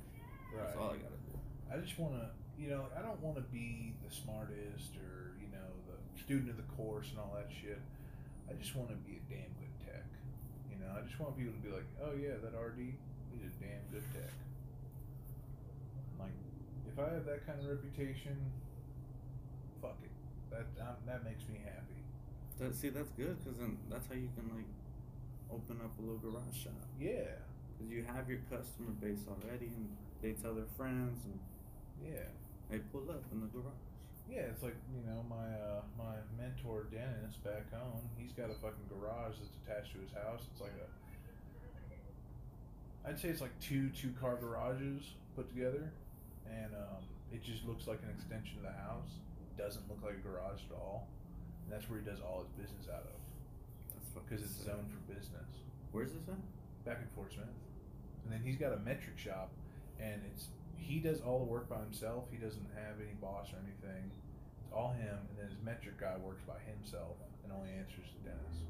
Right. 0.55 0.65
That's 0.65 0.77
all 0.77 0.91
I 0.91 0.97
gotta 0.97 1.21
do. 1.29 1.37
I 1.69 1.77
just 1.85 1.99
want 1.99 2.15
to, 2.17 2.31
you 2.57 2.71
know, 2.71 2.87
I 2.97 3.03
don't 3.03 3.21
want 3.21 3.37
to 3.37 3.45
be 3.53 3.93
the 4.01 4.09
smartest 4.09 4.97
or, 4.97 5.37
you 5.37 5.53
know, 5.53 5.69
the 5.85 5.97
student 6.19 6.49
of 6.49 6.57
the 6.57 6.69
course 6.81 7.11
and 7.11 7.19
all 7.21 7.37
that 7.37 7.53
shit. 7.53 7.77
I 8.49 8.55
just 8.55 8.73
want 8.75 8.89
to 8.89 8.97
be 9.05 9.21
a 9.21 9.25
damn 9.29 9.53
good 9.61 9.75
tech. 9.85 10.07
You 10.73 10.79
know, 10.81 10.89
I 10.97 11.03
just 11.05 11.19
want 11.21 11.37
people 11.37 11.53
to 11.53 11.61
be 11.61 11.69
like, 11.75 11.85
oh, 12.01 12.15
yeah, 12.17 12.41
that 12.41 12.57
RD, 12.57 12.95
he's 13.35 13.45
a 13.45 13.53
damn 13.61 13.85
good 13.93 14.07
tech. 14.15 14.33
Like, 16.19 16.33
if 16.89 16.97
I 16.97 17.13
have 17.13 17.27
that 17.27 17.45
kind 17.45 17.61
of 17.61 17.67
reputation, 17.69 18.39
fuck 19.83 19.99
it. 20.01 20.15
That 20.49 20.65
um, 20.81 20.97
that 21.05 21.25
makes 21.25 21.43
me 21.53 21.61
happy. 21.61 22.01
That 22.61 22.73
see, 22.75 22.89
that's 22.89 23.11
good 23.19 23.37
because 23.45 23.59
then 23.59 23.77
that's 23.91 24.07
how 24.09 24.15
you 24.15 24.31
can 24.39 24.49
like 24.57 24.71
open 25.53 25.81
up 25.83 25.93
a 25.99 26.03
little 26.03 26.19
garage 26.19 26.57
shop. 26.57 26.73
Yeah, 27.01 27.39
Because 27.77 27.93
you 27.93 28.05
have 28.05 28.29
your 28.29 28.41
customer 28.51 28.91
base 29.01 29.25
already, 29.29 29.71
and 29.77 29.89
they 30.23 30.33
tell 30.33 30.55
their 30.55 30.69
friends, 30.77 31.25
and 31.25 31.39
yeah, 32.03 32.27
they 32.71 32.79
pull 32.93 33.09
up 33.11 33.25
in 33.33 33.41
the 33.41 33.47
garage. 33.49 33.79
yeah. 34.29 34.51
It's 34.53 34.63
like 34.63 34.77
you 34.93 35.03
know 35.07 35.25
my 35.29 35.47
uh, 35.57 35.83
my 35.97 36.17
mentor 36.37 36.87
Dennis 36.91 37.37
back 37.45 37.71
home. 37.73 38.03
He's 38.19 38.33
got 38.33 38.51
a 38.51 38.55
fucking 38.59 38.89
garage 38.91 39.37
that's 39.39 39.57
attached 39.65 39.93
to 39.95 40.01
his 40.01 40.13
house. 40.13 40.43
It's 40.53 40.61
like 40.61 40.75
a 40.81 40.89
I'd 43.09 43.19
say 43.19 43.29
it's 43.29 43.41
like 43.41 43.55
two 43.61 43.91
two 43.91 44.11
car 44.21 44.37
garages 44.37 45.15
put 45.37 45.49
together, 45.49 45.93
and 46.51 46.75
um, 46.75 47.03
it 47.33 47.43
just 47.43 47.65
looks 47.65 47.87
like 47.87 48.01
an 48.03 48.11
extension 48.11 48.59
of 48.59 48.65
the 48.65 48.77
house. 48.83 49.11
Doesn't 49.57 49.89
look 49.89 50.03
like 50.05 50.15
a 50.19 50.25
garage 50.27 50.61
at 50.71 50.75
all. 50.77 51.09
And 51.65 51.73
that's 51.73 51.89
where 51.89 51.99
he 51.99 52.05
does 52.05 52.21
all 52.21 52.45
his 52.45 52.51
business 52.67 52.87
out 52.93 53.03
of 53.07 53.15
because 54.25 54.45
it's 54.45 54.65
zoned 54.65 54.89
for 54.89 55.03
business. 55.13 55.51
Where's 55.93 56.13
this 56.13 56.29
at? 56.29 56.41
back 56.87 57.03
in 57.03 57.11
Fort 57.19 57.35
Smith. 57.35 57.51
And 58.25 58.33
then 58.33 58.41
he's 58.47 58.57
got 58.57 58.73
a 58.73 58.79
metric 58.87 59.19
shop, 59.19 59.51
and 59.99 60.23
it's 60.31 60.47
he 60.79 61.03
does 61.03 61.21
all 61.21 61.43
the 61.43 61.51
work 61.51 61.69
by 61.69 61.83
himself. 61.83 62.31
He 62.31 62.39
doesn't 62.39 62.71
have 62.79 63.03
any 63.03 63.19
boss 63.19 63.51
or 63.51 63.59
anything. 63.59 64.07
It's 64.07 64.71
all 64.71 64.95
him, 64.95 65.19
and 65.31 65.35
then 65.35 65.51
his 65.51 65.59
metric 65.67 65.99
guy 65.99 66.15
works 66.23 66.43
by 66.47 66.63
himself 66.63 67.19
and 67.43 67.51
only 67.51 67.75
answers 67.75 68.07
to 68.07 68.19
Dennis. 68.23 68.63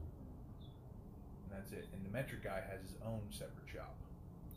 And 1.45 1.51
that's 1.53 1.73
it. 1.73 1.89
And 1.93 2.01
the 2.05 2.13
metric 2.13 2.45
guy 2.45 2.65
has 2.65 2.81
his 2.81 2.97
own 3.05 3.21
separate 3.29 3.69
shop. 3.69 3.97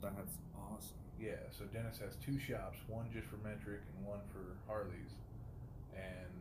That's 0.02 0.39
awesome. 0.56 0.95
Yeah, 1.19 1.43
so 1.52 1.67
Dennis 1.75 1.99
has 1.99 2.15
two 2.23 2.39
shops, 2.39 2.80
one 2.88 3.12
just 3.12 3.28
for 3.28 3.36
metric 3.43 3.84
and 3.84 4.08
one 4.08 4.23
for 4.32 4.56
Harleys. 4.71 5.19
And 5.91 6.32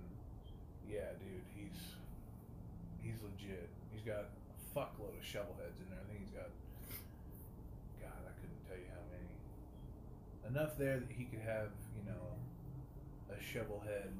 yeah, 0.86 1.10
dude, 1.18 1.42
he's 1.58 1.98
he's 3.02 3.18
legit. 3.26 3.66
He's 3.98 4.06
got 4.06 4.30
a 4.30 4.78
fuckload 4.78 5.18
of 5.18 5.26
shovel 5.26 5.58
heads 5.58 5.82
in 5.82 5.90
there. 5.90 5.98
I 5.98 6.06
think 6.06 6.22
he's 6.22 6.30
got 6.30 6.46
God, 7.98 8.22
I 8.22 8.30
couldn't 8.38 8.62
tell 8.70 8.78
you 8.78 8.86
how 8.94 9.02
many. 9.10 9.26
Enough 10.54 10.78
there 10.78 11.02
that 11.02 11.10
he 11.10 11.24
could 11.26 11.42
have, 11.42 11.74
you 11.98 12.06
know, 12.06 12.38
a 13.34 13.42
shovel 13.42 13.82
head 13.82 14.14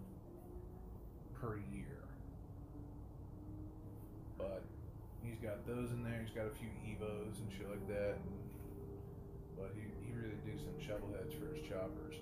per 1.38 1.62
year. 1.70 2.02
But 4.36 4.66
he's 5.22 5.38
got 5.38 5.64
those 5.64 5.92
in 5.92 6.02
there. 6.02 6.26
He's 6.26 6.34
got 6.34 6.46
a 6.46 6.54
few 6.58 6.74
Evos 6.82 7.38
and 7.38 7.46
shit 7.54 7.70
like 7.70 7.86
that. 7.86 8.18
But 9.54 9.78
he, 9.78 9.86
he 10.02 10.10
really 10.10 10.42
digs 10.44 10.66
some 10.66 10.74
shovel 10.82 11.14
heads 11.14 11.34
for 11.34 11.54
his 11.54 11.62
choppers. 11.62 12.18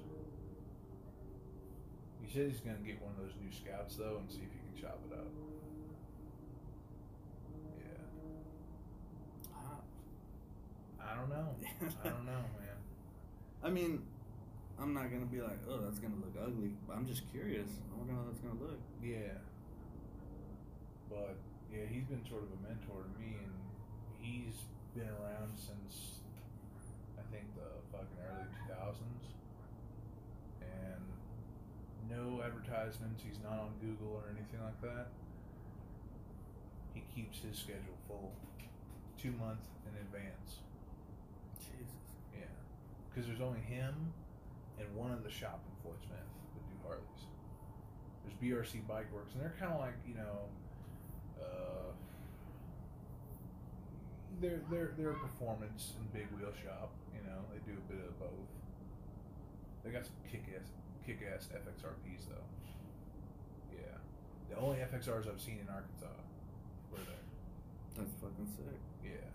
He 2.20 2.28
said 2.28 2.52
he's 2.52 2.60
gonna 2.60 2.84
get 2.84 3.00
one 3.00 3.16
of 3.16 3.24
those 3.24 3.32
new 3.40 3.48
scouts 3.48 3.96
though 3.96 4.20
and 4.20 4.28
see 4.28 4.44
if 4.44 4.52
he 4.52 4.60
can 4.60 4.76
chop 4.76 5.00
it 5.08 5.16
up. 5.16 5.28
Yeah. 7.78 8.02
Ah. 9.54 9.78
I 11.06 11.14
don't 11.14 11.30
know. 11.30 11.54
I 12.04 12.08
don't 12.08 12.26
know, 12.26 12.42
man. 12.58 12.78
I 13.62 13.70
mean, 13.70 14.02
I'm 14.78 14.92
not 14.92 15.10
gonna 15.10 15.26
be 15.26 15.40
like, 15.40 15.58
oh, 15.68 15.78
that's 15.78 15.98
gonna 15.98 16.20
look 16.20 16.34
ugly. 16.36 16.72
But 16.86 16.96
I'm 16.96 17.06
just 17.06 17.30
curious. 17.30 17.68
I 17.88 17.96
don't 17.96 18.08
know 18.08 18.20
how 18.20 18.26
that's 18.28 18.40
gonna 18.40 18.60
look. 18.60 18.80
Yeah. 19.02 19.38
But 21.08 21.36
yeah, 21.72 21.86
he's 21.88 22.04
been 22.04 22.24
sort 22.28 22.42
of 22.42 22.50
a 22.52 22.60
mentor 22.66 23.06
to 23.06 23.14
me 23.16 23.38
and 23.40 23.54
he's 24.20 24.66
been 24.94 25.08
around 25.22 25.54
since 25.56 26.20
I 27.16 27.24
think 27.32 27.46
the 27.54 27.68
fucking 27.92 28.20
early 28.20 28.44
two 28.52 28.64
thousands. 28.68 29.22
And 30.60 31.04
no 32.10 32.42
advertisements, 32.42 33.22
he's 33.24 33.40
not 33.42 33.56
on 33.56 33.72
Google 33.80 34.20
or 34.20 34.28
anything 34.28 34.60
like 34.60 34.80
that. 34.82 35.08
He 36.92 37.02
keeps 37.14 37.40
his 37.40 37.56
schedule 37.56 37.96
full 38.08 38.32
two 39.16 39.32
months 39.40 39.68
in 39.88 39.96
advance. 40.00 40.65
Jesus. 41.60 42.02
Yeah, 42.34 42.52
because 43.08 43.26
there's 43.26 43.40
only 43.40 43.60
him 43.60 43.94
and 44.78 44.88
one 44.94 45.12
other 45.12 45.30
shop 45.30 45.64
in 45.64 45.74
Fort 45.82 45.98
Smith 46.04 46.28
that 46.54 46.64
do 46.68 46.76
Harleys. 46.84 47.24
There's 48.24 48.36
BRC 48.40 48.86
Bike 48.86 49.08
Works, 49.12 49.32
and 49.34 49.42
they're 49.42 49.56
kind 49.58 49.72
of 49.72 49.80
like 49.80 49.96
you 50.06 50.14
know, 50.14 50.50
uh, 51.40 51.90
they're 54.40 54.60
they're 54.70 54.92
they're 54.98 55.16
a 55.16 55.20
performance 55.20 55.94
and 55.98 56.04
big 56.12 56.28
wheel 56.36 56.52
shop. 56.64 56.92
You 57.14 57.22
know, 57.24 57.40
they 57.52 57.60
do 57.64 57.78
a 57.78 57.84
bit 57.92 58.04
of 58.04 58.18
both. 58.20 58.50
They 59.84 59.90
got 59.90 60.04
some 60.04 60.18
kick 60.30 60.44
ass 60.52 60.68
kick 61.06 61.22
ass 61.22 61.48
FXRPs 61.48 62.28
though. 62.28 62.48
Yeah, 63.72 63.96
the 64.50 64.60
only 64.60 64.78
FXRs 64.78 65.30
I've 65.30 65.40
seen 65.40 65.58
in 65.62 65.68
Arkansas 65.72 66.12
were 66.90 66.98
there. 66.98 67.24
That's 67.96 68.12
fucking 68.20 68.48
sick. 68.56 68.80
Yeah. 69.04 69.30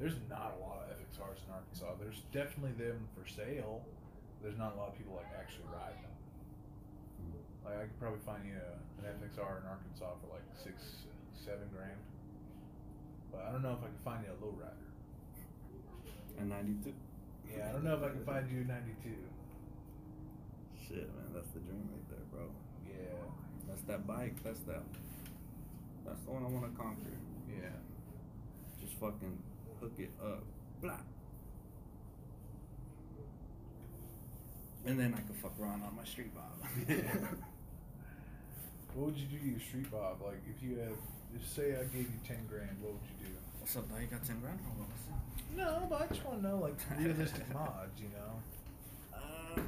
There's 0.00 0.18
not 0.28 0.58
a 0.58 0.60
lot 0.62 0.84
of 0.84 0.96
FXRs 0.98 1.46
in 1.46 1.50
Arkansas. 1.54 1.94
There's 2.00 2.22
definitely 2.32 2.74
them 2.76 3.06
for 3.14 3.22
sale. 3.28 3.86
There's 4.42 4.58
not 4.58 4.74
a 4.74 4.76
lot 4.76 4.88
of 4.92 4.98
people 4.98 5.14
like 5.16 5.30
actually 5.38 5.70
ride 5.72 5.96
them. 6.02 6.12
Like 7.64 7.78
I 7.78 7.82
could 7.88 8.00
probably 8.00 8.20
find 8.26 8.44
you 8.44 8.58
a, 8.58 8.76
an 9.00 9.14
FXR 9.22 9.62
in 9.62 9.64
Arkansas 9.64 10.12
for 10.20 10.28
like 10.34 10.44
six, 10.52 11.06
seven 11.32 11.64
grand. 11.72 11.96
But 13.32 13.46
I 13.48 13.52
don't 13.52 13.62
know 13.62 13.72
if 13.72 13.82
I 13.82 13.88
can 13.88 14.02
find 14.04 14.20
you 14.26 14.30
a 14.34 14.38
lowrider. 14.42 14.84
And 16.38 16.50
92. 16.50 16.92
Yeah, 17.48 17.70
I 17.70 17.72
don't 17.72 17.84
know 17.84 17.94
if 17.94 18.02
I 18.02 18.10
can 18.10 18.24
find 18.26 18.50
you 18.50 18.62
a 18.62 18.68
92. 18.68 19.14
Shit, 20.76 21.08
man, 21.14 21.30
that's 21.32 21.48
the 21.54 21.60
dream 21.60 21.88
right 21.88 22.04
there, 22.10 22.26
bro. 22.30 22.50
Yeah, 22.84 23.16
That's 23.68 23.82
that 23.88 24.06
bike. 24.06 24.42
That's 24.44 24.60
that. 24.68 24.82
That's 26.04 26.20
the 26.26 26.30
one 26.30 26.44
I 26.44 26.48
want 26.52 26.68
to 26.68 26.74
conquer. 26.76 27.16
yeah. 27.48 27.72
Just 28.78 29.00
fucking 29.00 29.38
hook 29.84 29.92
it 29.98 30.10
up. 30.22 30.42
Blah. 30.80 30.92
And 34.86 34.98
then 34.98 35.14
I 35.14 35.20
could 35.20 35.36
fuck 35.36 35.52
around 35.60 35.82
on 35.82 35.94
my 35.96 36.04
street 36.04 36.32
bob. 36.34 36.88
What 38.94 39.06
would 39.06 39.16
you 39.16 39.26
do 39.26 39.38
to 39.38 39.44
your 39.44 39.58
street 39.58 39.90
bob? 39.90 40.22
Like, 40.24 40.40
if 40.48 40.62
you 40.62 40.78
had, 40.78 40.92
if 41.34 41.44
say 41.48 41.72
I 41.74 41.82
gave 41.90 42.06
you 42.06 42.20
10 42.28 42.46
grand, 42.48 42.78
what 42.80 42.92
would 42.92 43.02
you 43.10 43.26
do? 43.26 43.32
What's 43.58 43.74
up, 43.76 43.90
now 43.90 43.98
You 43.98 44.06
got 44.06 44.24
10 44.24 44.38
grand? 44.38 44.60
Hold 44.68 44.82
on, 44.82 44.86
what's? 44.86 45.02
No, 45.56 45.86
but 45.90 46.02
I 46.02 46.06
just 46.14 46.24
want 46.24 46.42
to 46.42 46.48
know, 46.48 46.58
like, 46.58 46.78
realistic 46.96 47.52
mods, 47.54 48.00
you 48.00 48.06
know? 48.14 49.18
Uh, 49.18 49.60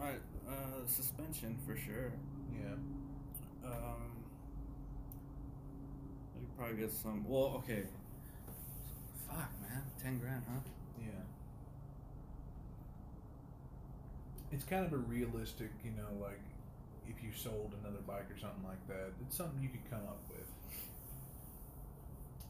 Alright, 0.00 0.20
uh, 0.48 0.86
suspension 0.88 1.56
for 1.64 1.76
sure. 1.76 2.10
Yeah. 2.52 2.74
Um, 3.64 4.10
probably 6.56 6.76
get 6.76 6.92
some. 6.92 7.24
Well, 7.28 7.62
okay. 7.62 7.84
Fuck, 9.28 9.50
man. 9.62 9.82
10 10.02 10.18
grand, 10.18 10.42
huh? 10.48 10.60
Yeah. 11.00 11.24
It's 14.52 14.64
kind 14.64 14.86
of 14.86 14.92
a 14.92 14.98
realistic, 14.98 15.70
you 15.84 15.92
know, 15.92 16.08
like 16.22 16.40
if 17.08 17.22
you 17.22 17.30
sold 17.34 17.74
another 17.82 18.02
bike 18.06 18.30
or 18.30 18.38
something 18.38 18.64
like 18.66 18.80
that, 18.88 19.12
it's 19.22 19.36
something 19.36 19.60
you 19.62 19.68
could 19.68 19.84
come 19.90 20.02
up 20.08 20.18
with. 20.30 20.46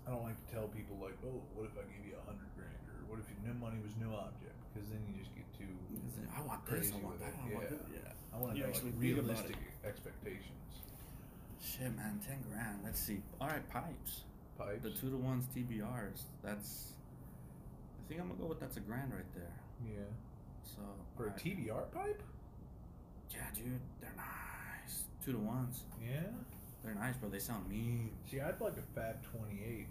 I 0.06 0.14
don't 0.14 0.22
like 0.22 0.38
to 0.38 0.48
tell 0.54 0.70
people 0.70 0.96
like, 1.02 1.18
oh, 1.26 1.42
what 1.58 1.66
if 1.66 1.74
I 1.74 1.82
gave 1.90 2.06
you 2.06 2.14
a 2.14 2.24
hundred 2.24 2.46
grand, 2.54 2.78
or 2.94 3.02
what 3.10 3.18
if 3.18 3.26
no 3.42 3.52
money 3.58 3.82
was 3.82 3.90
no 3.98 4.14
object, 4.14 4.54
because 4.70 4.86
then 4.86 5.02
you 5.02 5.18
just 5.18 5.34
get 5.34 5.42
too. 5.58 5.66
I 6.30 6.46
want 6.46 6.62
this, 6.62 6.94
I 6.94 7.02
want 7.02 7.18
with 7.18 7.26
that, 7.26 7.34
it, 7.34 7.42
I 7.42 7.46
want 7.50 7.66
yeah. 7.66 7.74
that. 7.74 7.82
Yeah. 7.90 8.06
I 8.30 8.36
want 8.38 8.48
to 8.54 8.56
You 8.56 8.62
know 8.62 8.70
like 8.70 8.76
actually 8.78 8.94
realistic 9.02 9.58
expectations. 9.82 10.70
Shit, 11.62 11.94
man. 11.96 12.20
10 12.26 12.36
grand. 12.50 12.78
Let's 12.84 13.00
see. 13.00 13.20
Alright, 13.40 13.68
pipes. 13.70 14.22
Pipes. 14.58 14.82
The 14.82 14.90
two 14.90 15.10
to 15.10 15.16
ones 15.16 15.44
TBRs. 15.56 16.22
That's. 16.42 16.92
I 17.98 18.08
think 18.08 18.20
I'm 18.20 18.28
gonna 18.28 18.40
go 18.40 18.46
with 18.46 18.60
that's 18.60 18.76
a 18.76 18.80
grand 18.80 19.12
right 19.12 19.34
there. 19.34 19.52
yeah. 19.84 20.04
So. 20.62 20.82
For 21.16 21.26
a. 21.28 21.30
TBR 21.30 21.90
pipe. 21.92 22.22
Yeah, 23.30 23.40
dude. 23.54 23.80
They're 24.00 24.14
nice. 24.16 25.04
Two 25.24 25.32
to 25.32 25.38
ones. 25.38 25.82
Yeah. 26.00 26.20
They're 26.84 26.94
nice, 26.94 27.16
bro. 27.16 27.28
They 27.28 27.38
sound 27.40 27.68
mean. 27.68 28.10
See, 28.30 28.40
I'd 28.40 28.60
like 28.60 28.74
a 28.76 28.82
Fab 28.98 29.16
Twenty 29.24 29.60
Eight, 29.66 29.88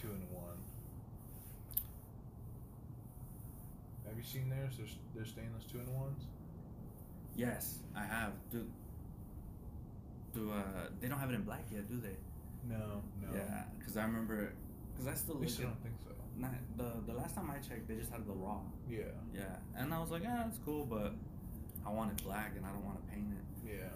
two 0.00 0.08
and 0.08 0.22
one. 0.30 0.58
Have 4.06 4.16
you 4.16 4.22
seen 4.22 4.50
theirs? 4.50 4.74
There's 4.76 4.94
they're 5.14 5.24
stainless 5.24 5.64
two 5.72 5.78
and 5.78 5.88
ones. 5.94 6.24
Yes, 7.34 7.78
I 7.96 8.04
have. 8.04 8.32
Do. 8.52 8.66
Do 10.34 10.50
uh? 10.50 10.88
They 11.00 11.08
don't 11.08 11.18
have 11.18 11.30
it 11.30 11.34
in 11.34 11.42
black 11.42 11.64
yet, 11.72 11.88
do 11.88 12.00
they? 12.00 12.16
No, 12.68 13.02
no. 13.22 13.28
Yeah, 13.34 13.64
because 13.78 13.96
I 13.96 14.04
remember. 14.04 14.52
Because 14.92 15.08
I 15.08 15.14
still 15.14 15.36
At 15.36 15.40
least 15.42 15.60
I 15.60 15.64
don't 15.64 15.82
think 15.82 15.94
so. 16.02 16.10
Not, 16.36 16.50
the 16.76 17.12
the 17.12 17.16
last 17.16 17.34
time 17.34 17.50
I 17.50 17.58
checked, 17.58 17.86
they 17.88 17.94
just 17.96 18.10
had 18.10 18.26
the 18.26 18.32
raw. 18.32 18.58
Yeah, 18.88 19.14
Yeah, 19.32 19.56
and 19.76 19.94
I 19.94 20.00
was 20.00 20.10
like, 20.10 20.22
yeah, 20.22 20.46
it's 20.48 20.58
cool, 20.64 20.84
but 20.84 21.14
I 21.86 21.90
want 21.90 22.10
it 22.12 22.24
black 22.24 22.52
and 22.56 22.66
I 22.66 22.70
don't 22.70 22.84
want 22.84 22.98
to 22.98 23.12
paint 23.14 23.28
it. 23.30 23.70
yeah. 23.78 23.90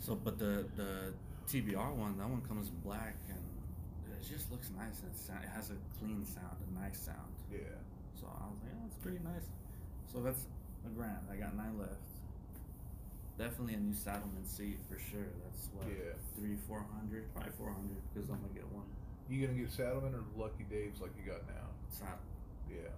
So, 0.00 0.14
but 0.16 0.38
the 0.38 0.66
the 0.76 1.12
TBR 1.46 1.94
one, 1.94 2.18
that 2.18 2.28
one 2.28 2.42
comes 2.42 2.68
in 2.68 2.76
black 2.80 3.16
and 3.28 3.38
it 4.10 4.26
just 4.26 4.50
looks 4.50 4.70
nice. 4.76 4.98
And 5.02 5.10
it, 5.12 5.18
sound, 5.18 5.44
it 5.44 5.50
has 5.50 5.70
a 5.70 5.76
clean 5.98 6.24
sound, 6.24 6.56
a 6.66 6.80
nice 6.80 6.98
sound. 6.98 7.32
Yeah. 7.52 7.58
So 8.18 8.26
I 8.26 8.46
was 8.50 8.58
like, 8.62 8.72
yeah, 8.74 8.86
it's 8.86 8.96
pretty 8.98 9.20
nice. 9.22 9.46
So 10.12 10.20
that's 10.20 10.42
a 10.86 10.90
grand. 10.90 11.22
I 11.30 11.36
got 11.36 11.54
nine 11.56 11.78
left. 11.78 12.02
Definitely 13.38 13.74
a 13.74 13.78
new 13.78 13.94
Saddlemen 13.94 14.44
seat 14.44 14.78
for 14.90 14.98
sure. 14.98 15.30
That's 15.44 15.68
what 15.72 15.86
Yeah. 15.86 16.12
three, 16.36 16.56
four 16.66 16.84
hundred, 16.92 17.32
probably 17.32 17.52
four 17.52 17.70
hundred 17.72 17.96
because 18.12 18.28
I'm 18.30 18.40
gonna 18.42 18.52
get 18.52 18.66
one. 18.72 18.86
You 19.28 19.46
gonna 19.46 19.58
get 19.58 19.70
Saddlemen 19.70 20.14
or 20.14 20.24
Lucky 20.36 20.64
Dave's 20.68 21.00
like 21.00 21.12
you 21.16 21.30
got 21.30 21.46
now? 21.46 21.70
Saddle. 21.88 22.18
Yeah. 22.68 22.90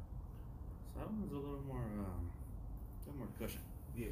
Saddlemen's 0.96 1.32
a 1.32 1.36
little 1.36 1.60
more, 1.68 1.84
um, 1.84 2.30
a 2.32 3.10
little 3.10 3.18
more 3.18 3.28
cushion. 3.38 3.60
Yeah. 3.94 4.06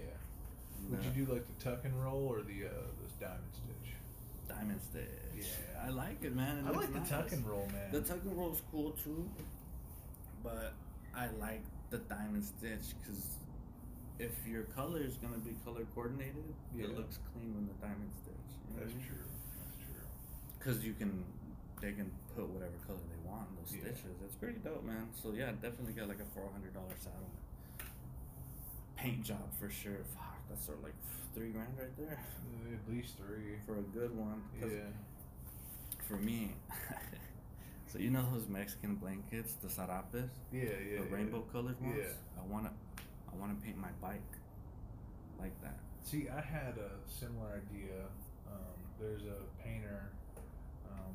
And, 0.79 0.91
Would 0.91 1.01
uh, 1.01 1.03
you 1.15 1.25
do 1.25 1.33
like 1.33 1.47
the 1.47 1.65
tuck 1.65 1.85
and 1.85 1.95
roll 2.05 2.29
or 2.29 2.43
the 2.43 2.67
uh 2.67 2.87
this 3.03 3.13
diamond 3.19 3.49
stitch? 3.53 3.95
diamond 4.49 4.81
stitch? 4.83 5.09
Yeah. 5.35 5.85
I 5.87 5.89
like 5.91 6.23
it, 6.23 6.35
man. 6.37 6.59
It 6.59 6.67
I 6.67 6.71
like 6.77 6.93
the 6.93 7.01
nice. 7.01 7.09
tuck 7.09 7.33
and 7.33 7.47
roll, 7.47 7.67
man. 7.73 7.91
The 7.91 8.01
tuck 8.03 8.21
and 8.25 8.37
roll 8.37 8.53
is 8.53 8.61
cool 8.71 8.93
too, 8.93 9.29
but 10.43 10.75
I 11.15 11.29
like 11.41 11.63
the 11.91 11.99
diamond 11.99 12.45
stitch 12.45 12.95
because 13.01 13.27
if 14.19 14.47
your 14.47 14.65
color 14.65 15.01
is 15.01 15.17
gonna 15.17 15.39
be 15.39 15.55
color 15.65 15.85
coordinated, 15.95 16.55
Yeah. 16.75 16.85
it 16.85 16.97
looks 16.97 17.19
clean 17.33 17.55
when 17.55 17.67
the 17.67 17.75
diamond 17.75 18.11
stitch. 18.15 18.35
You 18.69 18.75
know 18.75 18.81
That's 18.81 18.93
I 18.93 18.97
mean? 18.99 19.07
true. 19.07 19.27
That's 19.59 19.77
true. 19.85 20.09
Because 20.59 20.85
you 20.85 20.95
can, 20.95 21.25
they 21.81 21.93
can 21.93 22.11
put 22.35 22.49
whatever 22.49 22.75
color 22.87 22.99
they 23.09 23.29
want 23.29 23.49
in 23.51 23.57
those 23.57 23.73
Yeah. 23.75 23.81
stitches. 23.95 24.17
It's 24.25 24.35
pretty 24.35 24.59
dope, 24.59 24.83
man. 24.85 25.09
So 25.15 25.33
yeah, 25.33 25.53
definitely 25.53 25.93
got 25.95 26.09
like 26.09 26.21
a 26.21 26.25
four 26.35 26.51
hundred 26.51 26.75
dollar 26.75 26.95
saddle. 26.99 27.31
Paint 28.97 29.23
job 29.25 29.47
for 29.61 29.71
sure. 29.71 30.03
Fuck, 30.15 30.49
that's 30.49 30.65
sort 30.67 30.79
of 30.79 30.85
like 30.85 30.95
three 31.35 31.51
grand 31.53 31.79
right 31.79 31.97
there 31.97 32.19
Uh, 32.19 32.75
At 32.75 32.93
least 32.93 33.17
three. 33.17 33.59
for 33.65 33.79
a 33.79 33.83
good 33.83 34.17
one. 34.17 34.43
Yeah. 34.61 34.91
For 36.09 36.17
me, 36.17 36.55
so 37.87 37.99
you 37.99 38.11
know 38.11 38.27
those 38.33 38.49
Mexican 38.49 38.97
blankets, 38.97 39.53
the 39.63 39.69
sarapes, 39.69 40.31
Yeah, 40.51 40.63
yeah. 40.63 40.99
the 41.01 41.05
yeah. 41.07 41.15
rainbow 41.15 41.43
colored 41.53 41.81
ones. 41.81 41.95
Yeah. 41.99 42.41
I 42.43 42.47
wanna, 42.47 42.73
I 43.33 43.37
wanna 43.37 43.55
paint 43.63 43.77
my 43.79 43.91
bike 44.01 44.21
like 45.39 45.61
that. 45.63 45.79
See, 46.03 46.29
I 46.29 46.41
had 46.41 46.79
a 46.79 46.91
similar 47.09 47.61
idea. 47.63 48.07
Um, 48.51 48.79
there's 48.99 49.23
a 49.25 49.45
painter, 49.63 50.11
um, 50.91 51.15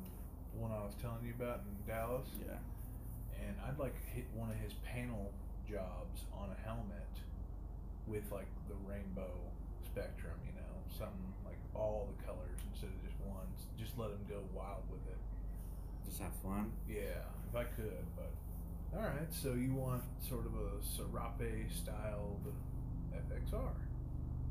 one 0.58 0.70
I 0.70 0.84
was 0.84 0.94
telling 1.02 1.24
you 1.26 1.34
about 1.34 1.60
in 1.66 1.74
Dallas, 1.86 2.28
Yeah. 2.40 2.58
and 3.42 3.56
I'd 3.66 3.78
like 3.78 3.96
hit 4.14 4.24
one 4.34 4.50
of 4.50 4.56
his 4.56 4.72
panel 4.84 5.32
jobs 5.68 6.26
on 6.32 6.50
a 6.50 6.54
helmet 6.66 7.08
with 8.06 8.30
like 8.30 8.46
the 8.68 8.74
rainbow 8.88 9.32
spectrum, 9.84 10.38
you 10.46 10.52
know, 10.52 10.74
something 10.88 11.32
like 11.44 11.58
all 11.74 12.08
the 12.16 12.22
colors 12.24 12.60
instead 12.70 12.90
of 12.90 13.02
just 13.04 13.18
one. 13.20 13.46
Just 13.76 13.98
let 13.98 14.10
him 14.10 14.24
go 14.28 14.40
wild 14.54 14.84
with 14.90 15.04
it. 15.08 15.18
Just 16.06 16.20
have 16.20 16.34
fun. 16.36 16.72
Yeah, 16.88 17.24
if 17.48 17.56
I 17.56 17.64
could, 17.64 18.04
but 18.14 18.30
all 18.96 19.02
right. 19.02 19.32
So 19.32 19.54
you 19.54 19.72
want 19.74 20.02
sort 20.28 20.46
of 20.46 20.54
a 20.54 20.82
Serape 20.82 21.70
styled 21.70 22.52
FXR? 23.14 23.72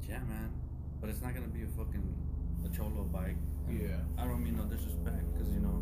Yeah, 0.08 0.20
man. 0.20 0.52
But 1.02 1.10
it's 1.10 1.22
not 1.22 1.34
gonna 1.34 1.48
be 1.48 1.64
a 1.64 1.68
fucking 1.78 2.16
a 2.66 2.70
cholo 2.76 3.04
bike. 3.04 3.36
And 3.68 3.82
Yeah. 3.82 3.98
I 4.18 4.26
don't 4.26 4.44
mean 4.44 4.58
no 4.58 4.66
disrespect, 4.66 5.24
because 5.34 5.50
you 5.54 5.60
know 5.60 5.82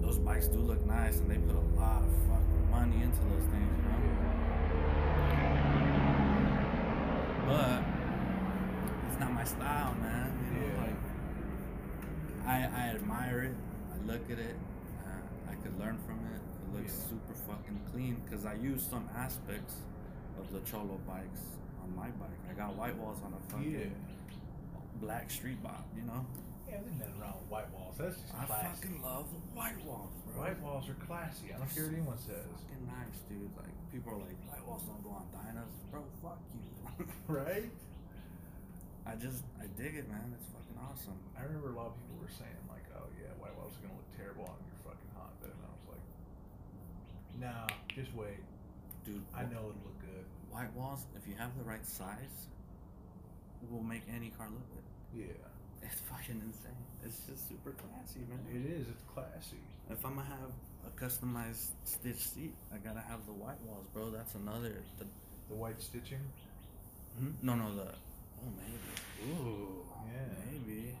those 0.00 0.18
bikes 0.18 0.46
do 0.48 0.58
look 0.60 0.84
nice, 0.86 1.18
and 1.18 1.30
they 1.30 1.38
put 1.38 1.54
a 1.56 1.66
lot 1.78 2.02
of 2.02 2.10
fucking 2.28 2.70
money 2.70 3.02
into 3.02 3.20
those 3.28 3.44
things, 3.44 3.76
you 3.76 3.82
know. 3.84 4.00
But 7.46 7.82
it's 9.08 9.18
not 9.20 9.32
my 9.32 9.44
style, 9.44 9.94
man. 10.00 10.32
You 10.54 10.60
know, 10.60 10.66
Yeah. 10.74 10.82
like 10.82 10.96
I 12.46 12.56
I 12.82 12.88
admire 12.94 13.40
it. 13.42 13.54
I 13.92 13.96
look 14.06 14.30
at 14.30 14.38
it. 14.38 14.56
Uh, 15.06 15.50
I 15.50 15.54
could 15.56 15.78
learn 15.78 15.98
from 16.06 16.18
it. 16.34 16.39
It 16.70 16.76
looks 16.76 16.94
Yeah. 16.94 17.08
super 17.10 17.34
fucking 17.34 17.80
clean 17.92 18.14
because 18.24 18.46
I 18.46 18.54
use 18.54 18.86
some 18.86 19.08
aspects 19.14 19.74
of 20.38 20.50
the 20.52 20.60
cholo 20.60 20.98
bikes 21.06 21.42
on 21.82 21.94
my 21.96 22.10
bike. 22.22 22.38
I 22.48 22.54
got 22.54 22.74
white 22.76 22.96
walls 22.96 23.18
on 23.24 23.34
a 23.34 23.40
fucking 23.50 23.72
Yeah. 23.72 23.86
black 25.00 25.30
street 25.30 25.62
bike, 25.62 25.74
you 25.96 26.02
know. 26.02 26.24
Yeah, 26.68 26.78
there's 26.86 26.94
nothing 27.02 27.18
wrong 27.18 27.34
with 27.42 27.50
white 27.50 27.70
walls. 27.74 27.96
That's 27.98 28.14
just 28.20 28.32
I 28.34 28.44
classy. 28.46 28.66
fucking 28.86 29.02
love 29.02 29.26
white 29.56 29.84
walls, 29.84 30.12
bro. 30.30 30.42
White 30.42 30.60
walls 30.62 30.88
are 30.88 30.94
classy. 31.06 31.52
I 31.52 31.58
don't 31.58 31.66
care 31.74 31.84
what 31.86 31.92
anyone 31.94 32.18
says. 32.18 32.46
Fucking 32.46 32.86
nice, 32.86 33.18
dude. 33.28 33.50
Like 33.58 33.74
people 33.90 34.14
are 34.14 34.18
like, 34.22 34.38
white 34.46 34.64
walls 34.64 34.84
don't 34.86 35.02
go 35.02 35.10
on 35.10 35.26
Dynas, 35.34 35.74
bro. 35.90 36.04
Fuck 36.22 36.38
you. 36.54 37.06
Right? 37.26 37.70
I 39.06 39.16
just 39.16 39.42
I 39.58 39.66
dig 39.74 39.96
it, 39.96 40.06
man. 40.08 40.30
It's 40.38 40.46
fucking 40.46 40.78
awesome. 40.78 41.18
I 41.36 41.42
remember 41.42 41.70
a 41.70 41.76
lot 41.76 41.86
of 41.90 41.96
people 41.98 42.22
were 42.22 42.30
saying 42.30 42.60
like, 42.68 42.84
"Oh 42.94 43.08
yeah, 43.18 43.32
white 43.42 43.56
walls 43.58 43.72
are 43.74 43.82
gonna 43.82 43.96
look 43.98 44.12
terrible 44.14 44.44
on 44.46 44.54
your 44.68 44.78
fucking 44.86 45.10
Honda," 45.16 45.48
and 45.50 45.58
I 45.64 45.70
was 45.74 45.96
like, 45.96 46.04
"Nah, 47.40 47.66
just 47.94 48.12
wait. 48.14 48.38
Dude, 49.04 49.22
I 49.34 49.42
know 49.44 49.58
it'll 49.58 49.82
look 49.84 50.00
good." 50.00 50.24
white 50.50 50.72
walls, 50.74 51.06
if 51.16 51.26
you 51.28 51.34
have 51.36 51.56
the 51.56 51.62
right 51.62 51.86
size, 51.86 52.48
it 53.62 53.70
will 53.70 53.82
make 53.84 54.02
any 54.12 54.30
car 54.30 54.48
look 54.50 54.66
good. 54.74 55.26
Yeah, 55.26 55.86
It's 55.88 56.00
fucking 56.02 56.42
insane. 56.44 56.72
It's 57.04 57.20
just 57.26 57.48
super 57.48 57.70
classy, 57.70 58.20
man. 58.28 58.40
it 58.52 58.66
is. 58.68 58.86
It's 58.88 59.02
classy. 59.14 59.62
If 59.88 60.04
I'm 60.04 60.16
gonna 60.16 60.26
have 60.26 60.50
a 60.86 60.90
customized 61.00 61.70
stitch 61.84 62.18
seat, 62.18 62.52
I 62.74 62.78
gotta 62.78 63.00
have 63.00 63.24
the 63.26 63.32
white 63.32 63.60
walls, 63.62 63.86
bro. 63.94 64.10
That's 64.10 64.34
another. 64.34 64.82
The, 64.98 65.06
The 65.48 65.54
white 65.54 65.80
stitching. 65.80 66.20
hmm? 67.18 67.30
No, 67.42 67.54
no, 67.54 67.74
the. 67.76 67.82
Oh, 68.42 68.50
maybe. 68.56 69.32
Ooh. 69.32 69.84
Yeah. 70.12 70.34
Maybe. 70.50 70.96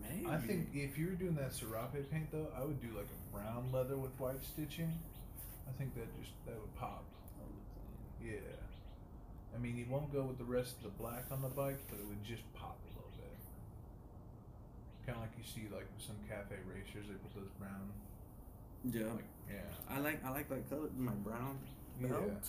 Maybe. 0.00 0.26
I 0.26 0.36
think 0.38 0.68
if 0.74 0.96
you're 0.96 1.14
doing 1.14 1.34
that 1.36 1.52
serape 1.52 2.08
paint 2.10 2.30
though, 2.30 2.48
I 2.56 2.64
would 2.64 2.80
do 2.80 2.88
like 2.96 3.06
a 3.06 3.34
brown 3.36 3.70
leather 3.72 3.96
with 3.96 4.12
white 4.18 4.42
stitching. 4.44 4.92
I 5.68 5.72
think 5.78 5.94
that 5.94 6.08
just 6.20 6.32
that 6.46 6.56
would 6.58 6.74
pop. 6.76 7.04
Yeah. 8.24 8.40
I 9.54 9.58
mean, 9.58 9.78
it 9.78 9.88
won't 9.88 10.12
go 10.12 10.22
with 10.22 10.38
the 10.38 10.44
rest 10.44 10.76
of 10.78 10.82
the 10.84 10.94
black 11.02 11.24
on 11.30 11.40
the 11.42 11.48
bike, 11.48 11.78
but 11.88 11.98
it 11.98 12.06
would 12.06 12.22
just 12.24 12.42
pop 12.54 12.76
a 12.84 12.90
little 12.96 13.12
bit. 13.16 13.38
Kind 15.06 15.16
of 15.16 15.22
like 15.22 15.32
you 15.38 15.44
see 15.44 15.68
like 15.72 15.86
with 15.96 16.04
some 16.04 16.16
cafe 16.28 16.56
racers, 16.68 17.06
they 17.08 17.14
put 17.14 17.34
those 17.34 17.52
brown. 17.58 17.88
Yeah. 18.84 19.12
Like, 19.14 19.28
yeah. 19.48 19.94
I 19.94 20.00
like 20.00 20.24
I 20.24 20.30
like 20.30 20.48
that 20.50 20.68
color. 20.68 20.88
My 20.96 21.12
brown 21.12 21.58
belt. 22.00 22.12
Yeah. 22.12 22.28
belt. 22.28 22.48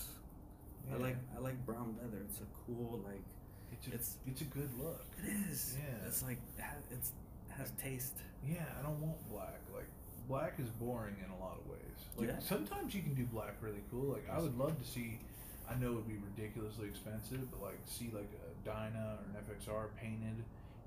I 0.94 0.98
like 0.98 1.18
I 1.36 1.40
like 1.40 1.66
brown 1.66 1.96
leather. 2.02 2.24
It's 2.28 2.40
a 2.40 2.50
cool 2.66 3.02
like. 3.06 3.24
It's 3.72 3.86
a, 3.88 3.90
it's- 3.94 4.18
it's 4.26 4.42
a 4.42 4.46
good 4.46 4.70
look. 4.82 5.06
It 5.24 5.30
is. 5.52 5.78
Yeah. 5.78 6.08
It's 6.08 6.24
like 6.24 6.40
it 6.58 6.64
ha- 6.64 6.82
it's 6.92 7.12
it 7.50 7.54
has 7.58 7.72
taste. 7.82 8.16
Yeah, 8.46 8.66
I 8.78 8.82
don't 8.82 9.00
want 9.00 9.18
black. 9.30 9.62
Like 9.74 9.88
black 10.30 10.54
is 10.60 10.70
boring 10.70 11.16
in 11.26 11.30
a 11.32 11.38
lot 11.44 11.58
of 11.60 11.66
ways. 11.68 12.00
Like 12.16 12.28
Yeah. 12.30 12.40
sometimes 12.40 12.94
you 12.94 13.02
can 13.02 13.16
do 13.16 13.26
black 13.26 13.56
really 13.62 13.82
cool. 13.92 14.14
Like 14.14 14.30
I 14.30 14.40
would 14.40 14.58
love 14.58 14.78
to 14.80 14.86
see. 14.88 15.20
I 15.68 15.76
know 15.76 15.92
it 15.92 15.96
would 15.96 16.08
be 16.08 16.18
ridiculously 16.18 16.88
expensive, 16.88 17.50
but 17.52 17.62
like 17.62 17.80
see 17.86 18.10
like 18.14 18.30
a 18.32 18.66
Dyna 18.66 19.18
or 19.20 19.26
an 19.26 19.36
FXR 19.44 19.90
painted 20.00 20.44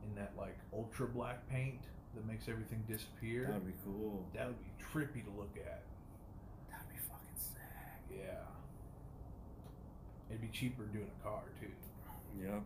in 0.07 0.15
that 0.15 0.33
like 0.39 0.57
ultra 0.73 1.07
black 1.07 1.47
paint 1.51 1.81
that 2.15 2.25
makes 2.27 2.49
everything 2.49 2.83
disappear. 2.89 3.47
That'd 3.49 3.67
be 3.67 3.75
cool. 3.85 4.25
That 4.35 4.47
would 4.47 4.61
be 4.63 4.71
trippy 4.83 5.25
to 5.25 5.31
look 5.37 5.57
at. 5.57 5.83
That'd 6.71 6.89
be 6.89 6.97
fucking 6.97 7.37
sick. 7.37 8.19
Yeah. 8.19 8.47
It'd 10.31 10.41
be 10.41 10.49
cheaper 10.49 10.85
doing 10.87 11.11
a 11.21 11.23
car 11.23 11.43
too. 11.61 11.69
Yep. 12.41 12.63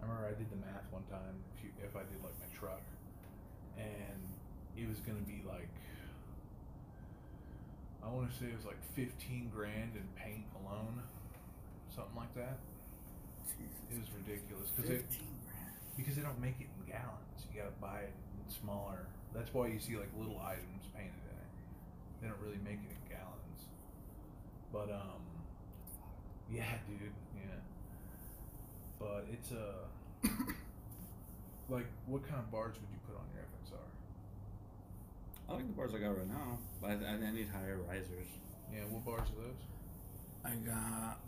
I 0.00 0.02
remember 0.06 0.26
I 0.26 0.34
did 0.38 0.50
the 0.50 0.56
math 0.56 0.86
one 0.90 1.04
time 1.10 1.36
if 1.56 1.62
you 1.64 1.70
if 1.82 1.94
I 1.94 2.00
did 2.00 2.22
like 2.22 2.34
my 2.40 2.48
truck, 2.56 2.82
and 3.78 4.31
it 4.76 4.88
was 4.88 4.98
gonna 5.00 5.24
be 5.26 5.42
like 5.46 5.68
I 8.02 8.08
want 8.08 8.30
to 8.30 8.36
say 8.36 8.46
it 8.46 8.56
was 8.56 8.66
like 8.66 8.82
fifteen 8.94 9.50
grand 9.54 9.94
in 9.94 10.06
paint 10.16 10.46
alone, 10.58 11.02
something 11.94 12.16
like 12.16 12.34
that. 12.34 12.58
It 13.90 13.98
was 14.00 14.08
ridiculous 14.10 14.70
because 14.74 14.90
it 14.90 15.04
because 15.96 16.16
they 16.16 16.22
don't 16.22 16.40
make 16.40 16.58
it 16.58 16.68
in 16.78 16.90
gallons. 16.90 17.46
You 17.52 17.60
gotta 17.60 17.76
buy 17.80 18.08
it 18.10 18.14
in 18.34 18.52
smaller. 18.52 19.06
That's 19.34 19.52
why 19.54 19.68
you 19.68 19.78
see 19.78 19.96
like 19.96 20.10
little 20.18 20.40
items 20.40 20.88
painted 20.96 21.22
in 21.28 21.36
it. 21.36 21.50
They 22.20 22.28
don't 22.28 22.40
really 22.40 22.60
make 22.64 22.80
it 22.80 22.90
in 22.90 23.02
gallons. 23.08 23.60
But 24.72 24.90
um, 24.90 25.22
yeah, 26.50 26.80
dude, 26.88 27.12
yeah. 27.36 27.60
But 28.98 29.26
it's 29.32 29.52
a 29.52 29.86
like, 31.68 31.86
what 32.06 32.22
kind 32.26 32.40
of 32.40 32.50
bars 32.50 32.74
would 32.80 32.90
you 32.90 33.00
put 33.06 33.16
on 33.16 33.26
your 33.34 33.44
FXR? 33.44 33.91
I 35.48 35.54
like 35.54 35.66
the 35.66 35.72
bars 35.72 35.92
I 35.94 35.98
got 35.98 36.16
right 36.16 36.28
now, 36.28 36.58
but 36.80 36.90
I, 36.90 36.94
I 36.94 37.30
need 37.30 37.48
higher 37.52 37.78
risers. 37.88 38.26
Yeah, 38.72 38.84
what 38.88 39.04
bars 39.04 39.28
are 39.36 39.42
those? 39.42 39.62
I 40.44 40.54
got 40.64 41.20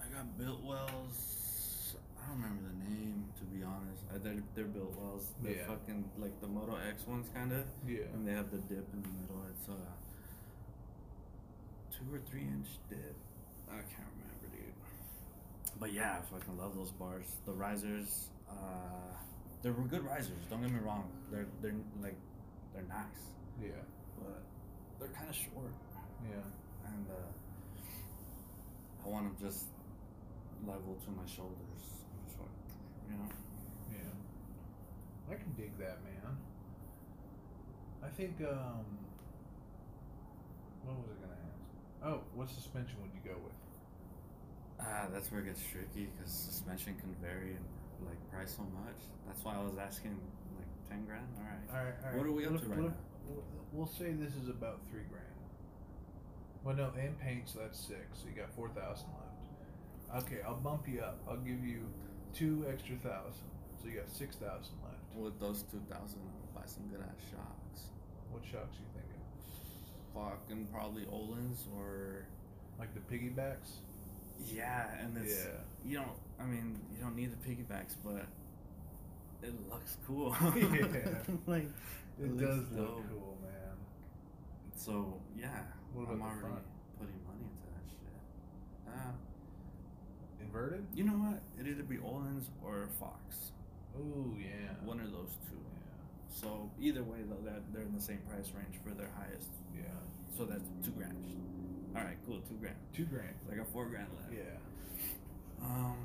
I 0.00 0.06
got 0.14 0.26
Biltwells. 0.38 1.96
I 2.22 2.28
don't 2.28 2.40
remember 2.40 2.62
the 2.70 2.78
name 2.90 3.24
to 3.38 3.44
be 3.44 3.62
honest. 3.64 4.02
I, 4.14 4.18
they're 4.18 4.42
they're 4.54 4.64
Biltwells. 4.70 5.24
They're 5.42 5.56
Yeah. 5.56 5.66
fucking 5.66 6.04
like 6.18 6.40
the 6.40 6.46
Moto 6.46 6.76
X 6.88 7.06
ones 7.06 7.28
kind 7.34 7.52
of, 7.52 7.64
Yeah, 7.86 8.04
and 8.14 8.26
they 8.26 8.32
have 8.32 8.50
the 8.50 8.58
dip 8.58 8.86
in 8.92 9.02
the 9.02 9.08
middle. 9.08 9.42
It's 9.50 9.68
a 9.68 9.76
two 11.96 12.14
or 12.14 12.20
three 12.30 12.42
inch 12.42 12.68
dip. 12.88 13.14
I 13.68 13.76
can't 13.82 14.08
remember, 14.16 14.46
dude. 14.56 14.74
But 15.80 15.92
yeah, 15.92 16.18
I 16.20 16.22
fucking 16.38 16.56
love 16.56 16.76
those 16.76 16.92
bars. 16.92 17.26
The 17.46 17.52
risers, 17.52 18.28
uh, 18.48 19.12
they're 19.62 19.72
good 19.72 20.04
risers. 20.04 20.44
Don't 20.48 20.62
get 20.62 20.70
me 20.70 20.78
wrong. 20.78 21.10
They're 21.30 21.46
they're 21.60 21.74
like 22.02 22.16
they're 22.72 22.84
nice, 22.88 23.22
yeah, 23.62 23.82
but 24.18 24.42
they're 24.98 25.08
kind 25.08 25.28
of 25.28 25.36
short. 25.36 25.72
yeah. 26.28 26.90
and 26.90 27.06
uh, 27.10 27.30
I 29.04 29.08
want 29.08 29.24
them 29.24 29.36
just 29.48 29.66
level 30.66 30.96
to 31.04 31.10
my 31.10 31.26
shoulders. 31.28 31.84
Just 32.24 32.38
like, 32.40 32.48
you 33.10 33.16
know. 33.16 33.28
Yeah. 33.92 35.32
I 35.32 35.34
can 35.34 35.52
dig 35.56 35.76
that, 35.78 36.00
man. 36.04 36.36
I 38.02 38.08
think, 38.08 38.36
um, 38.40 38.84
what 40.84 40.96
was 40.96 41.08
I 41.08 41.16
gonna 41.24 41.40
ask? 41.40 41.64
Oh, 42.04 42.20
what 42.34 42.48
suspension 42.48 42.96
would 43.00 43.12
you 43.12 43.24
go 43.24 43.36
with? 43.40 43.56
Ah, 44.80 45.08
that's 45.12 45.30
where 45.32 45.40
it 45.40 45.46
gets 45.46 45.62
tricky 45.64 46.08
because 46.12 46.30
suspension 46.32 46.94
can 47.00 47.14
vary 47.22 47.56
in 47.56 47.64
like 48.04 48.20
price 48.30 48.56
so 48.56 48.62
much. 48.84 49.00
That's 49.26 49.42
why 49.44 49.56
I 49.56 49.62
was 49.62 49.76
asking 49.80 50.20
like 50.58 50.68
ten 50.88 51.04
grand. 51.04 51.24
All 51.38 51.44
right. 51.44 51.64
All 51.72 51.84
right, 51.84 51.94
all 52.04 52.10
right. 52.10 52.18
What 52.18 52.26
are 52.26 52.32
we 52.32 52.44
up 52.44 52.60
to 52.60 52.68
right 52.68 52.80
what 52.80 52.92
now? 52.92 53.13
We'll- 53.28 53.44
We'll 53.72 53.86
say 53.88 54.12
this 54.12 54.34
is 54.36 54.48
about 54.48 54.80
three 54.88 55.02
grand. 55.10 55.24
Well, 56.62 56.76
no, 56.76 56.92
and 56.98 57.18
paint, 57.18 57.48
so 57.48 57.58
that's 57.58 57.78
six. 57.78 58.00
So 58.22 58.28
you 58.28 58.34
got 58.34 58.50
four 58.54 58.68
thousand 58.68 59.08
left. 59.18 60.24
Okay, 60.26 60.42
I'll 60.46 60.54
bump 60.60 60.86
you 60.88 61.00
up. 61.00 61.18
I'll 61.28 61.38
give 61.38 61.64
you 61.64 61.80
two 62.32 62.64
extra 62.70 62.94
thousand. 62.96 63.50
So 63.82 63.88
you 63.88 63.96
got 63.96 64.08
six 64.08 64.36
thousand 64.36 64.76
left. 64.84 65.02
With 65.16 65.40
those 65.40 65.62
two 65.72 65.82
thousand, 65.90 66.20
I'll 66.22 66.60
buy 66.60 66.66
some 66.66 66.84
good 66.88 67.00
ass 67.00 67.18
shocks. 67.32 67.88
What 68.30 68.42
shocks 68.44 68.78
you 68.78 68.86
thinking? 68.94 69.20
Fucking 70.14 70.68
probably 70.72 71.02
Öhlins 71.06 71.66
or 71.76 72.26
Like 72.78 72.90
the 72.94 73.00
piggybacks? 73.14 73.80
yeah, 74.46 74.86
and 75.00 75.16
it's 75.18 75.44
Yeah. 75.44 75.50
you 75.84 75.96
don't. 75.98 76.16
I 76.40 76.44
mean, 76.44 76.78
you 76.92 76.98
don't 77.02 77.16
need 77.16 77.32
the 77.32 77.48
piggybacks, 77.48 77.94
but 78.04 78.26
it 79.42 79.52
looks 79.68 79.96
cool. 80.06 80.34
Yeah. 80.56 81.02
like 81.46 81.66
It, 82.22 82.30
looks 82.30 82.42
does 82.42 82.58
look 82.72 82.86
dope. 82.88 83.04
cool, 83.10 83.38
man. 83.42 83.76
So 84.76 85.20
yeah, 85.36 85.48
What 85.92 86.08
I'm 86.08 86.22
already 86.22 86.40
front? 86.40 86.64
putting 86.98 87.20
money 87.26 87.42
into 87.42 87.66
that 87.74 87.84
shit. 87.90 88.14
Uh, 88.88 89.12
Inverted? 90.40 90.86
you 90.94 91.04
know 91.04 91.12
what? 91.18 91.40
It'd 91.58 91.70
either 91.72 91.82
be 91.82 91.96
Öhlins 91.96 92.46
or 92.64 92.88
Fox. 93.00 93.50
Oh 93.98 94.34
yeah. 94.38 94.74
One 94.84 95.00
of 95.00 95.10
those 95.12 95.34
two. 95.48 95.56
Yeah. 95.58 96.40
So 96.40 96.70
either 96.80 97.02
way, 97.02 97.18
though, 97.28 97.42
that 97.50 97.62
they're 97.72 97.82
in 97.82 97.94
the 97.94 98.00
same 98.02 98.18
price 98.28 98.50
range 98.54 98.78
for 98.82 98.90
their 98.94 99.10
highest. 99.18 99.50
Yeah. 99.74 99.82
So 100.36 100.44
that's 100.44 100.64
two 100.84 100.90
grand. 100.92 101.14
All 101.96 102.02
right, 102.02 102.16
cool, 102.26 102.40
two 102.48 102.56
grand. 102.60 102.74
Two 102.94 103.04
grand. 103.06 103.34
So 103.46 103.52
I 103.52 103.56
got 103.56 103.68
four 103.72 103.86
grand 103.86 104.08
left. 104.20 104.32
Yeah. 104.34 104.58
Um. 105.64 105.96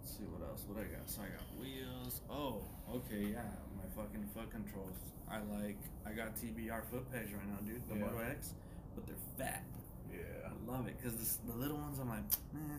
Let's 0.00 0.16
see 0.16 0.24
what 0.30 0.48
else. 0.48 0.64
What 0.68 0.78
I 0.78 0.86
got? 0.86 1.08
So 1.10 1.22
I 1.22 1.28
got 1.34 1.42
wheels. 1.60 2.20
Oh, 2.30 2.62
okay, 2.92 3.32
yeah. 3.32 3.42
My 3.76 3.86
fucking 3.96 4.26
foot 4.34 4.50
controls. 4.50 4.96
I 5.30 5.38
like. 5.56 5.78
I 6.06 6.12
got 6.12 6.36
TBR 6.36 6.84
foot 6.90 7.10
pegs 7.12 7.32
right 7.32 7.48
now, 7.48 7.58
dude. 7.66 7.82
The 7.88 7.94
Yeah. 7.96 8.04
Moto 8.06 8.18
X, 8.30 8.52
but 8.94 9.06
they're 9.06 9.16
fat. 9.38 9.64
Yeah. 10.12 10.20
I 10.48 10.52
love 10.70 10.86
it 10.86 10.96
because 10.98 11.38
the 11.46 11.54
little 11.56 11.76
ones 11.78 11.98
I'm 11.98 12.08
like, 12.08 12.24
eh, 12.54 12.78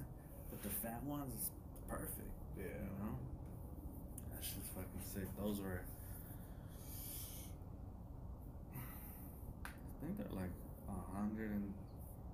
but 0.49 0.61
the 0.63 0.69
fat 0.69 1.03
ones 1.03 1.33
is 1.41 1.49
perfect. 1.89 2.31
Yeah. 2.57 2.63
You 2.65 2.95
know, 3.03 3.15
that 4.33 4.43
shit's 4.43 4.69
fucking 4.69 5.03
sick. 5.13 5.27
Those 5.37 5.59
were, 5.59 5.81
I 9.65 10.05
think 10.05 10.17
they're 10.17 10.37
like 10.37 10.53
a 10.87 10.99
hundred 11.17 11.51
and 11.51 11.73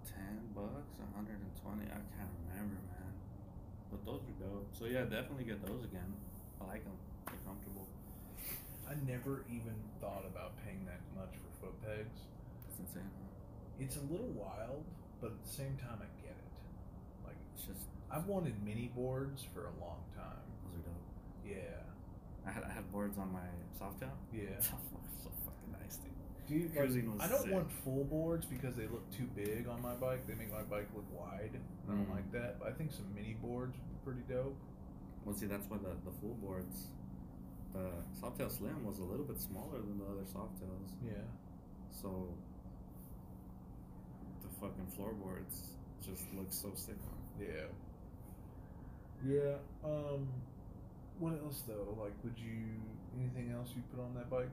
ten 0.06 0.38
bucks, 0.54 1.00
a 1.02 1.08
hundred 1.16 1.40
and 1.40 1.54
twenty. 1.64 1.88
I 1.90 1.98
can't 2.20 2.30
remember, 2.52 2.78
man. 2.94 3.12
But 3.90 4.06
those 4.06 4.22
are 4.28 4.38
dope. 4.44 4.68
So 4.78 4.86
yeah, 4.86 5.04
definitely 5.08 5.46
get 5.46 5.66
those 5.66 5.84
again. 5.86 6.14
I 6.62 6.66
like 6.68 6.84
them. 6.84 6.98
Comfortable. 7.52 7.88
I 8.88 8.96
never 9.04 9.44
even 9.52 9.76
thought 10.00 10.24
about 10.24 10.56
paying 10.64 10.88
that 10.88 11.04
much 11.20 11.36
for 11.36 11.52
foot 11.68 11.76
pegs. 11.84 12.16
It's 12.70 12.80
insane. 12.80 13.12
It's 13.80 13.98
a 13.98 14.06
little 14.08 14.32
wild, 14.32 14.84
but 15.20 15.32
at 15.36 15.44
the 15.44 15.52
same 15.52 15.76
time, 15.76 16.00
I 16.00 16.08
get 16.24 16.32
it. 16.32 16.52
Like, 17.28 17.36
It's 17.56 17.68
just 17.68 17.92
I've 18.10 18.26
wanted 18.28 18.56
mini 18.64 18.92
boards 18.96 19.44
for 19.54 19.68
a 19.68 19.74
long 19.84 20.00
time. 20.16 20.40
those 20.64 20.80
are 20.80 20.96
dope. 20.96 21.12
Yeah. 21.44 21.84
I 22.48 22.52
had 22.52 22.64
I 22.64 22.72
had 22.72 22.88
boards 22.92 23.18
on 23.20 23.32
my 23.36 23.48
Softail. 23.76 24.16
Yeah. 24.32 24.56
so 24.64 25.28
fucking 25.44 25.72
nice, 25.76 25.98
dude. 26.00 26.16
Dude, 26.48 26.76
like, 26.76 26.88
I 27.20 27.28
don't 27.28 27.44
sick. 27.44 27.52
want 27.54 27.72
full 27.84 28.04
boards 28.06 28.46
because 28.46 28.76
they 28.76 28.88
look 28.88 29.04
too 29.12 29.28
big 29.36 29.68
on 29.68 29.82
my 29.82 29.94
bike. 29.96 30.26
They 30.28 30.36
make 30.36 30.52
my 30.52 30.64
bike 30.64 30.88
look 30.96 31.08
wide. 31.12 31.52
I 31.52 31.92
don't 31.92 32.08
Mm. 32.08 32.16
like 32.16 32.32
that. 32.32 32.60
But 32.60 32.70
I 32.70 32.72
think 32.72 32.92
some 32.92 33.08
mini 33.14 33.36
boards 33.42 33.76
would 33.76 33.88
be 33.92 34.00
pretty 34.04 34.24
dope. 34.32 34.56
Well, 35.26 35.36
see, 35.36 35.46
that's 35.46 35.70
why 35.70 35.78
the, 35.78 35.94
the 36.04 36.12
full 36.20 36.34
boards, 36.42 36.88
the 37.74 37.92
Softail 38.20 38.52
Slim 38.52 38.86
was 38.86 39.00
a 39.00 39.04
little 39.04 39.26
bit 39.26 39.40
smaller 39.40 39.80
than 39.80 39.98
the 39.98 40.06
other 40.06 40.24
Softails. 40.24 40.92
Yeah. 41.06 41.24
So, 41.90 42.28
the 44.42 44.50
fucking 44.60 44.88
floorboards 44.96 45.76
just 46.06 46.26
look 46.34 46.48
so 46.50 46.72
sick 46.76 46.96
on 47.12 47.46
Yeah. 47.46 47.70
Yeah. 49.26 49.56
Um. 49.84 50.28
What 51.20 51.34
else 51.44 51.62
though? 51.68 51.96
Like, 52.02 52.14
would 52.24 52.38
you 52.38 52.82
anything 53.20 53.52
else 53.52 53.70
you 53.76 53.84
put 53.94 54.02
on 54.02 54.14
that 54.16 54.30
bike? 54.30 54.50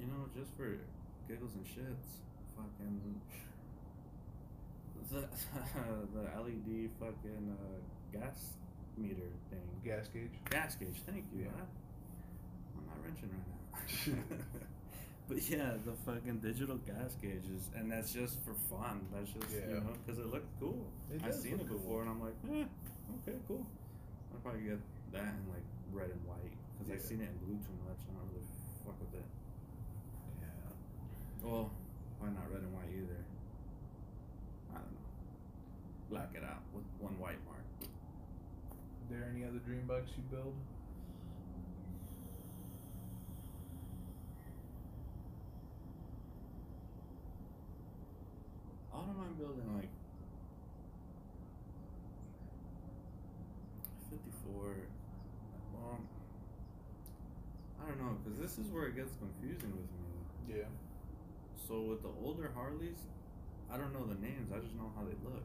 You 0.00 0.06
know, 0.06 0.28
just 0.34 0.56
for 0.56 0.78
giggles 1.28 1.52
and 1.54 1.64
shits, 1.66 2.24
fucking 2.56 3.20
the 5.12 5.20
the 6.14 6.22
LED 6.40 6.90
fucking 6.98 7.56
uh, 7.60 8.18
gas 8.18 8.54
meter 8.96 9.28
thing. 9.50 9.60
Gas 9.84 10.08
gauge. 10.08 10.30
Gas 10.50 10.74
gauge. 10.76 11.00
Thank 11.06 11.24
you. 11.34 11.44
Yeah. 11.44 11.50
I'm 12.76 12.86
not 12.86 12.98
wrenching 13.04 13.30
right 13.30 13.46
now. 13.48 14.38
but 15.28 15.38
yeah, 15.50 15.74
the 15.84 15.92
fucking 16.06 16.38
digital 16.38 16.76
gas 16.78 17.14
gauges, 17.20 17.70
and 17.74 17.90
that's 17.90 18.12
just 18.12 18.38
for 18.44 18.54
fun. 18.70 19.00
That's 19.12 19.30
just 19.32 19.48
Yeah. 19.54 19.68
you 19.68 19.80
know 19.80 19.92
because 20.04 20.18
it 20.18 20.26
looked 20.30 20.48
cool. 20.60 20.86
It 21.12 21.22
I've 21.24 21.34
seen 21.34 21.58
it 21.60 21.68
cool. 21.68 21.78
before, 21.78 22.02
and 22.02 22.10
I'm 22.10 22.20
like, 22.20 22.36
eh, 22.52 22.64
okay, 23.26 23.38
cool. 23.48 23.66
I'll 24.32 24.40
probably 24.40 24.62
get 24.62 24.78
that 25.12 25.22
in 25.34 25.44
like 25.52 25.64
red 25.92 26.10
and 26.10 26.20
white 26.26 26.52
because 26.78 26.88
Yeah. 26.88 26.94
I've 26.96 27.02
seen 27.02 27.20
it 27.20 27.28
in 27.28 27.36
blue 27.44 27.58
too 27.58 27.76
much. 27.88 27.98
I 28.08 28.12
don't 28.16 28.28
really 28.32 28.46
fuck 28.84 28.98
with 29.00 29.14
it. 29.20 29.26
Yeah. 30.40 31.48
Well, 31.48 31.70
why 32.18 32.28
not 32.28 32.50
red 32.52 32.62
and 32.62 32.72
white 32.72 32.90
either? 32.92 33.20
I 34.72 34.78
don't 34.78 34.92
know. 34.92 35.06
Black 36.10 36.30
it 36.34 36.44
out 36.44 36.62
with 36.72 36.84
one 37.00 37.18
white 37.18 37.40
mark. 37.46 37.61
Are 39.12 39.20
there 39.20 39.28
any 39.28 39.44
other 39.44 39.58
dream 39.58 39.84
bikes 39.86 40.08
you 40.16 40.22
build? 40.30 40.54
I 48.88 49.04
don't 49.04 49.18
mind 49.18 49.36
building 49.36 49.68
like 49.76 49.90
54. 54.08 54.62
Well, 55.74 56.00
I 57.82 57.88
don't 57.88 58.00
know, 58.00 58.16
because 58.24 58.38
this 58.38 58.56
is 58.56 58.72
where 58.72 58.86
it 58.86 58.96
gets 58.96 59.12
confusing 59.20 59.72
with 59.76 59.90
me. 59.92 60.56
Yeah. 60.56 60.72
So 61.68 61.82
with 61.82 62.00
the 62.00 62.08
older 62.24 62.50
Harleys, 62.54 63.04
I 63.70 63.76
don't 63.76 63.92
know 63.92 64.06
the 64.06 64.20
names, 64.24 64.50
I 64.54 64.60
just 64.60 64.74
know 64.74 64.90
how 64.96 65.04
they 65.04 65.16
look. 65.22 65.44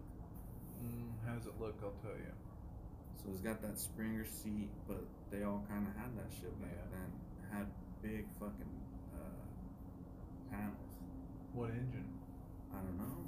Mm, 0.80 1.28
how 1.28 1.36
does 1.36 1.47
it 1.47 1.59
look? 1.59 1.76
I'll 1.84 1.91
tell 2.01 2.15
you. 2.15 2.47
So 3.18 3.30
it's 3.32 3.41
got 3.41 3.61
that 3.61 3.78
Springer 3.80 4.26
seat, 4.26 4.70
but 4.88 5.03
they 5.32 5.43
all 5.43 5.65
kind 5.70 5.88
of 5.88 5.93
had 5.95 6.15
that 6.18 6.32
shit 6.32 6.53
back 6.61 6.72
Yeah. 6.72 6.97
then. 6.97 7.09
Had 7.59 7.68
big 8.01 8.26
fucking 8.39 8.74
uh, 9.15 10.51
panels. 10.51 10.91
What 11.53 11.72
engine? 11.72 12.07
I 12.72 12.78
don't 12.78 12.97
know. 12.97 13.26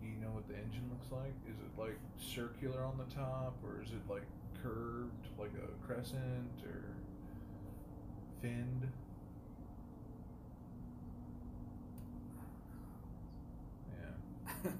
Do 0.00 0.06
you 0.06 0.16
know 0.20 0.30
what 0.32 0.48
the 0.48 0.54
engine 0.56 0.88
looks 0.90 1.10
like? 1.12 1.34
Is 1.48 1.56
it 1.58 1.78
like 1.80 1.98
circular 2.18 2.84
on 2.84 2.98
the 2.98 3.14
top, 3.14 3.56
or 3.64 3.82
is 3.82 3.90
it 3.92 4.02
like 4.08 4.26
curved, 4.62 5.28
like 5.38 5.52
a 5.56 5.86
crescent, 5.86 6.62
or 6.64 6.84
finned? 8.42 8.88
Yeah. 14.64 14.70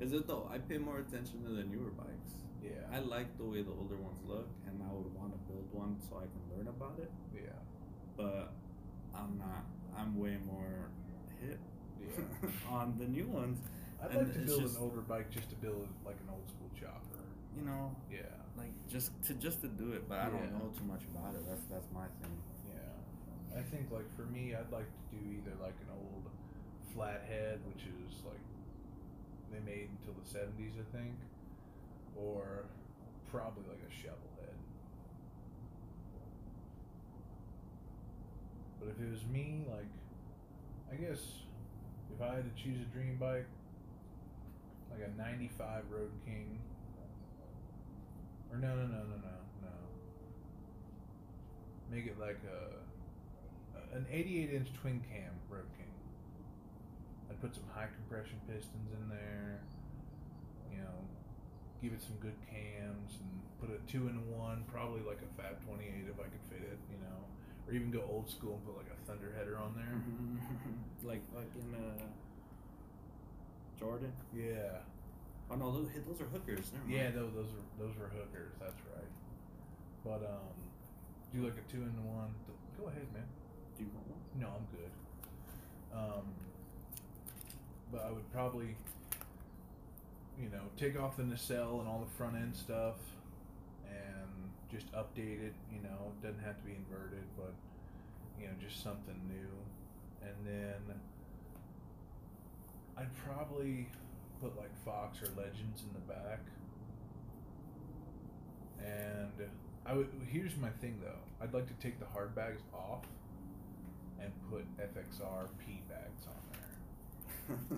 Is 0.00 0.12
it 0.12 0.26
though? 0.26 0.48
I 0.52 0.58
pay 0.58 0.78
more 0.78 0.98
attention 0.98 1.42
to 1.44 1.50
the 1.50 1.64
newer 1.64 1.90
bikes. 1.90 2.32
Yeah. 2.64 2.96
I 2.96 2.98
like 3.00 3.36
the 3.36 3.44
way 3.44 3.60
the 3.62 3.70
older 3.72 3.96
ones 3.96 4.18
look, 4.26 4.48
and 4.66 4.80
I 4.82 4.92
would 4.92 5.12
want 5.14 5.32
to 5.32 5.38
build 5.52 5.68
one 5.72 5.96
so 6.08 6.16
I 6.16 6.26
can 6.32 6.42
learn 6.56 6.68
about 6.68 6.98
it. 6.98 7.10
yeah. 7.34 7.52
But 8.16 8.52
I'm 9.14 9.36
not. 9.38 9.64
I'm 9.96 10.18
way 10.18 10.38
more 10.46 10.88
hit 11.40 11.58
Yeah. 12.00 12.48
on 12.70 12.96
the 12.98 13.06
new 13.06 13.26
ones. 13.28 13.58
I'd 14.02 14.10
And 14.10 14.26
like 14.28 14.32
to 14.34 14.40
build 14.40 14.62
just- 14.62 14.76
an 14.76 14.82
older 14.82 15.02
bike 15.02 15.30
just 15.30 15.50
to 15.50 15.56
build 15.56 15.88
like 16.04 16.16
an 16.24 16.28
old 16.32 16.48
school 16.48 16.70
chopper. 16.78 17.20
You 17.56 17.64
know, 17.66 17.94
Yeah. 18.10 18.32
like 18.56 18.72
just 18.88 19.12
to 19.26 19.34
just 19.34 19.60
to 19.62 19.68
do 19.68 19.92
it. 19.92 20.08
But 20.08 20.18
I 20.18 20.24
Yeah. 20.26 20.30
don't 20.40 20.52
know 20.58 20.72
too 20.78 20.84
much 20.84 21.04
about 21.12 21.34
it. 21.36 21.44
That's 21.46 21.64
that's 21.66 21.86
my 21.92 22.06
thing. 22.22 22.36
Yeah. 22.66 23.58
I 23.60 23.62
think 23.62 23.90
like 23.92 24.08
for 24.16 24.24
me, 24.26 24.54
I'd 24.54 24.70
like 24.72 24.88
to 24.88 25.02
do 25.16 25.20
either 25.38 25.54
like 25.62 25.76
an 25.86 25.90
old 25.94 26.24
flathead, 26.94 27.60
which 27.66 27.84
is 27.86 28.22
like 28.24 28.42
they 29.52 29.60
made 29.60 29.88
until 29.98 30.14
the 30.14 30.26
seventies, 30.28 30.74
I 30.78 30.86
think, 30.96 31.14
or 32.16 32.64
probably 33.30 33.64
like 33.68 33.82
a 33.88 33.92
shovel 33.92 34.30
head. 34.40 34.54
But 38.80 38.88
if 38.90 39.00
it 39.00 39.10
was 39.10 39.24
me, 39.32 39.64
like, 39.68 39.90
I 40.92 40.96
guess 40.96 41.20
if 42.14 42.22
I 42.22 42.34
had 42.36 42.44
to 42.44 42.62
choose 42.62 42.78
a 42.80 42.94
dream 42.94 43.16
bike, 43.18 43.46
like 44.90 45.08
a 45.08 45.18
'95 45.18 45.84
Road 45.90 46.10
King, 46.24 46.58
or 48.52 48.58
no, 48.58 48.68
no, 48.68 48.82
no, 48.82 48.86
no, 48.86 49.16
no, 49.18 49.36
no. 49.62 49.74
Make 51.90 52.06
it 52.06 52.18
like 52.20 52.40
a 52.46 52.84
an 53.96 54.06
88 54.10 54.52
inch 54.52 54.68
twin 54.80 55.00
cam 55.10 55.30
Road 55.48 55.66
King. 55.78 55.86
I'd 57.30 57.40
put 57.40 57.54
some 57.54 57.64
high 57.74 57.88
compression 57.94 58.38
pistons 58.46 58.90
in 59.00 59.08
there. 59.08 59.60
You 60.72 60.78
know, 60.78 60.98
give 61.84 61.92
it 61.92 62.00
some 62.00 62.16
good 62.24 62.36
cams 62.48 63.20
and 63.20 63.28
put 63.60 63.68
a 63.68 63.78
two 63.84 64.08
in 64.08 64.16
one, 64.32 64.64
probably 64.72 65.04
like 65.04 65.20
a 65.20 65.28
Fab 65.36 65.60
28 65.68 66.08
if 66.08 66.16
I 66.16 66.24
could 66.32 66.44
fit 66.48 66.64
it. 66.64 66.80
You 66.88 66.98
know, 67.04 67.20
or 67.68 67.76
even 67.76 67.92
go 67.92 68.02
old 68.08 68.32
school 68.32 68.56
and 68.56 68.64
put 68.64 68.80
like 68.80 68.88
a 68.88 68.96
Thunder 69.04 69.36
header 69.36 69.60
on 69.60 69.76
there. 69.76 69.94
like 71.08 71.20
fucking 71.36 71.76
uh, 71.76 72.08
Jordan. 73.78 74.12
Yeah, 74.32 74.80
Oh 75.50 75.56
no, 75.56 75.70
those, 75.72 75.88
those 76.08 76.20
are 76.20 76.30
hookers. 76.32 76.72
Yeah, 76.88 77.10
those 77.10 77.32
those 77.34 77.52
are 77.52 77.64
those 77.78 77.94
were 77.96 78.08
hookers. 78.08 78.52
That's 78.58 78.80
right. 78.96 79.12
But 80.02 80.24
um, 80.24 80.56
do 81.32 81.44
like 81.44 81.54
a 81.60 81.70
two 81.70 81.82
in 81.82 81.92
one. 82.08 82.32
Go 82.80 82.88
ahead, 82.88 83.06
man. 83.12 83.28
Do 83.76 83.84
you 83.84 83.90
want 83.94 84.08
one? 84.08 84.20
No, 84.40 84.48
I'm 84.48 84.66
good. 84.72 84.92
Um, 85.94 86.26
but 87.92 88.04
I 88.06 88.10
would 88.10 88.30
probably, 88.32 88.74
you 90.40 90.48
know, 90.50 90.62
take 90.76 90.98
off 90.98 91.16
the 91.16 91.24
nacelle 91.24 91.80
and 91.80 91.88
all 91.88 92.00
the 92.04 92.16
front 92.16 92.36
end 92.36 92.54
stuff, 92.56 92.96
and 93.86 94.50
just 94.70 94.90
update 94.92 95.42
it. 95.42 95.54
You 95.72 95.82
know, 95.82 96.12
it 96.12 96.26
doesn't 96.26 96.42
have 96.44 96.56
to 96.58 96.64
be 96.64 96.72
inverted, 96.72 97.24
but 97.36 97.54
you 98.40 98.46
know, 98.46 98.52
just 98.60 98.82
something 98.82 99.20
new. 99.28 100.28
And 100.28 100.34
then 100.46 100.96
I'd 102.96 103.14
probably 103.24 103.88
put 104.40 104.56
like 104.56 104.70
Fox 104.84 105.22
or 105.22 105.28
Legends 105.36 105.82
in 105.82 105.92
the 105.92 106.12
back. 106.12 106.40
And 108.84 109.48
I 109.86 109.94
would. 109.94 110.08
Here's 110.30 110.56
my 110.56 110.70
thing 110.80 110.98
though. 111.02 111.22
I'd 111.42 111.52
like 111.54 111.66
to 111.66 111.74
take 111.74 111.98
the 111.98 112.06
hard 112.06 112.34
bags 112.34 112.62
off 112.72 113.04
and 114.20 114.32
put 114.50 114.64
FXR 114.78 115.48
P 115.58 115.82
bags 115.88 116.26
on 116.26 116.40
there, 116.52 116.53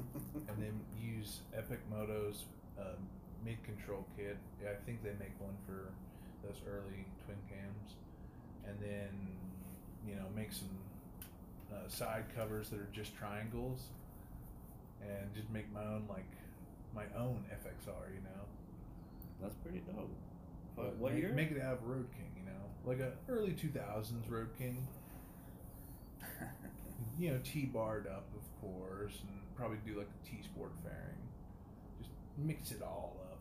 and 0.49 0.57
then 0.59 0.81
use 1.01 1.41
Epic 1.57 1.81
Moto's 1.91 2.45
um, 2.79 2.97
mid 3.45 3.63
control 3.65 4.05
kit. 4.17 4.37
Yeah, 4.63 4.71
I 4.71 4.85
think 4.85 5.03
they 5.03 5.13
make 5.19 5.39
one 5.41 5.57
for 5.67 5.93
those 6.47 6.61
early 6.69 7.07
twin 7.25 7.39
cams, 7.49 7.95
and 8.67 8.77
then 8.81 9.11
you 10.07 10.15
know 10.15 10.27
make 10.35 10.53
some 10.53 10.71
uh, 11.73 11.89
side 11.89 12.25
covers 12.37 12.69
that 12.71 12.79
are 12.79 12.89
just 12.93 13.17
triangles, 13.17 13.83
and 15.03 15.35
just 15.35 15.51
make 15.51 15.73
my 15.73 15.85
own 15.85 16.05
like 16.09 16.31
my 16.95 17.05
own 17.19 17.45
FXR. 17.51 18.15
You 18.15 18.23
know. 18.23 18.43
That's 19.41 19.55
pretty 19.57 19.81
dope. 19.81 20.11
But 20.77 20.85
What, 20.85 20.97
what 20.97 21.13
make, 21.13 21.23
year? 21.23 21.33
Make 21.33 21.51
it 21.51 21.61
out 21.63 21.75
of 21.75 21.85
Road 21.85 22.07
King, 22.17 22.31
you 22.37 22.45
know, 22.45 22.61
like 22.85 23.01
a 23.01 23.13
early 23.29 23.53
two 23.53 23.69
thousands 23.69 24.29
Road 24.29 24.49
King. 24.59 24.87
You 27.19 27.31
know, 27.31 27.41
T 27.43 27.65
barred 27.65 28.07
up, 28.07 28.27
of 28.37 28.43
course, 28.61 29.19
and 29.23 29.57
probably 29.57 29.79
do 29.87 29.99
like 29.99 30.09
a 30.09 30.27
T 30.27 30.43
Sport 30.43 30.73
fairing. 30.83 31.23
Just 31.99 32.11
mix 32.37 32.71
it 32.71 32.83
all 32.83 33.17
up. 33.31 33.41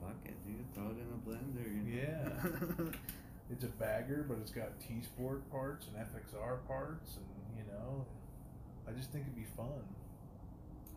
Fuck 0.00 0.16
it, 0.24 0.36
dude. 0.46 0.74
Throw 0.74 0.90
it 0.90 0.96
in 0.98 1.08
a 1.12 1.20
blender. 1.28 1.66
You 1.66 1.82
know? 1.82 2.90
Yeah. 2.90 2.98
It's 3.52 3.64
a 3.64 3.68
bagger, 3.68 4.24
but 4.26 4.38
it's 4.40 4.50
got 4.50 4.80
T 4.80 5.02
Sport 5.02 5.50
parts 5.50 5.86
and 5.86 5.96
FXR 5.96 6.66
parts, 6.66 7.16
and 7.16 7.26
you 7.58 7.64
know, 7.70 8.06
I 8.88 8.92
just 8.92 9.12
think 9.12 9.24
it'd 9.24 9.36
be 9.36 9.44
fun. 9.56 9.84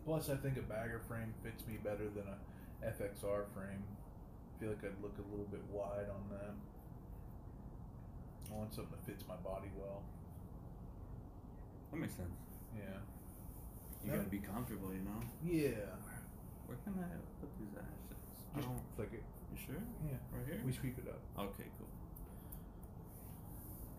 Plus, 0.06 0.30
I 0.30 0.36
think 0.36 0.56
a 0.56 0.62
bagger 0.62 1.02
frame 1.06 1.34
fits 1.44 1.66
me 1.66 1.76
better 1.84 2.08
than 2.08 2.24
a 2.24 2.86
FXR 2.86 3.44
frame. 3.52 3.84
I 3.84 4.60
feel 4.60 4.70
like 4.70 4.84
I'd 4.84 5.02
look 5.02 5.16
a 5.18 5.30
little 5.30 5.44
bit 5.50 5.60
wide 5.70 6.08
on 6.08 6.22
that. 6.30 6.54
I 8.50 8.56
want 8.56 8.72
something 8.74 8.94
that 8.96 9.04
fits 9.04 9.24
my 9.28 9.36
body 9.36 9.68
well. 9.76 10.02
that 11.90 12.00
makes 12.00 12.14
sense. 12.14 12.40
Yeah. 12.74 13.00
You 14.06 14.12
Yeah. 14.12 14.16
gotta 14.22 14.30
be 14.30 14.38
comfortable, 14.38 14.94
you 14.94 15.02
know. 15.02 15.18
Yeah. 15.42 15.98
Where 16.70 16.78
can 16.86 16.94
I 17.02 17.10
put 17.42 17.50
these 17.58 17.74
ashes? 17.74 18.14
I 18.54 18.58
Just 18.62 18.68
don't. 18.68 18.80
flick 18.94 19.12
it. 19.12 19.24
You 19.50 19.58
sure? 19.58 19.82
Yeah. 20.06 20.14
Right 20.30 20.46
here. 20.46 20.62
We 20.64 20.72
sweep 20.72 20.96
it 20.98 21.08
up. 21.10 21.18
Okay, 21.50 21.66
cool. 21.78 21.90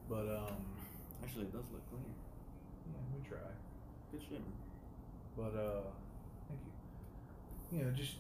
But 0.10 0.26
um, 0.32 0.56
Actually, 1.24 1.44
it 1.46 1.52
does 1.52 1.66
look 1.74 1.84
clean. 1.90 2.14
yeah, 2.88 3.02
we 3.14 3.28
try. 3.28 3.52
Good 4.12 4.22
shit, 4.22 4.40
man. 4.40 4.56
But 5.36 5.54
uh, 5.60 5.82
thank 6.48 6.60
you. 6.64 7.78
You 7.78 7.84
know, 7.86 7.92
just 7.92 8.16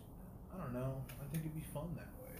I 0.54 0.58
don't 0.62 0.74
know. 0.74 1.02
I 1.22 1.24
think 1.32 1.46
it'd 1.46 1.56
be 1.56 1.64
fun 1.74 1.96
that 1.96 2.12
way. 2.20 2.36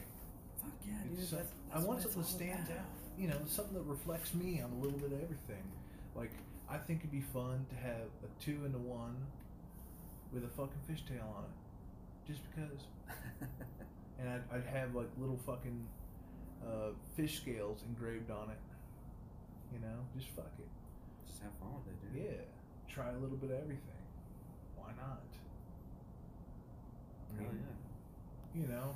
Fuck 0.62 0.74
yeah, 0.86 1.00
dude. 1.08 1.20
It's, 1.20 1.32
uh, 1.32 1.38
That's, 1.38 1.52
I 1.72 1.76
want 1.78 1.88
what 1.88 1.98
it's 2.06 2.14
something 2.14 2.22
that 2.22 2.60
all 2.60 2.66
stands 2.66 2.70
out. 2.72 2.92
You 3.18 3.28
know, 3.30 3.40
something 3.48 3.74
that 3.76 3.84
reflects 3.88 4.34
me 4.34 4.60
on 4.62 4.72
a 4.72 4.76
little 4.76 5.00
bit 5.00 5.12
of 5.14 5.22
everything. 5.24 5.64
Like 6.16 6.32
I 6.70 6.78
think 6.78 7.00
it'd 7.00 7.12
be 7.12 7.22
fun 7.22 7.66
to 7.70 7.76
have 7.76 8.10
a 8.24 8.44
two 8.44 8.66
into 8.66 8.78
one 8.80 9.16
with 10.34 10.44
a 10.44 10.50
fucking 10.50 10.82
fishtail 10.90 11.24
on 11.24 11.46
it, 11.46 12.28
just 12.28 12.42
because. 12.50 12.84
and 14.20 14.30
I'd, 14.30 14.44
I'd 14.52 14.66
have 14.66 14.96
like 14.96 15.08
little 15.18 15.38
fucking 15.46 15.88
uh, 16.66 16.90
fish 17.16 17.38
scales 17.38 17.84
engraved 17.88 18.32
on 18.32 18.50
it. 18.50 18.60
You 19.74 19.80
know, 19.80 20.00
just 20.18 20.30
fuck 20.30 20.52
it. 20.60 20.68
Just 21.28 21.42
have 21.42 21.52
fun 21.60 21.70
with 21.76 21.94
it, 21.94 22.14
dude. 22.14 22.24
Yeah, 22.24 22.42
try 22.94 23.10
a 23.12 23.18
little 23.18 23.38
bit 23.38 23.52
of 23.52 23.58
everything. 23.62 24.04
Why 24.76 24.92
not? 24.98 25.24
I 27.32 27.44
Hell 27.44 27.52
mean, 27.52 27.62
yeah. 27.64 28.62
you 28.62 28.68
know, 28.68 28.96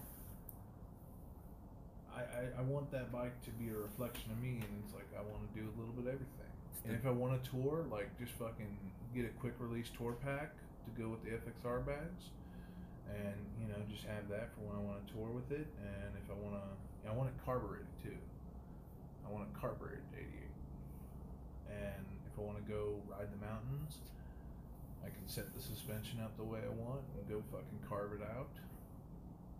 I, 2.15 2.19
I, 2.19 2.59
I 2.59 2.61
want 2.63 2.91
that 2.91 3.11
bike 3.11 3.39
to 3.43 3.51
be 3.51 3.69
a 3.69 3.77
reflection 3.77 4.31
of 4.31 4.41
me, 4.41 4.59
and 4.59 4.83
it's 4.83 4.93
like 4.93 5.07
I 5.15 5.21
want 5.21 5.43
to 5.47 5.59
do 5.59 5.67
a 5.67 5.73
little 5.79 5.93
bit 5.93 6.07
of 6.07 6.13
everything. 6.13 6.40
And 6.85 6.95
if 6.95 7.05
I 7.05 7.11
want 7.11 7.41
to 7.41 7.49
tour, 7.49 7.85
like 7.91 8.09
just 8.19 8.33
fucking 8.33 8.77
get 9.13 9.25
a 9.25 9.33
quick 9.39 9.53
release 9.59 9.89
tour 9.95 10.13
pack 10.13 10.53
to 10.85 10.89
go 11.01 11.09
with 11.09 11.23
the 11.23 11.31
FXR 11.37 11.85
bags, 11.85 12.33
and 13.09 13.37
you 13.61 13.67
know 13.67 13.77
just 13.91 14.05
have 14.05 14.27
that 14.29 14.49
for 14.55 14.65
when 14.65 14.75
I 14.77 14.81
want 14.81 15.05
to 15.05 15.13
tour 15.13 15.29
with 15.29 15.51
it. 15.51 15.67
And 15.77 16.09
if 16.17 16.25
I 16.31 16.35
want 16.41 16.57
to, 16.57 17.09
I 17.09 17.13
want 17.13 17.29
it 17.29 17.37
carbureted 17.45 17.87
too. 18.01 18.17
I 19.25 19.31
want 19.31 19.45
it 19.45 19.53
carbureted 19.59 20.03
88. 20.17 20.25
And 21.69 22.05
if 22.25 22.33
I 22.37 22.41
want 22.41 22.57
to 22.57 22.65
go 22.65 22.97
ride 23.07 23.29
the 23.29 23.41
mountains, 23.45 24.01
I 25.05 25.09
can 25.09 25.27
set 25.27 25.53
the 25.53 25.61
suspension 25.61 26.19
up 26.19 26.35
the 26.37 26.43
way 26.43 26.59
I 26.65 26.73
want 26.73 27.01
and 27.17 27.29
go 27.29 27.41
fucking 27.51 27.81
carve 27.87 28.13
it 28.13 28.25
out. 28.25 28.49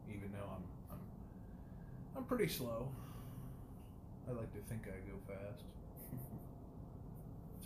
Even 0.09 0.31
though 0.33 0.49
I'm 0.49 0.65
I'm 0.91 1.03
I'm 2.17 2.23
pretty 2.25 2.47
slow. 2.47 2.89
I 4.27 4.33
like 4.33 4.53
to 4.53 4.61
think 4.69 4.87
I 4.87 4.97
go 5.05 5.17
fast. 5.27 5.63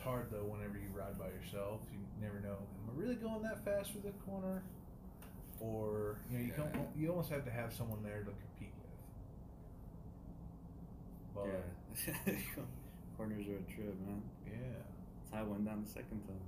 It's 0.06 0.14
hard 0.14 0.30
though 0.30 0.45
whenever 0.45 0.78
you 0.78 0.86
ride 0.93 1.18
by 1.18 1.34
yourself. 1.34 1.82
You 1.89 1.97
never 2.22 2.38
know. 2.39 2.53
Am 2.62 2.93
I 2.93 2.93
really 2.93 3.16
going 3.16 3.41
that 3.41 3.66
fast 3.66 3.89
for 3.91 3.97
the 4.06 4.14
corner? 4.30 4.62
Or 5.60 6.20
you 6.30 6.38
know, 6.38 6.45
you 6.45 6.51
Yeah. 6.56 6.62
don't. 6.70 6.88
You 6.95 7.10
almost 7.10 7.32
have 7.32 7.43
to 7.45 7.49
have 7.49 7.74
someone 7.74 8.03
there 8.03 8.20
to 8.22 8.30
compete 8.30 8.70
with. 8.78 8.93
But 11.34 11.47
yeah. 11.49 12.38
Corners 13.18 13.47
are 13.49 13.58
a 13.58 13.66
trip, 13.74 13.97
man. 14.06 14.22
yeah. 14.45 14.78
That's 14.78 15.34
how 15.34 15.39
I 15.39 15.43
went 15.49 15.66
down 15.66 15.82
the 15.84 15.89
second 15.89 16.22
time. 16.30 16.45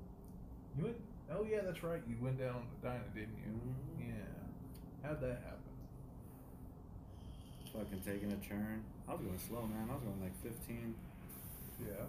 You 0.78 0.84
went. 0.94 0.98
Oh 1.34 1.44
yeah, 1.50 1.62
that's 1.66 1.82
right. 1.82 2.02
You 2.08 2.16
went 2.22 2.38
down 2.38 2.62
the 2.78 2.88
Dyna, 2.90 3.10
didn't 3.16 3.38
you? 3.42 3.58
Mhm. 3.58 4.14
Yeah. 4.14 4.38
How'd 5.02 5.20
that 5.22 5.42
happen? 5.42 5.74
Fucking 7.74 8.02
taking 8.06 8.32
a 8.32 8.38
turn. 8.38 8.84
I 9.10 9.14
was 9.14 9.22
going 9.26 9.40
slow, 9.40 9.66
man. 9.66 9.90
I 9.90 9.94
was 9.96 10.04
going 10.04 10.22
like 10.22 10.36
15. 10.44 10.94
Yeah. 11.82 12.06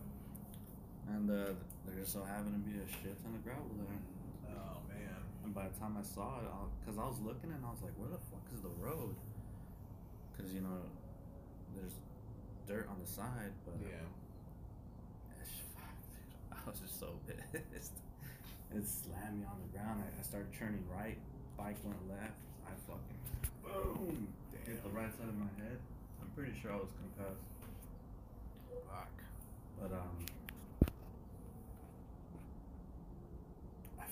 And 1.14 1.30
uh, 1.30 1.56
there 1.86 1.96
just 1.98 2.12
so 2.12 2.24
happened 2.24 2.60
to 2.60 2.64
be 2.64 2.76
a 2.76 2.86
shit 2.86 3.16
ton 3.22 3.32
of 3.34 3.42
gravel 3.44 3.70
there. 3.80 4.56
Oh 4.56 4.84
man. 4.88 5.20
And 5.44 5.54
by 5.54 5.68
the 5.68 5.76
time 5.80 5.96
I 5.98 6.04
saw 6.04 6.40
it, 6.40 6.48
because 6.80 6.98
I 6.98 7.06
was 7.08 7.20
looking 7.24 7.50
and 7.52 7.64
I 7.64 7.70
was 7.70 7.80
like, 7.80 7.96
where 7.96 8.12
the 8.12 8.20
fuck 8.28 8.44
is 8.52 8.60
the 8.60 8.74
road? 8.76 9.16
Because, 10.32 10.52
you 10.52 10.60
know, 10.60 10.84
there's 11.74 11.96
dirt 12.68 12.86
on 12.88 13.00
the 13.00 13.10
side, 13.10 13.56
but. 13.64 13.74
Yeah. 13.80 14.04
It's, 15.40 15.50
fuck, 15.72 15.96
dude. 16.12 16.36
I 16.52 16.60
was 16.68 16.78
just 16.78 17.00
so 17.00 17.16
pissed. 17.26 17.96
It 18.74 18.84
slammed 18.84 19.40
me 19.40 19.46
on 19.48 19.56
the 19.64 19.72
ground. 19.72 20.04
I, 20.04 20.12
I 20.12 20.22
started 20.22 20.52
turning 20.52 20.84
right. 20.92 21.16
Bike 21.56 21.80
went 21.82 21.98
left. 22.08 22.36
I 22.68 22.76
fucking. 22.84 23.20
Boom! 23.64 24.28
Hit 24.66 24.84
the 24.84 24.90
right 24.90 25.08
side 25.16 25.28
of 25.28 25.38
my 25.40 25.48
head. 25.56 25.80
I'm 26.20 26.28
pretty 26.36 26.52
sure 26.60 26.72
I 26.72 26.76
was 26.76 26.92
concussed. 27.00 27.48
Fuck. 28.86 29.14
But 29.80 29.96
um, 29.96 30.14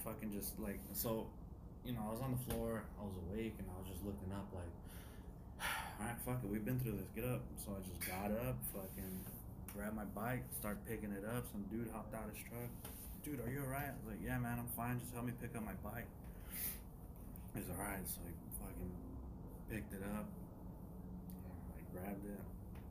fucking 0.05 0.33
just 0.33 0.59
like 0.59 0.81
so, 0.93 1.27
you 1.85 1.93
know, 1.93 2.03
I 2.09 2.11
was 2.13 2.21
on 2.21 2.33
the 2.33 2.43
floor, 2.51 2.85
I 3.01 3.05
was 3.05 3.15
awake, 3.29 3.55
and 3.59 3.67
I 3.71 3.79
was 3.81 3.89
just 3.89 4.05
looking 4.05 4.33
up 4.33 4.49
like, 4.53 4.75
all 6.01 6.07
right, 6.07 6.19
fuck 6.25 6.43
it, 6.43 6.51
we've 6.51 6.65
been 6.65 6.81
through 6.81 6.99
this, 6.99 7.09
get 7.15 7.25
up. 7.25 7.43
So 7.57 7.77
I 7.77 7.81
just 7.87 8.01
got 8.05 8.31
up, 8.33 8.57
fucking 8.75 9.25
grabbed 9.77 9.97
my 9.97 10.09
bike, 10.17 10.43
start 10.59 10.79
picking 10.89 11.13
it 11.13 11.25
up. 11.25 11.45
Some 11.53 11.65
dude 11.71 11.91
hopped 11.93 12.15
out 12.15 12.25
his 12.33 12.41
truck. 12.49 12.71
Dude, 13.23 13.41
are 13.41 13.51
you 13.51 13.61
alright? 13.63 13.93
I 13.93 13.97
was 14.01 14.17
like, 14.17 14.23
yeah, 14.25 14.39
man, 14.39 14.59
I'm 14.59 14.71
fine. 14.77 15.01
Just 15.01 15.13
help 15.13 15.27
me 15.27 15.33
pick 15.41 15.55
up 15.57 15.65
my 15.65 15.77
bike. 15.85 16.07
He's 17.55 17.69
alright, 17.71 18.07
so 18.09 18.21
he 18.25 18.33
fucking 18.57 18.93
picked 19.69 19.93
it 19.93 20.03
up. 20.17 20.27
I 21.77 21.81
grabbed 21.93 22.25
it, 22.25 22.41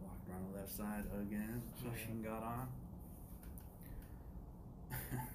walked 0.03 0.29
around 0.29 0.51
the 0.51 0.59
left 0.59 0.75
side 0.75 1.05
again, 1.21 1.61
fucking 1.83 2.21
got 2.21 2.43
on. 2.43 2.67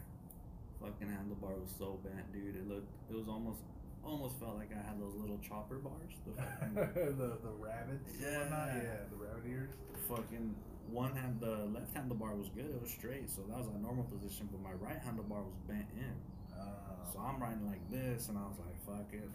fucking 0.81 1.09
handlebar 1.09 1.61
was 1.61 1.73
so 1.79 1.99
bent, 2.03 2.33
dude. 2.33 2.57
It 2.57 2.67
looked, 2.69 2.89
it 3.11 3.15
was 3.17 3.29
almost, 3.29 3.61
almost 4.05 4.39
felt 4.41 4.57
like 4.57 4.71
I 4.73 4.81
had 4.81 5.01
those 5.01 5.15
little 5.15 5.39
chopper 5.39 5.77
bars. 5.77 6.13
The 6.27 6.33
fucking, 6.41 6.75
the 7.21 7.37
the 7.45 7.53
rabbits. 7.59 8.11
Yeah. 8.21 8.49
Yeah, 8.49 9.05
the 9.11 9.17
rabbit 9.17 9.45
ears. 9.49 9.71
fucking 10.09 10.55
one 10.91 11.15
hand, 11.15 11.39
the 11.41 11.69
left 11.71 11.95
handlebar 11.95 12.37
was 12.37 12.49
good. 12.51 12.67
It 12.67 12.81
was 12.83 12.91
straight, 12.91 13.31
so 13.31 13.43
that 13.49 13.59
was 13.59 13.69
a 13.69 13.79
normal 13.79 14.05
position. 14.05 14.49
But 14.51 14.61
my 14.63 14.73
right 14.81 14.99
handlebar 15.05 15.45
was 15.45 15.55
bent 15.69 15.87
in. 15.97 16.15
Uh, 16.57 17.07
So 17.13 17.19
I'm 17.21 17.39
riding 17.43 17.67
like 17.67 17.83
this, 17.91 18.29
and 18.29 18.39
I 18.39 18.43
was 18.49 18.59
like, 18.59 18.75
fuck 18.87 19.07
it. 19.13 19.29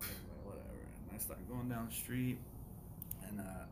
Like, 0.00 0.10
whatever. 0.44 0.82
And 1.08 1.14
I 1.14 1.18
started 1.18 1.46
going 1.48 1.68
down 1.68 1.86
the 1.90 1.94
street, 1.94 2.38
and 3.28 3.40
uh, 3.40 3.66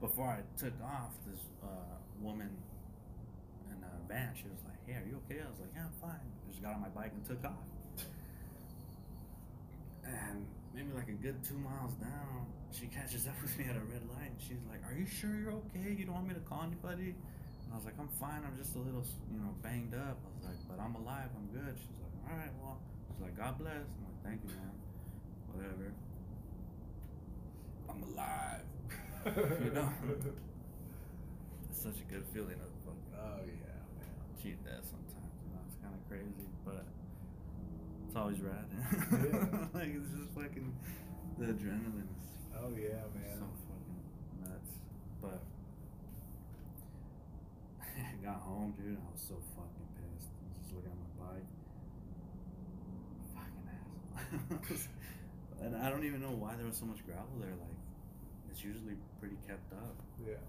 before 0.00 0.26
I 0.28 0.40
took 0.58 0.72
off, 0.82 1.12
this 1.26 1.40
uh, 1.62 1.96
woman 2.20 2.50
in 3.70 3.78
a 3.82 3.92
van, 4.08 4.32
she 4.36 4.44
was 4.48 4.60
like, 4.64 4.80
hey, 4.86 4.94
are 5.00 5.06
you 5.08 5.20
okay? 5.26 5.40
I 5.44 5.48
was 5.50 5.60
like, 5.60 5.72
yeah, 5.74 5.84
I'm 5.88 5.96
fine. 6.00 6.28
I 6.48 6.50
just 6.50 6.62
got 6.64 6.72
on 6.74 6.80
my 6.80 6.88
bike 6.88 7.12
and 7.12 7.20
took 7.28 7.44
off. 7.44 7.68
And 10.04 10.46
maybe 10.74 10.88
like 10.96 11.08
a 11.08 11.20
good 11.20 11.44
two 11.44 11.58
miles 11.60 11.92
down, 12.00 12.48
she 12.72 12.86
catches 12.86 13.26
up 13.28 13.36
with 13.42 13.52
me 13.58 13.66
at 13.68 13.76
a 13.76 13.84
red 13.84 14.00
light, 14.08 14.32
and 14.32 14.40
she's 14.40 14.64
like, 14.72 14.80
are 14.88 14.96
you 14.96 15.04
sure 15.04 15.28
you're 15.36 15.52
okay? 15.68 15.92
You 15.92 16.06
don't 16.08 16.14
want 16.14 16.28
me 16.28 16.34
to 16.34 16.40
call 16.40 16.64
anybody? 16.64 17.12
And 17.12 17.68
I 17.72 17.76
was 17.76 17.84
like, 17.84 18.00
I'm 18.00 18.08
fine. 18.08 18.40
I'm 18.48 18.56
just 18.56 18.74
a 18.76 18.78
little, 18.80 19.04
you 19.28 19.36
know, 19.36 19.52
banged 19.60 19.92
up. 19.92 20.16
I 20.24 20.28
was 20.40 20.44
like, 20.48 20.56
but 20.64 20.80
I'm 20.80 20.94
alive. 20.96 21.28
I'm 21.36 21.52
good. 21.52 21.76
She's 21.76 22.00
like, 22.00 22.16
all 22.24 22.36
right, 22.40 22.52
well, 22.64 22.80
she's 23.12 23.20
like, 23.20 23.36
God 23.36 23.58
bless. 23.60 23.84
I'm 23.84 24.08
like, 24.08 24.20
thank 24.24 24.40
you, 24.48 24.56
man. 24.56 24.72
Whatever. 25.52 25.92
I'm 27.92 28.02
alive. 28.08 28.64
You 29.64 29.70
know? 29.72 29.92
It's 31.68 31.82
such 31.82 32.00
a 32.00 32.12
good 32.12 32.24
feeling 32.32 32.54
of 32.54 32.70
fucking 32.86 33.12
oh 33.20 33.44
yeah, 33.44 33.76
man. 34.00 34.08
cheat 34.42 34.64
death 34.64 34.88
sometimes. 34.88 35.17
You 35.98 36.14
know, 36.14 36.30
it's 36.30 36.30
kind 36.30 36.30
of 36.30 36.34
crazy, 36.36 36.48
but 36.64 36.84
it's 38.06 38.16
always 38.16 38.40
rad. 38.40 38.66
Yeah. 38.70 39.66
like 39.78 39.90
it's 39.94 40.10
just 40.14 40.30
fucking 40.34 40.72
the 41.38 41.46
adrenaline 41.46 42.08
is 42.16 42.24
Oh 42.56 42.70
yeah, 42.74 43.06
man. 43.14 43.38
so 43.38 43.46
fucking 43.70 44.02
nuts. 44.42 44.72
But 45.22 45.40
I 47.86 48.16
got 48.24 48.40
home, 48.42 48.74
dude. 48.76 48.98
I 48.98 49.12
was 49.12 49.22
so 49.22 49.34
fucking 49.54 49.88
pissed. 49.94 50.30
I 50.34 50.42
was 50.50 50.58
just 50.58 50.74
looking 50.74 50.90
at 50.90 50.98
my 50.98 51.10
bike. 51.22 51.48
Fucking 53.34 53.66
asshole. 53.70 54.82
and 55.62 55.76
I 55.76 55.90
don't 55.90 56.04
even 56.04 56.20
know 56.20 56.34
why 56.34 56.56
there 56.56 56.66
was 56.66 56.76
so 56.76 56.86
much 56.86 57.04
gravel 57.06 57.38
there. 57.40 57.54
Like, 57.54 57.78
it's 58.50 58.64
usually 58.64 58.96
pretty 59.20 59.36
kept 59.46 59.70
up. 59.72 59.94
Yeah. 60.26 60.42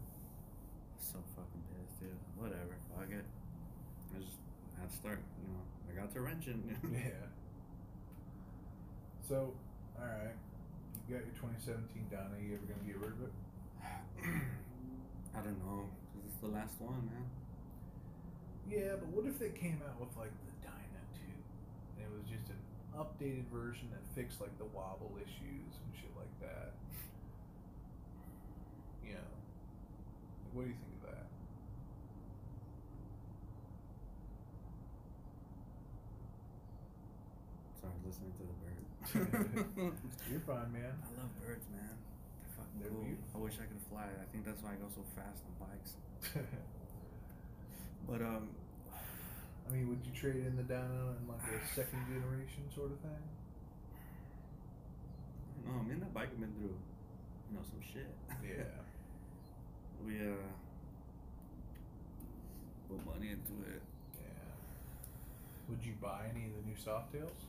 So 0.97 1.21
fucking 1.37 1.63
pissed, 1.77 1.99
dude. 2.01 2.17
Whatever. 2.37 2.73
Fuck 2.97 3.11
it. 3.13 3.25
I 4.15 4.19
just 4.19 4.41
had 4.81 4.89
to 4.89 4.95
start, 4.95 5.19
you 6.03 6.09
know. 6.09 6.75
I 6.83 6.87
got. 6.87 6.91
Yeah. 6.93 7.09
So, 9.27 9.53
all 9.97 10.05
right, 10.05 10.33
you 11.07 11.15
got 11.15 11.25
your 11.25 11.35
2017 11.37 12.07
Dyna. 12.09 12.37
You 12.41 12.55
ever 12.57 12.65
gonna 12.65 12.87
get 12.87 12.97
rid 12.97 13.13
of 13.13 13.21
it? 13.29 13.33
I 15.35 15.41
don't 15.41 15.59
know. 15.65 15.85
'cause 16.13 16.23
it's 16.25 16.41
the 16.41 16.47
last 16.49 16.79
one, 16.81 17.05
man. 17.05 17.29
Yeah, 18.67 18.95
but 18.99 19.07
what 19.09 19.25
if 19.25 19.37
they 19.39 19.49
came 19.49 19.81
out 19.87 19.99
with 19.99 20.15
like 20.17 20.33
the 20.45 20.53
Dyna 20.65 21.01
2 21.13 21.25
and 21.97 22.05
it 22.05 22.11
was 22.13 22.25
just 22.29 22.49
an 22.49 22.59
updated 22.97 23.45
version 23.53 23.89
that 23.91 24.01
fixed 24.15 24.41
like 24.41 24.55
the 24.57 24.65
wobble 24.65 25.13
issues 25.21 25.73
and 25.77 25.89
shit 25.97 26.11
like 26.17 26.33
that? 26.41 26.73
You 29.05 29.13
know, 29.13 29.31
what 30.53 30.63
do 30.63 30.69
you 30.69 30.75
think 30.75 30.93
of 31.03 31.09
that? 31.13 31.27
Sorry, 37.81 37.93
listening 38.09 38.33
to 38.41 38.43
the 38.49 38.55
bird. 38.57 38.81
You're 40.29 40.41
fine, 40.49 40.73
man. 40.73 40.97
I 40.97 41.09
love 41.21 41.29
birds, 41.45 41.65
man. 41.69 41.93
They're 42.41 42.53
fucking 42.57 42.79
They're 42.81 42.89
cool. 42.89 43.05
beautiful. 43.05 43.37
I 43.37 43.43
wish 43.45 43.55
I 43.61 43.67
could 43.69 43.83
fly. 43.89 44.09
I 44.09 44.25
think 44.33 44.45
that's 44.49 44.61
why 44.65 44.73
I 44.73 44.77
go 44.81 44.89
so 44.89 45.05
fast 45.13 45.45
on 45.45 45.53
bikes. 45.61 45.93
But 48.09 48.21
um, 48.25 48.49
I 49.69 49.71
mean, 49.71 49.87
would 49.89 50.01
you 50.01 50.09
trade 50.17 50.41
in 50.41 50.57
the 50.57 50.63
Dyna 50.63 51.13
in 51.21 51.27
like 51.29 51.45
a 51.45 51.61
second 51.77 52.01
generation 52.09 52.65
sort 52.73 52.89
of 52.91 52.97
thing? 53.05 53.21
no, 55.67 55.83
me 55.85 55.93
and 55.93 56.01
that 56.01 56.11
bike 56.13 56.29
have 56.33 56.39
been 56.39 56.49
through, 56.57 56.73
you 56.73 57.53
know, 57.53 57.61
some 57.61 57.77
shit. 57.85 58.09
Yeah. 58.41 58.65
we 60.07 60.17
uh 60.17 60.41
put 62.89 63.05
money 63.05 63.29
into 63.29 63.53
it. 63.69 63.81
Yeah. 64.17 64.49
Would 65.69 65.85
you 65.85 65.93
buy 66.01 66.25
any 66.33 66.45
of 66.45 66.53
the 66.57 66.63
new 66.65 66.77
Softails? 66.81 67.45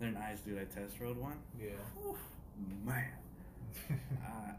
They're 0.00 0.10
nice, 0.10 0.40
dude. 0.40 0.58
I 0.58 0.64
test 0.64 1.00
rode 1.00 1.16
one. 1.16 1.38
Yeah. 1.60 1.70
Man, 2.84 3.04
uh, 3.90 4.52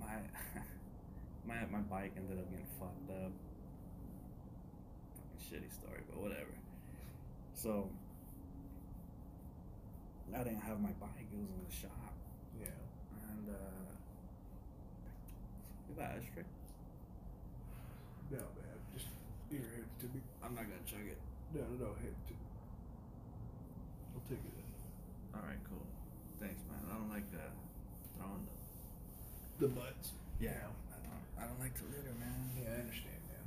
my 0.00 0.16
my 1.46 1.66
my 1.70 1.78
bike 1.80 2.12
ended 2.16 2.38
up 2.38 2.50
getting 2.50 2.66
fucked 2.78 3.10
up. 3.10 3.32
Fucking 5.14 5.40
shitty 5.40 5.72
story, 5.72 6.00
but 6.08 6.20
whatever. 6.22 6.54
So 7.54 7.88
I 10.34 10.42
didn't 10.44 10.62
have 10.62 10.80
my 10.80 10.92
bike; 10.98 11.28
it 11.30 11.36
was 11.36 11.50
in 11.52 11.60
the 11.68 11.74
shop, 11.74 12.14
yeah. 12.58 12.66
and 13.28 13.48
uh, 13.52 13.92
you 15.88 15.94
got 15.94 16.16
ashtray? 16.16 16.44
No, 18.30 18.38
man. 18.38 18.80
Just 18.96 19.12
here, 19.50 19.60
hand 19.60 19.84
to 20.00 20.06
me. 20.06 20.22
I'm 20.42 20.54
not 20.54 20.64
gonna 20.64 20.80
chug 20.88 21.04
it. 21.04 21.20
No, 21.54 21.60
no, 21.78 21.92
no. 21.92 21.92
It 24.32 24.40
to 24.40 24.48
take 24.48 24.64
it. 24.64 25.36
All 25.36 25.44
right, 25.44 25.60
cool. 25.68 25.84
Thanks, 26.40 26.64
man. 26.72 26.80
I 26.88 26.96
don't 26.96 27.12
like 27.12 27.28
uh, 27.36 27.52
throwing 28.16 28.48
the. 28.48 28.56
The 29.60 29.68
butts. 29.76 30.16
Yeah, 30.40 30.56
I 30.56 30.98
don't. 31.04 31.24
I 31.36 31.44
don't 31.44 31.60
like 31.60 31.76
to 31.76 31.84
litter, 31.92 32.16
man. 32.16 32.48
Yeah, 32.56 32.72
I 32.72 32.80
understand, 32.80 33.20
man. 33.28 33.44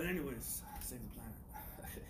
But 0.00 0.08
anyways, 0.08 0.64
save 0.80 1.04
the 1.04 1.12
planet. 1.12 1.36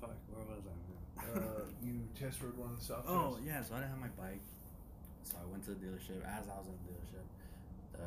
Fuck, 0.00 0.14
where 0.30 0.46
was 0.46 0.62
I? 0.62 0.74
Man? 0.78 0.94
Uh, 1.34 1.66
you 1.82 2.06
test 2.14 2.38
rode 2.38 2.54
one 2.54 2.70
of 2.70 2.78
the 2.78 2.84
soft 2.84 3.10
Oh 3.10 3.38
yeah, 3.42 3.58
so 3.66 3.74
I 3.74 3.82
didn't 3.82 3.98
have 3.98 4.04
my 4.06 4.14
bike, 4.14 4.44
so 5.26 5.34
I 5.42 5.44
went 5.50 5.66
to 5.66 5.74
the 5.74 5.80
dealership. 5.82 6.22
As 6.22 6.46
I 6.46 6.54
was 6.54 6.70
in 6.70 6.78
the 6.78 6.94
dealership, 6.94 7.26
the 7.98 8.06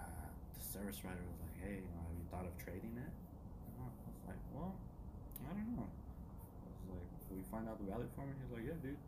uh, 0.00 0.28
the 0.56 0.62
service 0.64 0.96
writer 1.04 1.20
was 1.28 1.40
like, 1.44 1.56
"Hey, 1.60 1.76
you 1.84 1.90
know, 1.92 2.02
have 2.08 2.16
you 2.16 2.26
thought 2.32 2.46
of 2.48 2.54
trading 2.56 2.96
it?" 2.96 3.12
And 3.12 3.72
I 3.76 3.86
was 4.08 4.24
like, 4.32 4.42
"Well, 4.56 4.72
I 5.44 5.52
don't 5.52 5.76
know." 5.76 5.90
I 7.32 7.40
was 7.40 7.48
like, 7.48 7.48
"Can 7.48 7.48
we 7.48 7.48
find 7.48 7.64
out 7.68 7.80
the 7.80 7.88
value 7.88 8.08
for 8.12 8.24
me?" 8.28 8.36
He's 8.44 8.52
like, 8.52 8.66
"Yeah, 8.68 8.76
dude." 8.84 9.00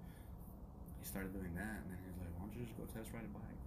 He 1.00 1.04
started 1.04 1.36
doing 1.36 1.52
that, 1.60 1.84
and 1.84 1.92
then 1.92 1.98
he 2.00 2.08
was 2.08 2.18
like, 2.24 2.32
"Why 2.40 2.48
don't 2.48 2.56
you 2.56 2.64
just 2.64 2.76
go 2.80 2.88
test 2.88 3.12
ride 3.12 3.28
a 3.28 3.32
bike?" 3.36 3.60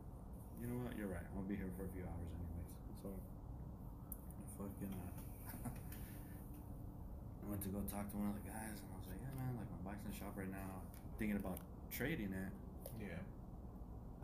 You 0.57 0.73
know 0.73 0.81
what? 0.81 0.97
You're 0.97 1.13
right. 1.13 1.25
I'll 1.37 1.45
be 1.45 1.53
here 1.53 1.69
for 1.77 1.85
a 1.85 1.91
few 1.93 2.01
hours 2.01 2.29
anyways. 2.33 2.73
So, 3.05 3.09
I 3.13 4.43
fucking. 4.57 4.93
Uh, 4.97 5.69
I 5.69 7.43
went 7.45 7.61
to 7.61 7.69
go 7.69 7.85
talk 7.85 8.09
to 8.09 8.17
one 8.17 8.33
of 8.33 8.37
the 8.41 8.49
guys, 8.49 8.81
and 8.81 8.89
I 8.89 8.97
was 8.97 9.05
like, 9.05 9.21
"Yeah, 9.21 9.33
man, 9.37 9.53
like 9.61 9.69
my 9.69 9.93
bike's 9.93 10.01
in 10.05 10.09
the 10.09 10.17
shop 10.17 10.33
right 10.33 10.49
now. 10.49 10.81
Thinking 11.21 11.37
about 11.37 11.61
trading 11.93 12.33
it. 12.33 12.51
Yeah. 12.97 13.21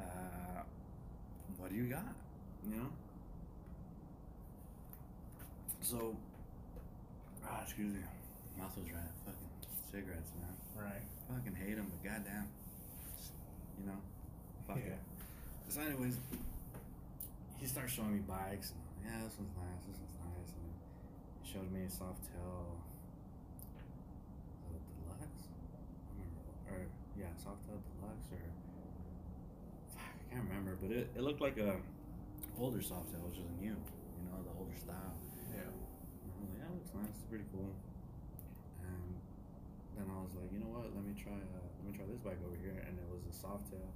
Uh, 0.01 0.65
what 1.61 1.69
do 1.69 1.77
you 1.77 1.86
got? 1.86 2.17
You 2.65 2.81
know." 2.81 2.89
So, 5.84 6.15
ah, 7.45 7.61
excuse 7.61 7.93
me, 7.93 7.99
mouth 8.57 8.71
was 8.77 8.88
dry. 8.88 9.03
Fucking 9.25 9.42
cigarettes, 9.93 10.33
man. 10.41 10.49
Right. 10.73 11.05
Fucking 11.29 11.53
hate 11.53 11.77
them, 11.77 11.85
but 11.93 12.01
goddamn, 12.01 12.49
you 13.77 13.85
know, 13.85 13.99
fuck 14.67 14.77
Yeah. 14.81 14.97
it. 14.97 15.01
So, 15.69 15.81
anyways, 15.81 16.17
he 17.61 17.65
starts 17.67 17.93
showing 17.93 18.13
me 18.17 18.19
bikes, 18.25 18.73
and 18.73 18.81
yeah, 19.05 19.21
this 19.23 19.37
one's 19.37 19.53
nice, 19.53 19.85
this 19.85 19.99
one's 20.01 20.17
nice, 20.17 20.49
and 20.57 20.65
he 21.41 21.45
showed 21.53 21.69
me 21.71 21.85
a 21.85 21.89
Softail 21.93 22.81
Deluxe. 24.97 25.45
I 25.45 26.17
remember, 26.17 26.41
or 26.73 26.79
yeah, 27.15 27.29
Softail 27.37 27.77
Deluxe, 28.01 28.33
or 28.33 28.41
I 30.01 30.33
can't 30.33 30.49
remember, 30.49 30.75
but 30.81 30.89
it, 30.91 31.09
it 31.15 31.21
looked 31.21 31.41
like 31.41 31.57
a 31.57 31.77
older 32.57 32.79
Softail, 32.81 33.21
which 33.29 33.37
is 33.37 33.45
new, 33.61 33.77
you 33.77 34.23
know, 34.25 34.41
the 34.41 34.57
older 34.57 34.75
style. 34.75 35.13
Yeah. 35.53 35.69
And 35.69 36.29
I 36.33 36.41
was 36.41 36.49
like, 36.49 36.57
yeah, 36.57 36.65
it 36.65 36.73
looks 36.73 36.93
nice. 36.97 37.13
It's 37.13 37.29
pretty 37.29 37.45
cool. 37.53 37.69
Then 39.97 40.05
I 40.09 40.17
was 40.21 40.33
like, 40.33 40.49
you 40.51 40.59
know 40.59 40.71
what? 40.73 40.89
Let 40.93 41.05
me 41.05 41.13
try. 41.13 41.33
Uh, 41.37 41.65
let 41.79 41.83
me 41.85 41.93
try 41.97 42.05
this 42.09 42.17
bike 42.25 42.39
over 42.45 42.57
here. 42.61 42.77
And 42.87 42.97
it 42.97 43.07
was 43.11 43.21
a 43.29 43.33
Softail 43.35 43.89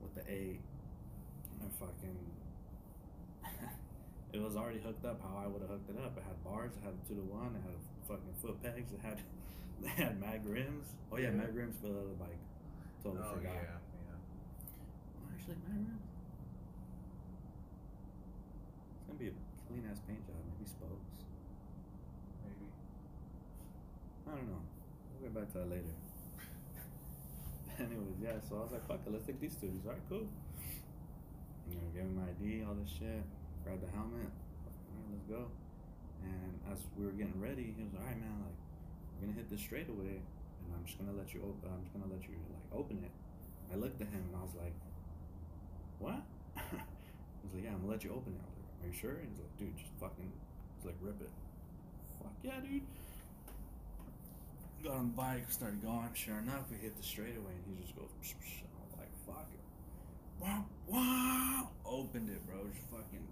with 0.00 0.14
the 0.14 0.24
eight. 0.30 0.60
And 1.62 1.72
fucking. 1.80 2.18
it 4.36 4.40
was 4.42 4.56
already 4.56 4.80
hooked 4.80 5.04
up 5.04 5.20
how 5.24 5.40
I 5.40 5.46
would 5.48 5.62
have 5.62 5.70
hooked 5.70 5.88
it 5.90 5.96
up. 5.96 6.16
It 6.18 6.24
had 6.28 6.36
bars. 6.44 6.72
It 6.76 6.84
had 6.84 6.92
a 6.92 7.02
two 7.08 7.16
to 7.16 7.24
one. 7.24 7.56
It 7.56 7.64
had 7.64 7.78
fucking 8.08 8.34
foot 8.42 8.60
pegs. 8.62 8.92
It 8.92 9.00
had. 9.02 9.20
They 9.76 9.92
had 9.92 10.18
mag 10.18 10.40
rims. 10.48 10.96
Oh 11.12 11.18
yeah, 11.20 11.28
Yeah. 11.28 11.36
mag 11.44 11.52
rims 11.54 11.76
for 11.76 11.88
the 11.92 12.00
other 12.00 12.16
bike. 12.16 12.40
Totally 13.04 13.20
oh 13.20 13.34
forgot. 13.36 13.52
yeah. 13.52 13.76
Yeah. 14.08 14.16
Oh, 15.20 15.28
actually, 15.36 15.60
mag 15.68 15.84
rims. 15.84 16.00
It's 18.96 19.04
gonna 19.04 19.18
be 19.20 19.28
a 19.28 19.36
clean 19.68 19.84
ass 19.84 20.00
paint 20.08 20.24
job. 20.24 20.40
Maybe 20.48 20.64
spokes. 20.64 21.28
Maybe. 22.40 22.72
I 24.32 24.40
don't 24.40 24.48
know. 24.48 24.64
Get 25.26 25.34
back 25.34 25.50
to 25.50 25.58
that 25.58 25.70
later. 25.74 25.90
Anyways, 27.82 28.14
yeah, 28.22 28.38
so 28.46 28.62
I 28.62 28.70
was 28.70 28.70
like, 28.70 28.86
fuck 28.86 29.02
it, 29.02 29.10
let's 29.10 29.26
take 29.26 29.42
these 29.42 29.58
two. 29.58 29.66
He's 29.66 29.82
all 29.82 29.98
right, 29.98 30.06
cool. 30.06 30.30
You 31.66 31.82
know, 31.82 31.90
gave 31.90 32.06
him 32.06 32.14
my 32.14 32.30
ID, 32.30 32.62
all 32.62 32.78
this 32.78 32.94
shit, 32.94 33.26
grabbed 33.66 33.82
the 33.82 33.90
helmet. 33.90 34.30
All 34.30 34.94
right, 35.02 35.10
let's 35.10 35.26
go. 35.26 35.50
And 36.22 36.54
as 36.70 36.78
we 36.94 37.10
were 37.10 37.16
getting 37.18 37.34
ready, 37.42 37.74
he 37.74 37.82
was 37.82 37.90
like, 37.98 38.06
all 38.06 38.14
right, 38.14 38.22
man, 38.22 38.38
like, 38.38 38.54
we're 39.18 39.26
gonna 39.26 39.34
hit 39.34 39.50
this 39.50 39.58
straight 39.66 39.90
away, 39.90 40.22
and 40.22 40.68
I'm 40.70 40.86
just 40.86 40.94
gonna 40.94 41.18
let 41.18 41.34
you 41.34 41.42
open. 41.42 41.74
I'm 41.74 41.82
just 41.82 41.90
gonna 41.90 42.06
let 42.06 42.22
you 42.22 42.38
like 42.46 42.70
open 42.70 43.02
it. 43.02 43.10
I 43.74 43.82
looked 43.82 43.98
at 43.98 44.06
him 44.06 44.30
and 44.30 44.34
I 44.38 44.46
was 44.46 44.54
like, 44.54 44.78
what? 45.98 46.22
I 46.54 47.42
was 47.42 47.50
like, 47.50 47.66
yeah, 47.66 47.74
I'm 47.74 47.82
gonna 47.82 47.98
let 47.98 48.06
you 48.06 48.14
open 48.14 48.30
it. 48.30 48.38
I 48.38 48.46
was 48.46 48.62
like, 48.62 48.70
are 48.78 48.86
you 48.86 48.94
sure? 48.94 49.18
And 49.18 49.26
He's 49.34 49.42
like, 49.42 49.50
dude, 49.58 49.74
just 49.74 49.90
fucking, 49.98 50.30
he's 50.78 50.86
like, 50.86 51.02
rip 51.02 51.18
it. 51.18 51.34
Fuck 52.22 52.38
yeah, 52.46 52.62
dude 52.62 52.86
got 54.86 54.96
on 54.96 55.10
the 55.10 55.16
bike, 55.16 55.50
started 55.50 55.82
going. 55.82 56.08
Sure 56.14 56.38
enough, 56.38 56.70
we 56.70 56.76
hit 56.78 56.96
the 56.96 57.02
straightaway, 57.02 57.52
and 57.52 57.76
he 57.76 57.82
just 57.82 57.96
goes. 57.96 58.08
Psh, 58.22 58.34
psh. 58.38 58.62
I 58.62 58.80
was 58.86 58.94
like, 58.98 59.12
"Fuck 59.26 59.48
it!" 59.52 59.64
Wow, 60.40 60.64
wow! 60.86 61.68
Opened 61.84 62.30
it, 62.30 62.46
bro. 62.46 62.62
Just 62.72 62.86
fucking. 62.90 63.26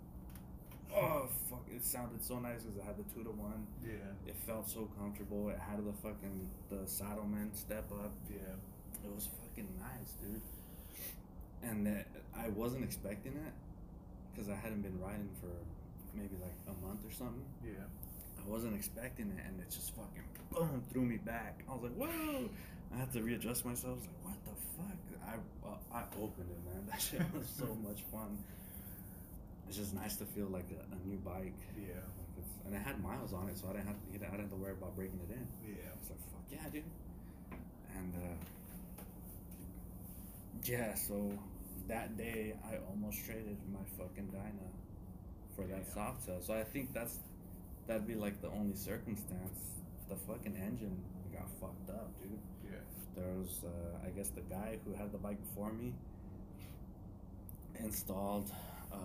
Oh 0.95 1.29
fuck! 1.51 1.65
It 1.71 1.85
sounded 1.85 2.23
so 2.25 2.39
nice 2.39 2.63
because 2.63 2.77
it 2.77 2.85
had 2.85 2.97
the 2.99 3.05
two 3.15 3.25
to 3.25 3.31
one. 3.31 3.67
Yeah. 3.83 4.11
It 4.27 4.37
felt 4.47 4.69
so 4.69 4.89
comfortable. 4.99 5.49
It 5.51 5.59
had 5.59 5.79
the 5.85 5.93
fucking 5.93 6.51
the 6.71 6.87
Saddlemen 6.87 7.55
step 7.55 7.91
up. 7.93 8.13
Yeah. 8.29 8.59
It 9.05 9.15
was 9.15 9.29
fucking 9.43 9.69
nice, 9.79 10.13
dude. 10.21 10.41
And 11.63 11.87
that 11.87 12.07
I 12.37 12.49
wasn't 12.49 12.85
expecting 12.85 13.33
it 13.33 13.53
because 14.33 14.49
I 14.49 14.55
hadn't 14.55 14.83
been 14.83 14.99
riding 15.01 15.31
for 15.41 15.51
maybe 16.15 16.37
like 16.43 16.55
a 16.69 16.87
month 16.87 17.05
or 17.05 17.13
something. 17.13 17.47
Yeah. 17.65 17.87
I 18.45 18.51
wasn't 18.51 18.75
expecting 18.75 19.31
it, 19.31 19.45
and 19.47 19.61
it 19.61 19.71
just 19.71 19.95
fucking 19.95 20.25
boom 20.51 20.83
threw 20.91 21.03
me 21.03 21.17
back. 21.17 21.65
I 21.69 21.73
was 21.73 21.83
like, 21.83 21.95
"Whoa!" 21.95 22.49
I 22.95 22.99
had 22.99 23.13
to 23.13 23.23
readjust 23.23 23.65
myself. 23.65 23.95
I 23.95 23.97
was 23.97 24.07
like, 24.07 24.25
"What 24.25 24.45
the 24.45 24.57
fuck?" 24.77 24.99
I 25.27 25.35
uh, 25.69 25.99
I 25.99 26.03
opened 26.21 26.51
it, 26.51 26.61
man. 26.65 26.87
That 26.91 27.01
shit 27.01 27.23
was 27.35 27.49
so 27.49 27.67
much 27.89 28.03
fun. 28.13 28.39
It's 29.67 29.77
just 29.79 29.95
nice 29.95 30.17
to 30.17 30.27
feel 30.27 30.47
like 30.47 30.69
a, 30.71 30.95
a 30.95 31.09
new 31.09 31.17
bike. 31.19 31.57
Yeah. 31.77 31.95
Like 32.19 32.33
it's, 32.39 32.51
and 32.67 32.75
it 32.75 32.83
had 32.83 33.03
miles 33.03 33.33
on 33.33 33.49
it, 33.49 33.57
so 33.57 33.69
I 33.71 33.73
didn't 33.73 33.89
have 33.89 33.97
to, 33.97 34.09
I 34.13 34.31
didn't 34.31 34.41
have 34.41 34.51
to 34.51 34.57
worry 34.57 34.73
about 34.73 34.95
breaking 34.95 35.21
it 35.29 35.33
in. 35.33 35.47
Yeah. 35.67 35.89
I 35.89 35.97
was 35.99 36.11
like, 36.11 36.21
"Fuck 36.31 36.45
yeah, 36.51 36.69
dude!" 36.71 36.85
And 37.97 38.15
uh, 38.15 38.37
yeah, 40.65 40.95
so 40.95 41.33
that 41.89 42.17
day 42.17 42.55
I 42.65 42.77
almost 42.91 43.25
traded 43.25 43.57
my 43.73 43.81
fucking 43.99 44.29
Dyna 44.29 44.69
for 45.55 45.67
that 45.67 45.87
Softail. 45.95 46.45
So 46.45 46.55
I 46.55 46.65
think 46.65 46.93
that's 46.93 47.19
that'd 47.87 48.07
be 48.07 48.15
like 48.15 48.41
the 48.41 48.49
only 48.49 48.75
circumstance. 48.75 49.59
The 50.09 50.17
fucking 50.17 50.57
engine 50.57 51.03
got 51.33 51.49
fucked 51.61 51.91
up, 51.91 52.11
dude. 52.21 52.39
Yeah. 52.65 52.79
There 53.17 53.33
was, 53.39 53.65
uh, 53.65 54.07
I 54.07 54.11
guess, 54.11 54.29
the 54.29 54.43
guy 54.43 54.79
who 54.85 54.93
had 54.93 55.13
the 55.13 55.19
bike 55.19 55.41
before 55.41 55.73
me 55.73 55.95
installed 57.79 58.51
uh, 58.93 58.97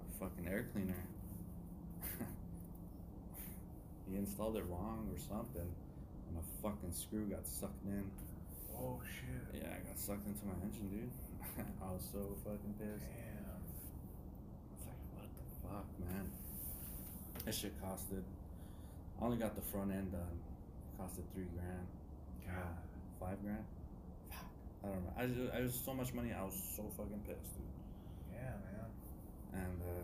a 0.00 0.04
fucking 0.18 0.46
air 0.48 0.66
cleaner. 0.72 1.04
he 4.10 4.16
installed 4.16 4.56
it 4.56 4.64
wrong 4.68 5.08
or 5.12 5.18
something, 5.18 5.74
and 6.28 6.38
a 6.38 6.42
fucking 6.62 6.92
screw 6.92 7.26
got 7.26 7.46
sucked 7.46 7.84
in. 7.84 8.10
Oh 8.78 9.00
shit. 9.04 9.60
Yeah, 9.62 9.68
I 9.68 9.78
got 9.86 9.98
sucked 9.98 10.26
into 10.26 10.44
my 10.46 10.54
engine, 10.62 10.88
dude. 10.88 11.10
I 11.82 11.90
was 11.92 12.02
so 12.12 12.36
fucking 12.44 12.74
pissed. 12.78 13.04
Damn. 13.04 13.62
It's 14.76 14.86
like, 14.86 15.00
what 15.14 15.28
the 15.32 15.44
fuck, 15.62 15.86
man? 15.98 16.30
That 17.46 17.54
shit 17.54 17.72
costed. 17.80 18.22
I 19.20 19.24
only 19.24 19.38
got 19.38 19.54
the 19.54 19.62
front 19.62 19.90
end 19.92 20.12
done. 20.12 20.20
It 20.20 21.00
costed 21.00 21.24
three 21.32 21.46
grand. 21.56 21.86
God. 22.44 22.76
Five 23.18 23.40
grand? 23.42 23.64
Fuck. 24.30 24.50
I 24.84 24.88
don't 24.88 25.02
know. 25.04 25.12
I 25.16 25.26
just, 25.26 25.54
I 25.56 25.60
was 25.62 25.74
so 25.74 25.94
much 25.94 26.12
money. 26.12 26.32
I 26.36 26.42
was 26.44 26.54
so 26.76 26.82
fucking 26.98 27.22
pissed, 27.26 27.54
dude. 27.56 27.64
Yeah, 28.34 28.50
man. 28.66 29.64
And 29.64 29.80
uh, 29.80 30.02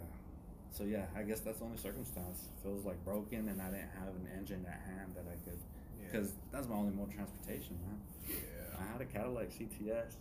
so 0.70 0.84
yeah, 0.84 1.06
I 1.14 1.22
guess 1.24 1.40
that's 1.40 1.58
the 1.58 1.64
only 1.64 1.76
circumstance. 1.76 2.48
Feels 2.62 2.84
like 2.86 3.04
broken 3.04 3.48
and 3.48 3.60
I 3.60 3.66
didn't 3.70 3.90
have 3.98 4.08
an 4.14 4.28
engine 4.38 4.64
at 4.66 4.80
hand 4.88 5.12
that 5.16 5.26
I 5.28 5.36
could, 5.44 5.58
Yeah. 6.00 6.06
because 6.10 6.32
that's 6.52 6.68
my 6.68 6.76
only 6.76 6.94
mode 6.94 7.08
of 7.10 7.14
transportation, 7.14 7.76
man. 7.84 8.00
yeah. 8.30 8.78
I 8.80 8.92
had 8.92 9.00
a 9.02 9.04
Cadillac 9.04 9.50
CTS, 9.50 10.14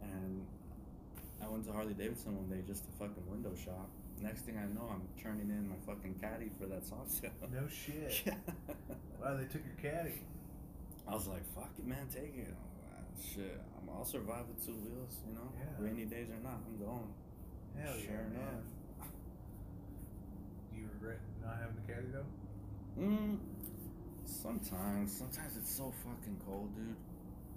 and 0.00 0.46
I 1.44 1.48
went 1.48 1.66
to 1.66 1.72
Harley 1.72 1.92
Davidson 1.92 2.34
one 2.36 2.48
day 2.48 2.64
just 2.66 2.84
to 2.86 2.90
fucking 2.98 3.22
window 3.28 3.52
shop. 3.54 3.90
Next 4.22 4.42
thing 4.42 4.56
I 4.58 4.64
know, 4.74 4.88
I'm 4.90 5.02
turning 5.22 5.50
in 5.50 5.68
my 5.68 5.76
fucking 5.86 6.14
caddy 6.20 6.50
for 6.58 6.66
that 6.66 6.84
soft. 6.86 7.22
No 7.52 7.68
shit. 7.68 8.22
Yeah. 8.26 8.34
Wow, 9.20 9.36
they 9.38 9.44
took 9.44 9.62
your 9.64 9.74
caddy. 9.80 10.20
I 11.08 11.14
was 11.14 11.26
like, 11.26 11.42
"Fuck 11.54 11.70
it, 11.78 11.86
man, 11.86 12.06
take 12.12 12.36
it." 12.36 12.54
shit, 13.18 13.58
I'm, 13.80 13.88
I'll 13.88 14.04
survive 14.04 14.44
with 14.46 14.60
two 14.64 14.76
wheels. 14.76 15.16
You 15.26 15.34
know, 15.34 15.48
Yeah. 15.56 15.72
rainy 15.84 16.04
days 16.04 16.28
or 16.28 16.36
not, 16.44 16.60
I'm 16.68 16.76
going. 16.76 17.08
Hell 17.80 17.94
sure 17.96 18.12
yeah, 18.12 18.28
enough. 18.28 19.08
Do 20.70 20.80
you 20.80 20.88
regret 20.92 21.18
not 21.42 21.56
having 21.60 21.76
the 21.80 21.86
caddy 21.92 22.08
though? 22.12 22.28
Mm, 23.00 23.38
sometimes, 24.26 25.16
sometimes 25.16 25.56
it's 25.56 25.74
so 25.74 25.92
fucking 26.04 26.36
cold, 26.44 26.74
dude. 26.76 26.94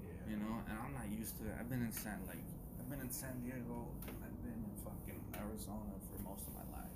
Yeah. 0.04 0.32
You 0.32 0.38
know, 0.40 0.64
and 0.68 0.76
I'm 0.80 0.94
not 0.96 1.12
used 1.12 1.38
to 1.40 1.44
it. 1.46 1.54
I've 1.60 1.70
been 1.70 1.84
in 1.84 1.92
San 1.92 2.20
like 2.28 2.40
I've 2.80 2.90
been 2.90 3.02
in 3.02 3.12
San 3.12 3.36
Diego 3.44 3.92
and 4.08 4.16
I've 4.24 4.40
been 4.44 4.58
in 4.64 4.74
fucking 4.84 5.20
Arizona 5.36 5.96
most 6.30 6.48
of 6.48 6.54
my 6.54 6.66
life. 6.78 6.94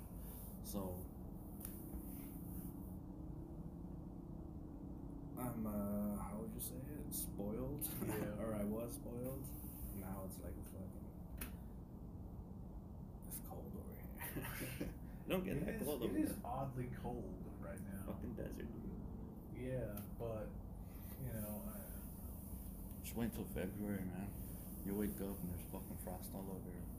So 0.64 0.94
I'm 5.38 5.66
uh 5.66 6.16
how 6.22 6.38
would 6.40 6.50
you 6.54 6.60
say 6.62 6.78
it? 6.78 7.14
Spoiled. 7.14 7.86
Yeah. 8.06 8.14
or 8.42 8.54
I 8.54 8.64
was 8.64 8.94
spoiled. 8.94 9.44
Now 10.00 10.22
it's 10.26 10.38
like 10.42 10.54
fucking 10.72 11.50
it's 13.28 13.40
cold 13.48 13.72
over 13.74 13.94
here. 13.98 14.88
Don't 15.28 15.44
get 15.44 15.56
It 15.56 15.66
that 15.66 15.74
is- 15.76 15.86
cold 15.86 16.02
over 16.02 16.16
is 16.16 16.28
there. 16.30 16.36
oddly 16.44 16.88
cold 17.02 17.34
right 17.62 17.80
now. 17.92 18.12
Fucking 18.12 18.34
desert. 18.34 18.68
Yeah, 19.58 19.96
but 20.18 20.46
you 21.24 21.32
know, 21.40 21.62
I, 21.72 21.78
Just 23.02 23.16
wait 23.16 23.32
till 23.34 23.46
February, 23.54 24.04
man. 24.12 24.28
You 24.84 24.92
wake 24.94 25.16
up 25.24 25.32
and 25.40 25.48
there's 25.48 25.64
fucking 25.72 25.96
frost 26.04 26.28
all 26.34 26.44
over. 26.50 26.68
damn. 26.68 26.93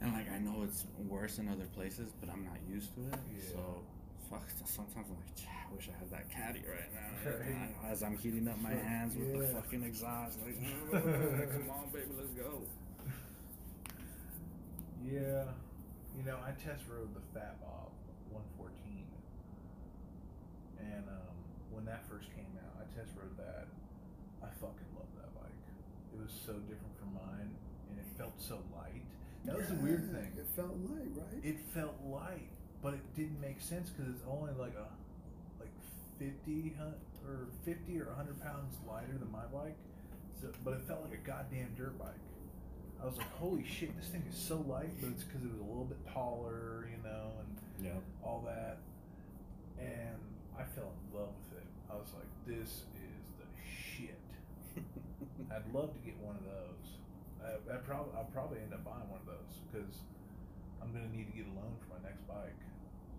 And 0.00 0.12
like 0.12 0.30
I 0.32 0.38
know 0.38 0.62
it's 0.64 0.86
worse 1.08 1.38
in 1.38 1.48
other 1.48 1.66
places, 1.74 2.12
but 2.20 2.30
I'm 2.30 2.44
not 2.44 2.56
used 2.68 2.94
to 2.94 3.00
it. 3.02 3.20
Yeah. 3.34 3.52
So 3.52 3.82
fuck. 4.30 4.46
Sometimes 4.64 5.08
I'm 5.10 5.16
like, 5.16 5.44
I 5.44 5.74
wish 5.74 5.88
I 5.88 5.98
had 5.98 6.10
that 6.10 6.30
caddy 6.30 6.62
right 6.68 6.92
now. 6.94 7.30
Right. 7.30 7.74
As 7.90 8.02
I'm 8.02 8.16
heating 8.16 8.48
up 8.48 8.60
my 8.62 8.72
hands 8.72 9.14
with 9.16 9.36
the 9.36 9.46
fucking 9.54 9.82
exhaust, 9.82 10.38
like, 10.40 10.56
come 10.90 11.70
on, 11.70 11.90
baby, 11.92 12.08
let's 12.16 12.30
go. 12.32 12.62
Yeah, 15.04 15.44
you 16.16 16.24
know, 16.24 16.36
I 16.44 16.52
test 16.52 16.84
rode 16.88 17.12
the 17.14 17.20
Fat 17.32 17.60
Bob 17.60 17.88
114, 18.30 19.04
and 20.80 21.04
um, 21.08 21.34
when 21.72 21.84
that 21.84 22.06
first 22.08 22.28
came 22.36 22.52
out, 22.60 22.76
I 22.80 22.84
test 22.98 23.12
rode 23.16 23.36
that. 23.36 23.66
I 24.42 24.48
fucking 24.60 24.90
love 24.96 25.08
that 25.20 25.32
bike. 25.36 25.60
It 26.12 26.20
was 26.20 26.32
so 26.32 26.52
different 26.68 26.96
from 27.00 27.14
mine, 27.16 27.50
and 27.90 27.98
it 27.98 28.06
felt 28.16 28.36
so 28.40 28.60
light. 28.76 29.04
That 29.44 29.56
was 29.56 29.68
the 29.68 29.74
weird 29.74 30.10
thing. 30.12 30.32
It 30.36 30.46
felt 30.54 30.76
light, 30.90 31.10
right? 31.16 31.44
It 31.44 31.58
felt 31.74 31.94
light, 32.06 32.48
but 32.82 32.94
it 32.94 33.00
didn't 33.16 33.40
make 33.40 33.60
sense 33.60 33.90
because 33.90 34.12
it's 34.12 34.22
only 34.28 34.52
like 34.58 34.74
a 34.76 34.86
like 35.60 35.72
50 36.18 36.74
or 37.26 37.48
50 37.64 38.00
or 38.00 38.06
100 38.06 38.40
pounds 38.42 38.76
lighter 38.88 39.16
than 39.18 39.30
my 39.32 39.44
bike. 39.52 39.76
So, 40.40 40.48
but 40.64 40.74
it 40.74 40.82
felt 40.86 41.02
like 41.02 41.14
a 41.14 41.26
goddamn 41.26 41.74
dirt 41.76 41.98
bike. 41.98 42.20
I 43.02 43.06
was 43.06 43.16
like, 43.16 43.30
holy 43.38 43.64
shit, 43.64 43.96
this 43.98 44.08
thing 44.08 44.22
is 44.30 44.36
so 44.36 44.62
light, 44.68 44.90
but 45.00 45.08
it's 45.10 45.22
because 45.24 45.42
it 45.42 45.50
was 45.50 45.60
a 45.60 45.64
little 45.64 45.84
bit 45.88 45.98
taller, 46.12 46.86
you 46.90 47.00
know, 47.02 47.32
and 47.40 47.86
Yeah. 47.86 47.96
all 48.22 48.42
that. 48.46 48.78
And 49.78 50.20
I 50.58 50.64
fell 50.76 50.92
in 50.92 51.18
love 51.18 51.32
with 51.48 51.60
it. 51.60 51.66
I 51.90 51.94
was 51.96 52.08
like, 52.12 52.28
this 52.46 52.68
is 52.68 53.24
the 53.40 53.46
shit. 53.64 54.20
I'd 55.50 55.72
love 55.72 55.94
to 55.94 56.00
get 56.04 56.18
one 56.20 56.36
of 56.36 56.44
those. 56.44 56.99
I, 57.44 57.56
I 57.72 57.76
probably 57.84 58.12
I'll 58.16 58.30
probably 58.32 58.60
end 58.60 58.72
up 58.74 58.84
buying 58.84 59.08
one 59.08 59.20
of 59.24 59.28
those 59.28 59.52
because 59.68 60.04
I'm 60.82 60.92
gonna 60.92 61.10
need 61.12 61.28
to 61.32 61.36
get 61.36 61.46
a 61.48 61.54
loan 61.56 61.72
for 61.80 61.96
my 61.96 62.00
next 62.04 62.24
bike. 62.28 62.56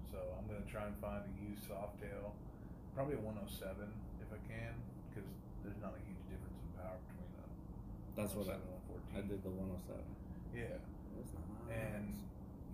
So 0.09 0.19
I'm 0.37 0.45
gonna 0.49 0.65
try 0.67 0.85
and 0.89 0.95
find 0.99 1.23
a 1.25 1.31
used 1.41 1.65
Softail, 1.65 2.35
probably 2.93 3.15
a 3.15 3.23
107 3.23 3.47
if 4.21 4.29
I 4.29 4.39
can, 4.49 4.73
because 5.09 5.27
there's 5.63 5.79
not 5.81 5.95
a 5.95 6.01
huge 6.05 6.21
difference 6.29 6.59
in 6.61 6.69
power 6.77 6.97
between 7.07 7.29
a 7.31 7.45
That's 8.19 8.33
what 8.35 8.49
I, 8.51 8.59
107 8.59 8.61
and 8.61 9.15
114. 9.15 9.17
I 9.17 9.21
did 9.25 9.39
the 9.41 9.53
107. 9.53 10.03
Yeah, 10.51 10.77
That's 11.15 11.31
nice. 11.33 11.71
and 11.71 12.11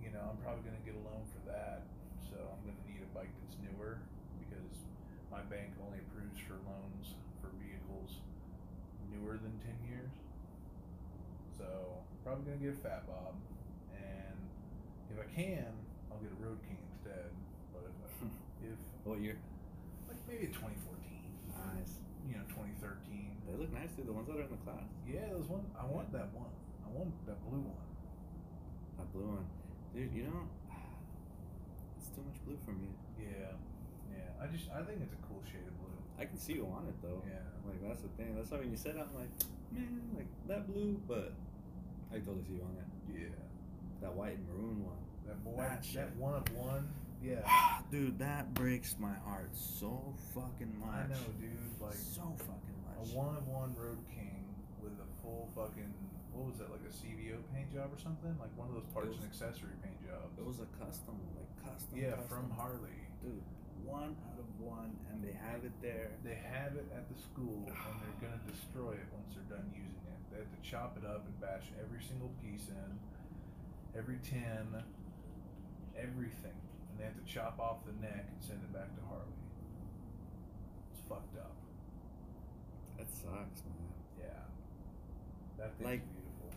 you 0.02 0.10
know 0.10 0.24
I'm 0.34 0.38
probably 0.42 0.66
gonna 0.66 0.82
get 0.84 0.98
a 0.98 1.04
loan 1.06 1.22
for 1.30 1.42
that. 1.48 1.86
So 2.28 2.36
I'm 2.36 2.60
gonna 2.66 2.84
need 2.84 3.00
a 3.00 3.10
bike 3.16 3.30
that's 3.44 3.56
newer 3.62 4.02
because 4.42 4.84
my 5.32 5.40
bank 5.48 5.72
only 5.80 6.02
approves 6.10 6.36
for 6.44 6.58
loans 6.66 7.14
for 7.40 7.48
vehicles 7.62 8.20
newer 9.08 9.38
than 9.40 9.54
10 9.64 9.87
probably 12.24 12.44
gonna 12.44 12.60
get 12.60 12.76
a 12.76 12.80
Fat 12.84 13.06
Bob, 13.08 13.34
and 13.94 14.36
if 15.10 15.16
I 15.16 15.26
can, 15.32 15.66
I'll 16.12 16.20
get 16.20 16.30
a 16.32 16.40
Road 16.44 16.58
King 16.68 16.78
instead. 16.92 17.30
But 17.72 17.88
if 17.88 17.96
I, 18.04 18.28
if 18.68 18.78
what 19.04 19.20
year? 19.20 19.36
like 20.08 20.20
maybe 20.28 20.48
a 20.48 20.52
2014, 20.52 20.76
Nice. 21.76 22.00
you 22.28 22.36
know 22.36 22.44
2013. 22.48 23.36
They 23.48 23.56
look 23.56 23.72
nice, 23.72 23.92
dude. 23.96 24.04
The 24.08 24.12
ones 24.12 24.28
that 24.28 24.36
are 24.36 24.44
in 24.44 24.52
the 24.52 24.60
class. 24.60 24.84
Yeah, 25.08 25.24
there's 25.32 25.48
one. 25.48 25.64
I 25.72 25.88
want 25.88 26.12
that 26.12 26.28
one. 26.36 26.52
I 26.84 26.88
want 26.92 27.12
that 27.24 27.40
blue 27.48 27.64
one. 27.64 27.88
That 29.00 29.08
blue 29.12 29.24
one, 29.40 29.48
dude. 29.96 30.12
You 30.12 30.28
know, 30.28 30.44
it's 31.96 32.12
too 32.12 32.20
much 32.28 32.36
blue 32.44 32.60
for 32.68 32.76
me. 32.76 32.92
Yeah, 33.16 33.56
yeah. 34.12 34.36
I 34.36 34.52
just 34.52 34.68
I 34.68 34.84
think 34.84 35.00
it's 35.00 35.16
a 35.16 35.22
cool 35.24 35.40
shade 35.48 35.64
of 35.64 35.72
blue. 35.80 35.96
I 36.20 36.28
can 36.28 36.36
see 36.36 36.60
you 36.60 36.68
on 36.68 36.84
it 36.92 36.96
though. 37.00 37.24
Yeah. 37.24 37.40
Like 37.64 37.80
that's 37.80 38.04
the 38.04 38.12
thing. 38.20 38.36
That's 38.36 38.50
why 38.52 38.58
when 38.60 38.70
you 38.70 38.76
said 38.76 39.00
I'm 39.00 39.12
like, 39.16 39.32
man, 39.72 40.12
like 40.16 40.28
that 40.48 40.68
blue, 40.68 41.00
but 41.08 41.32
I 42.12 42.18
totally 42.18 42.44
see 42.44 42.54
you 42.54 42.62
on 42.64 42.76
it. 42.76 42.88
Yeah. 43.20 43.34
That 44.00 44.14
white 44.14 44.36
and 44.38 44.46
maroon 44.48 44.84
one. 44.84 45.02
That 45.26 45.42
boy, 45.44 45.56
That 45.60 45.82
that, 45.94 46.16
one 46.16 46.34
of 46.34 46.44
one. 46.56 46.88
Yeah. 47.22 47.42
Dude, 47.90 48.18
that 48.20 48.54
breaks 48.54 48.94
my 48.98 49.12
heart 49.26 49.50
so 49.52 50.14
fucking 50.34 50.72
much. 50.78 50.88
I 50.88 51.12
know, 51.12 51.26
dude. 51.40 51.58
Like 51.80 51.94
so 51.98 52.22
fucking 52.38 52.78
much. 52.86 53.10
a 53.12 53.16
one 53.16 53.34
of 53.36 53.46
one 53.48 53.74
Road 53.76 53.98
King 54.14 54.44
with 54.80 54.92
a 55.02 55.08
full 55.22 55.48
fucking 55.56 55.92
what 56.32 56.46
was 56.54 56.58
that 56.62 56.70
like 56.70 56.84
a 56.86 56.92
CVO 56.94 57.42
paint 57.50 57.74
job 57.74 57.90
or 57.90 57.98
something? 57.98 58.30
Like 58.38 58.54
one 58.54 58.70
of 58.70 58.74
those 58.78 58.86
parts 58.94 59.10
was- 59.10 59.18
and 59.18 59.26
accessory 59.26 59.74
paint 59.82 59.98
jobs. 60.06 60.38
It 60.38 60.46
was 60.46 60.62
a 60.62 60.68
custom, 60.78 61.18
like 61.34 61.50
custom. 61.66 61.98
yeah, 61.98 62.14
custom. 62.14 62.28
from 62.30 62.46
Harley. 62.54 62.94
Dude, 63.20 63.42
one 63.82 64.14
out 64.30 64.38
of 64.38 64.46
one, 64.62 64.94
and 65.10 65.18
they 65.18 65.34
have 65.34 65.66
it 65.66 65.74
there. 65.82 66.14
They 66.22 66.38
have 66.38 66.78
it 66.78 66.86
at 66.94 67.10
the 67.10 67.18
school 67.18 67.66
and 67.66 67.94
they're 67.98 68.20
gonna 68.30 68.40
destroy 68.46 68.94
it 68.94 69.08
once 69.10 69.34
they're 69.34 69.50
done 69.58 69.66
using 69.74 69.98
it. 70.06 70.07
They 70.30 70.38
had 70.38 70.50
to 70.52 70.60
chop 70.70 70.96
it 71.00 71.06
up 71.08 71.24
and 71.26 71.40
bash 71.40 71.66
every 71.80 72.02
single 72.02 72.30
piece 72.42 72.68
in, 72.68 72.98
every 73.98 74.18
tin, 74.22 74.68
everything. 75.96 76.56
And 76.90 76.98
they 76.98 77.04
had 77.04 77.16
to 77.18 77.24
chop 77.32 77.58
off 77.58 77.84
the 77.86 77.92
neck 78.00 78.26
and 78.28 78.38
send 78.42 78.60
it 78.62 78.72
back 78.72 78.94
to 78.96 79.02
Harley. 79.08 79.38
It's 80.92 81.02
fucked 81.08 81.36
up. 81.38 81.54
That 82.98 83.08
sucks, 83.10 83.62
man. 83.64 83.88
Yeah. 84.18 84.44
That 85.58 85.72
thing's 85.78 85.84
Like- 85.86 86.04
beautiful. 86.12 86.50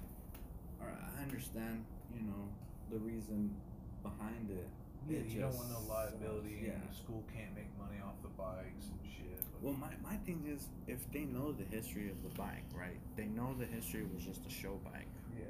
All 0.82 0.88
right, 0.88 1.04
I 1.18 1.22
understand. 1.24 1.86
You 2.14 2.22
know 2.28 2.50
the 2.90 3.00
reason 3.00 3.56
behind 4.04 4.50
it. 4.52 4.68
Yeah, 5.08 5.20
It 5.20 5.26
you 5.28 5.42
don't 5.42 5.56
want 5.56 5.70
no 5.72 5.80
liability. 5.82 6.50
sucks, 6.62 6.74
and 6.76 6.84
Yeah. 6.84 6.88
the 6.90 6.94
school 6.96 7.24
can't 7.34 7.56
make 7.56 7.76
money 7.78 8.00
off 8.02 8.22
the 8.22 8.30
bikes 8.30 8.90
and 8.90 9.00
shit. 9.06 9.44
Well, 9.62 9.74
my, 9.74 9.90
my 10.04 10.16
thing 10.26 10.44
is, 10.48 10.68
if 10.88 11.00
they 11.12 11.22
know 11.26 11.52
the 11.52 11.64
history 11.76 12.10
of 12.10 12.22
the 12.24 12.30
bike, 12.38 12.66
right? 12.74 12.98
They 13.16 13.26
know 13.26 13.54
the 13.60 13.66
history 13.66 14.04
was 14.14 14.24
just 14.24 14.42
a 14.46 14.50
show 14.50 14.80
bike. 14.84 15.08
yeah, 15.38 15.46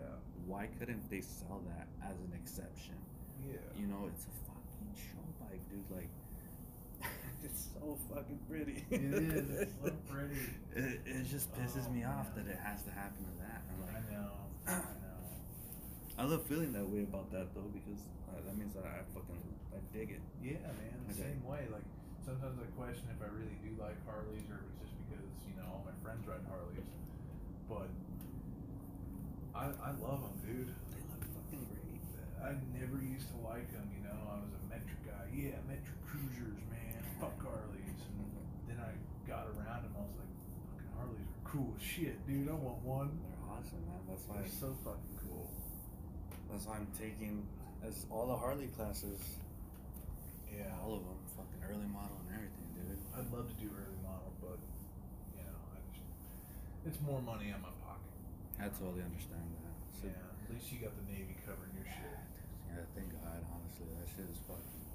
Why 0.46 0.68
couldn't 0.80 1.10
they 1.10 1.22
sell 1.22 1.62
that 1.70 1.88
as 2.04 2.18
an 2.20 2.34
exception? 2.36 2.96
yeah. 3.48 3.56
You 3.80 3.88
know, 3.88 4.10
it's 4.12 4.26
a 4.26 4.34
fucking 4.46 4.92
show 4.96 5.24
bike, 5.40 5.62
dude. 5.72 5.88
Like, 5.96 6.10
it's 7.44 7.70
so 7.74 7.98
fucking 8.14 8.40
pretty. 8.50 8.84
It 8.92 9.02
is. 9.02 9.50
It's 9.62 9.72
so 9.82 9.92
pretty. 10.12 10.44
It, 10.76 11.00
it 11.06 11.24
just 11.32 11.52
pisses 11.56 11.88
Oh, 11.88 11.92
me 11.94 12.04
off 12.04 12.36
man. 12.36 12.46
that 12.46 12.52
it 12.52 12.60
has 12.62 12.84
to 12.84 12.92
happen 12.92 13.24
to 13.24 13.32
that. 13.48 13.64
I'm 13.72 13.96
I 13.96 14.12
know. 14.12 14.32
I 14.68 14.72
know. 14.76 15.20
I 16.20 16.24
love 16.26 16.46
feeling 16.46 16.74
that 16.74 16.86
way 16.88 17.04
about 17.04 17.32
that 17.32 17.56
though 17.56 17.72
because 17.74 18.02
uh, 18.30 18.36
that 18.46 18.58
means 18.58 18.74
that 18.76 18.84
I 18.84 19.00
fucking 19.16 19.42
I 19.74 19.80
dig 19.98 20.12
it. 20.12 20.22
Yeah, 20.44 20.60
man. 20.68 21.00
The 21.08 21.14
Okay. 21.14 21.32
same 21.32 21.44
way. 21.48 21.66
Like 21.72 21.82
sometimes 22.26 22.58
I 22.62 22.68
question 22.78 23.06
if 23.14 23.20
I 23.22 23.30
really 23.34 23.58
do 23.66 23.72
like 23.82 23.98
Harleys 24.06 24.46
or 24.50 24.62
if 24.62 24.68
it's 24.82 24.92
just 24.92 24.96
because 25.10 25.28
you 25.48 25.56
know 25.58 25.66
all 25.70 25.84
my 25.86 25.96
friends 26.06 26.24
ride 26.28 26.44
Harleys. 26.50 26.88
But 27.70 27.90
I 29.56 29.72
I 29.82 29.92
love 30.00 30.22
them, 30.26 30.36
dude. 30.46 30.72
They 30.94 31.02
look 31.12 31.24
fucking 31.36 31.66
great. 31.72 32.02
I 32.42 32.58
never 32.74 32.98
used 33.02 33.30
to 33.34 33.38
like 33.46 33.70
them. 33.72 33.86
You 33.94 34.04
know, 34.08 34.18
I 34.32 34.42
was 34.42 34.52
a 34.56 34.62
metric 34.72 35.02
guy. 35.06 35.26
Yeah, 35.34 35.60
metric 35.70 35.98
cruisers, 36.08 36.58
man. 36.74 37.00
Fuck 37.22 37.38
Harleys. 37.42 38.02
And 38.10 38.66
then 38.68 38.80
I 38.82 38.92
got 39.30 39.46
around 39.54 39.86
and 39.86 39.94
I 39.94 40.02
was 40.02 40.16
like, 40.18 40.34
fucking 40.74 40.92
Harleys 40.98 41.30
are 41.30 41.44
cool 41.46 41.74
as 41.78 41.84
shit, 41.84 42.18
dude. 42.28 42.50
I 42.50 42.58
want 42.58 42.82
one. 42.82 43.10
They're 43.22 43.46
awesome, 43.46 43.84
man. 43.86 44.02
That's 44.10 44.26
why 44.28 44.42
They're 44.42 44.50
so 44.60 44.74
fucking 44.84 45.16
cool. 45.22 45.48
that's 46.50 46.66
why 46.66 46.78
I'm 46.82 46.88
taking 46.98 47.46
as 47.86 48.06
all 48.10 48.28
the 48.28 48.36
Harley 48.38 48.68
classes, 48.78 49.20
Yeah. 50.50 50.70
all 50.84 50.96
of 50.98 51.04
them, 51.06 51.20
fucking 51.36 51.62
early 51.68 51.90
model 51.90 52.18
and 52.28 52.36
everything, 52.36 52.68
dude. 52.76 53.00
I'd 53.16 53.30
love 53.32 53.48
to 53.48 53.58
do 53.60 53.72
early 53.72 54.00
model, 54.04 54.32
but 54.40 54.60
you 55.36 55.44
know, 55.44 55.60
I 55.72 55.80
just 55.92 56.04
it's 56.88 57.00
more 57.04 57.22
money 57.22 57.52
in 57.52 57.60
my 57.62 57.74
pocket. 57.86 58.16
I 58.60 58.70
totally 58.70 59.02
understand 59.02 59.48
that. 59.64 59.76
So, 59.98 60.06
yeah. 60.10 60.18
At 60.22 60.54
least 60.54 60.70
you 60.70 60.84
got 60.84 60.94
the 60.94 61.08
Navy 61.08 61.34
covering 61.48 61.74
your 61.74 61.88
shit. 61.88 62.20
Yeah, 62.70 62.86
thank 62.94 63.10
God. 63.16 63.42
Honestly, 63.50 63.88
that 63.98 64.08
shit 64.12 64.28
is 64.30 64.38
fucking. 64.46 64.86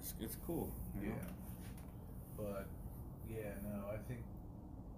It's, 0.00 0.14
it's 0.20 0.36
cool. 0.46 0.70
Yeah. 0.96 1.12
Know? 1.12 1.34
But 2.36 2.66
yeah, 3.26 3.58
no, 3.66 3.90
I 3.90 3.98
think 4.06 4.22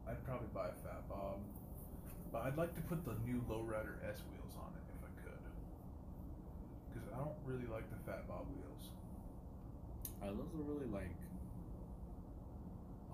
I'd 0.06 0.20
probably 0.28 0.48
buy 0.52 0.68
a 0.68 0.76
Fat 0.84 1.09
Bob, 1.09 1.40
but 2.32 2.44
I'd 2.44 2.56
like 2.56 2.74
to 2.76 2.82
put 2.82 3.04
the 3.04 3.16
new 3.24 3.40
Lowrider 3.48 3.96
S 4.04 4.20
wheels 4.28 4.54
on 4.61 4.68
it 4.76 4.84
if 4.92 5.00
I 5.00 5.12
could, 5.24 5.42
because 6.92 7.09
I 7.14 7.18
don't 7.24 7.38
really 7.46 7.66
like 7.72 7.88
the 7.88 7.96
Fat 8.04 8.28
Bob 8.28 8.44
wheels. 8.52 8.68
Are 10.23 10.35
those 10.35 10.51
the 10.53 10.62
really 10.66 10.89
like 10.91 11.14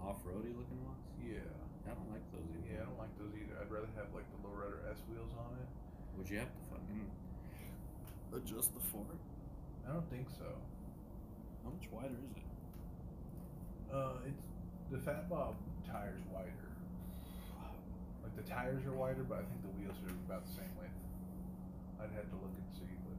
off-roady 0.00 0.52
looking 0.56 0.80
ones? 0.84 1.04
Yeah, 1.20 1.44
I 1.88 1.92
don't 1.96 2.10
like 2.12 2.24
those 2.32 2.44
either. 2.48 2.64
yeah, 2.68 2.82
I 2.82 2.86
don't 2.88 3.00
like 3.00 3.14
those 3.16 3.32
either. 3.36 3.56
I'd 3.60 3.70
rather 3.70 3.88
have 3.96 4.08
like 4.12 4.28
the 4.32 4.40
Lowrider 4.44 4.84
S 4.90 5.00
wheels 5.08 5.32
on 5.36 5.52
it. 5.60 5.68
Would 6.16 6.28
you 6.28 6.38
have 6.38 6.52
to 6.52 6.62
fucking 6.72 7.04
adjust 8.36 8.74
the 8.74 8.84
fork? 8.92 9.16
I 9.88 9.92
don't 9.92 10.08
think 10.10 10.28
so. 10.30 10.48
How 11.64 11.70
much 11.72 11.88
wider 11.92 12.16
is 12.16 12.36
it? 12.36 12.44
Uh, 13.92 14.28
it's 14.28 14.44
the 14.90 14.98
Fat 14.98 15.28
Bob 15.28 15.56
tires 15.86 16.20
wider. 16.32 16.68
Like 18.24 18.34
the 18.36 18.44
tires 18.48 18.84
are 18.84 18.92
wider, 18.96 19.24
but 19.24 19.38
I 19.40 19.44
think 19.48 19.60
the 19.62 19.74
wheels 19.76 19.96
are 20.04 20.12
about 20.28 20.44
the 20.48 20.52
same 20.56 20.72
width. 20.80 20.92
I'd 22.00 22.12
have 22.16 22.28
to 22.32 22.36
look 22.40 22.52
and 22.52 22.68
see, 22.76 22.92
but 23.04 23.16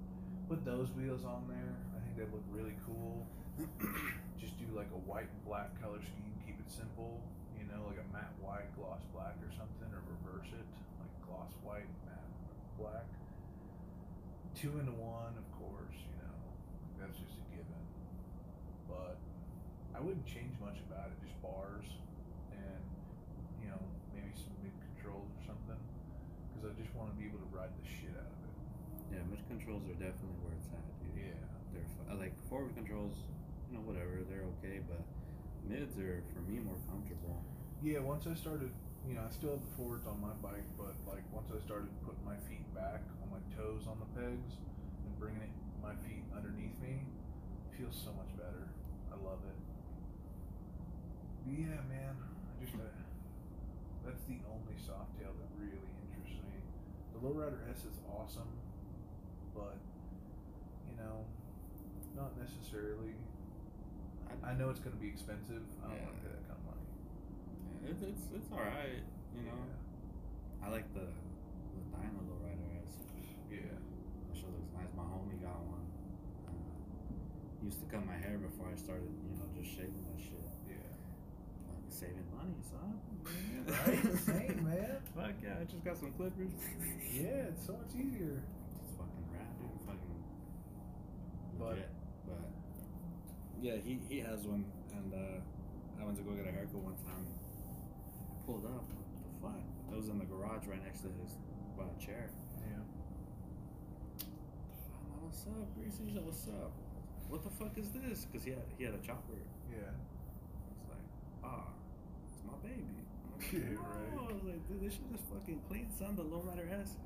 put 0.49 0.65
those 0.65 0.89
wheels 0.97 1.25
on 1.25 1.45
there. 1.49 1.73
I 1.97 2.01
think 2.05 2.17
they 2.17 2.27
look 2.29 2.45
really 2.49 2.75
cool. 2.85 3.25
Just 4.41 4.59
do 4.59 4.67
like 4.75 4.91
a 4.91 5.01
white 5.07 5.31
and 5.31 5.43
black 5.47 5.71
color 5.79 5.99
scheme. 6.03 6.35
Keep 6.43 6.59
it 6.59 6.67
simple. 6.67 7.23
You 7.55 7.63
know, 7.71 7.87
like 7.87 7.99
a 8.03 8.07
matte 8.11 8.35
white, 8.43 8.67
gloss 8.75 8.99
black, 9.15 9.39
or 9.39 9.51
something, 9.55 9.87
or 9.95 10.03
reverse 10.19 10.51
it, 10.51 10.67
like 10.99 11.15
gloss 11.23 11.51
white, 11.63 11.87
matte 12.03 12.35
black. 12.75 13.07
Two 14.59 14.75
into 14.75 14.91
one, 14.99 15.39
of 15.39 15.47
course. 15.55 15.95
You 15.95 16.19
know, 16.19 16.39
that's 16.99 17.15
just 17.15 17.39
a 17.39 17.43
given. 17.55 17.83
But 18.91 19.15
I 19.95 20.03
wouldn't 20.03 20.27
change 20.27 20.51
much 20.59 20.83
about 20.91 21.15
it. 21.15 21.17
Just 21.23 21.39
bars 21.39 21.87
and 22.51 22.83
you 23.63 23.71
know 23.71 23.79
maybe 24.11 24.35
some 24.35 24.51
mid 24.59 24.75
controls 24.91 25.31
or 25.31 25.41
something. 25.47 25.79
Because 26.51 26.71
I 26.71 26.73
just 26.75 26.91
want 26.91 27.07
to 27.11 27.15
be 27.15 27.31
able 27.31 27.39
to 27.39 27.51
ride 27.55 27.71
the 27.71 27.87
shit 27.87 28.11
out 28.19 28.27
of 28.27 28.39
it. 28.51 28.55
Yeah, 29.15 29.23
mid 29.31 29.39
controls 29.47 29.87
are 29.87 29.95
definitely 29.95 30.39
where 30.43 30.55
it's 30.59 30.67
at, 30.75 30.83
dude. 30.99 31.31
Yeah. 31.31 31.55
They're 31.75 32.15
uh, 32.15 32.15
like 32.15 32.33
forward 32.47 32.75
controls, 32.75 33.17
know, 33.75 33.83
whatever. 33.83 34.23
They're 34.23 34.47
okay, 34.59 34.79
but 34.87 35.03
mids 35.67 35.99
are 35.99 36.23
for 36.31 36.41
me 36.47 36.63
more 36.63 36.79
comfortable. 36.87 37.43
Yeah. 37.83 37.99
Once 37.99 38.25
I 38.25 38.33
started, 38.33 38.71
you 39.03 39.13
know, 39.13 39.23
I 39.27 39.31
still 39.31 39.59
have 39.59 39.63
the 39.63 39.73
forwards 39.75 40.07
on 40.07 40.17
my 40.23 40.33
bike, 40.39 40.65
but 40.79 40.95
like 41.03 41.27
once 41.35 41.51
I 41.51 41.59
started 41.61 41.91
putting 42.07 42.23
my 42.23 42.39
feet 42.47 42.65
back 42.73 43.03
on 43.21 43.27
my 43.29 43.43
toes 43.53 43.85
on 43.91 43.99
the 43.99 44.09
pegs 44.15 44.55
and 45.03 45.11
bringing 45.19 45.43
it 45.43 45.53
my 45.83 45.93
feet 46.07 46.23
underneath 46.31 46.73
me, 46.81 47.03
feels 47.75 47.93
so 47.93 48.15
much 48.15 48.31
better. 48.39 48.71
I 49.11 49.19
love 49.19 49.43
it. 49.43 49.59
Yeah, 51.45 51.77
man. 51.91 52.15
I 52.17 52.51
just 52.63 52.73
uh, 52.73 52.87
that's 54.01 54.23
the 54.25 54.39
only 54.49 54.73
Softail 54.81 55.29
that 55.29 55.51
really 55.59 55.83
interests 56.01 56.41
me. 56.47 56.57
The 57.13 57.19
Lowrider 57.21 57.61
S 57.69 57.85
is 57.85 57.99
awesome, 58.09 58.49
but 59.53 59.77
you 60.89 60.95
know, 60.97 61.25
not 62.15 62.33
necessarily. 62.39 63.13
I 64.45 64.53
know 64.53 64.69
it's 64.69 64.79
going 64.79 64.93
to 64.95 65.01
be 65.01 65.09
expensive. 65.09 65.63
I 65.83 65.89
don't 65.89 66.01
want 66.05 66.15
to 66.15 66.21
pay 66.21 66.31
that 66.31 66.45
kind 66.45 66.59
of 66.61 66.65
money. 66.69 66.85
Yeah, 67.81 67.89
it, 67.91 67.97
it's 68.13 68.25
it's 68.35 68.49
all 68.53 68.61
right, 68.61 69.01
you 69.33 69.41
know. 69.45 69.57
I 70.63 70.69
like 70.69 70.85
the 70.93 71.05
the 71.09 71.81
Dyna 71.91 72.21
Lowrider 72.29 72.69
S. 72.85 72.93
Yeah. 73.49 73.73
That 73.73 74.33
shit 74.37 74.49
looks 74.53 74.69
nice. 74.77 74.89
My 74.95 75.03
homie 75.05 75.41
got 75.41 75.57
one. 75.65 75.85
Uh, 76.45 77.65
used 77.65 77.81
to 77.81 77.87
cut 77.89 78.05
my 78.05 78.17
hair 78.17 78.37
before 78.37 78.69
I 78.69 78.77
started, 78.77 79.09
you 79.25 79.33
know, 79.37 79.49
just 79.57 79.73
shaving 79.73 80.05
that 80.13 80.19
shit. 80.21 80.45
Yeah. 80.69 80.77
Fucking 81.65 81.89
saving 81.93 82.29
money, 82.33 82.57
son. 82.61 83.01
Right? 83.65 83.97
Same, 84.29 84.61
man. 84.61 85.01
Fuck 85.17 85.33
yeah, 85.41 85.57
I 85.59 85.65
just 85.65 85.81
got 85.83 85.97
some 85.97 86.11
clippers. 86.13 86.53
Yeah, 87.11 87.49
it's 87.49 87.65
so 87.65 87.73
much 87.73 87.89
easier. 87.97 88.37
It's 88.77 88.93
fucking 88.93 89.25
rad, 89.33 89.49
dude. 89.57 89.73
Fucking 89.89 90.17
But- 91.57 91.69
legit. 91.81 91.89
But 92.29 92.45
yeah, 93.61 93.77
he 93.83 93.99
he 94.09 94.19
has 94.19 94.45
one, 94.45 94.65
and 94.93 95.13
uh, 95.13 96.01
I 96.01 96.05
went 96.05 96.17
to 96.17 96.23
go 96.23 96.31
get 96.31 96.47
a 96.47 96.51
haircut 96.51 96.81
one 96.81 96.95
time. 97.05 97.25
I 97.25 98.45
pulled 98.45 98.65
up. 98.65 98.83
What 98.83 99.23
the 99.25 99.33
fuck? 99.41 99.63
It 99.91 99.95
was 99.97 100.09
in 100.09 100.19
the 100.19 100.25
garage 100.25 100.67
right 100.67 100.83
next 100.83 101.01
to 101.01 101.09
his 101.21 101.37
uh, 101.79 101.83
chair. 101.99 102.29
Yeah. 102.61 102.83
What's 105.21 105.45
up, 105.47 105.67
Greasy? 105.75 106.19
What's 106.19 106.47
up? 106.47 106.71
What 107.29 107.43
the 107.43 107.49
fuck 107.49 107.77
is 107.77 107.89
this? 107.89 108.25
Because 108.25 108.45
he 108.45 108.51
had 108.51 108.65
he 108.77 108.83
had 108.83 108.93
a 108.93 109.01
chopper. 109.05 109.39
Yeah. 109.71 109.89
It's 110.71 110.85
like, 110.89 111.05
ah, 111.43 111.73
it's 112.29 112.43
my 112.45 112.57
baby. 112.61 112.85
I'm 112.85 113.39
like, 113.39 113.49
Yeah, 113.53 113.81
right. 113.81 114.13
I 114.19 114.33
was 114.33 114.43
like, 114.43 114.61
dude, 114.67 114.81
this 114.81 114.93
shit 114.93 115.09
is 115.13 115.21
fucking 115.31 115.61
clean, 115.67 115.89
son. 115.97 116.15
The 116.15 116.23
lowrider 116.23 116.69
S. 116.81 116.97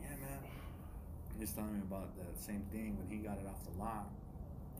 Yeah, 0.00 0.16
man. 0.20 0.40
He's 1.38 1.52
telling 1.52 1.74
me 1.74 1.80
about 1.80 2.16
that 2.18 2.38
same 2.38 2.62
thing 2.70 2.96
when 2.98 3.08
he 3.08 3.24
got 3.24 3.38
it 3.38 3.46
off 3.48 3.64
the 3.64 3.78
lot. 3.80 4.10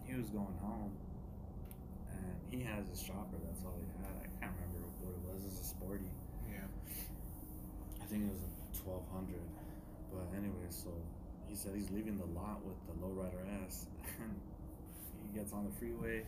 He 0.06 0.14
was 0.14 0.28
going 0.28 0.56
home, 0.60 0.92
and 2.12 2.36
he 2.50 2.60
has 2.68 2.88
his 2.88 3.02
chopper. 3.02 3.38
That's 3.44 3.64
all 3.64 3.76
he 3.80 3.88
had. 4.02 4.12
I 4.20 4.28
can't 4.40 4.52
remember 4.60 4.88
what 5.00 5.14
it 5.16 5.22
was. 5.24 5.42
It 5.44 5.50
was 5.50 5.60
a 5.60 5.64
sporty. 5.64 6.10
Yeah. 6.50 6.68
I 8.00 8.04
think 8.06 8.28
it 8.28 8.32
was 8.32 8.44
a 8.44 8.52
twelve 8.84 9.04
hundred. 9.12 9.40
But 10.12 10.28
anyway, 10.36 10.68
so 10.68 10.92
he 11.48 11.56
said 11.56 11.72
he's 11.74 11.90
leaving 11.90 12.18
the 12.18 12.28
lot 12.38 12.60
with 12.64 12.76
the 12.86 12.94
lowrider 13.00 13.40
S, 13.66 13.86
and 14.20 14.36
he 15.24 15.38
gets 15.38 15.52
on 15.52 15.64
the 15.64 15.72
freeway, 15.72 16.24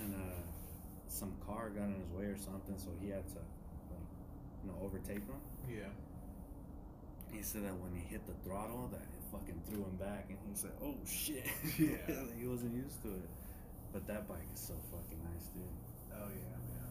and 0.00 0.14
uh, 0.14 0.40
some 1.08 1.32
car 1.46 1.70
got 1.70 1.84
in 1.84 2.00
his 2.00 2.10
way 2.10 2.24
or 2.24 2.38
something, 2.38 2.78
so 2.78 2.88
he 3.00 3.10
had 3.10 3.26
to, 3.28 3.40
like, 3.92 4.08
you 4.64 4.70
know, 4.70 4.78
overtake 4.82 5.24
him. 5.26 5.40
Yeah. 5.68 5.92
He 7.32 7.42
said 7.42 7.64
that 7.64 7.76
when 7.76 7.92
he 7.94 8.02
hit 8.08 8.26
the 8.26 8.34
throttle, 8.44 8.88
that 8.92 9.00
it 9.00 9.22
fucking 9.30 9.60
threw 9.68 9.84
him 9.84 9.96
back, 9.96 10.26
and 10.28 10.38
he 10.48 10.54
said, 10.54 10.72
"Oh 10.82 10.96
shit!" 11.06 11.46
Yeah. 11.78 12.00
he 12.40 12.46
wasn't 12.46 12.74
used 12.74 13.02
to 13.02 13.08
it. 13.08 13.28
But 13.92 14.06
that 14.06 14.28
bike 14.28 14.48
is 14.52 14.60
so 14.60 14.74
fucking 14.90 15.20
nice, 15.24 15.46
dude. 15.52 15.64
Oh 16.12 16.28
yeah, 16.28 16.56
man. 16.68 16.90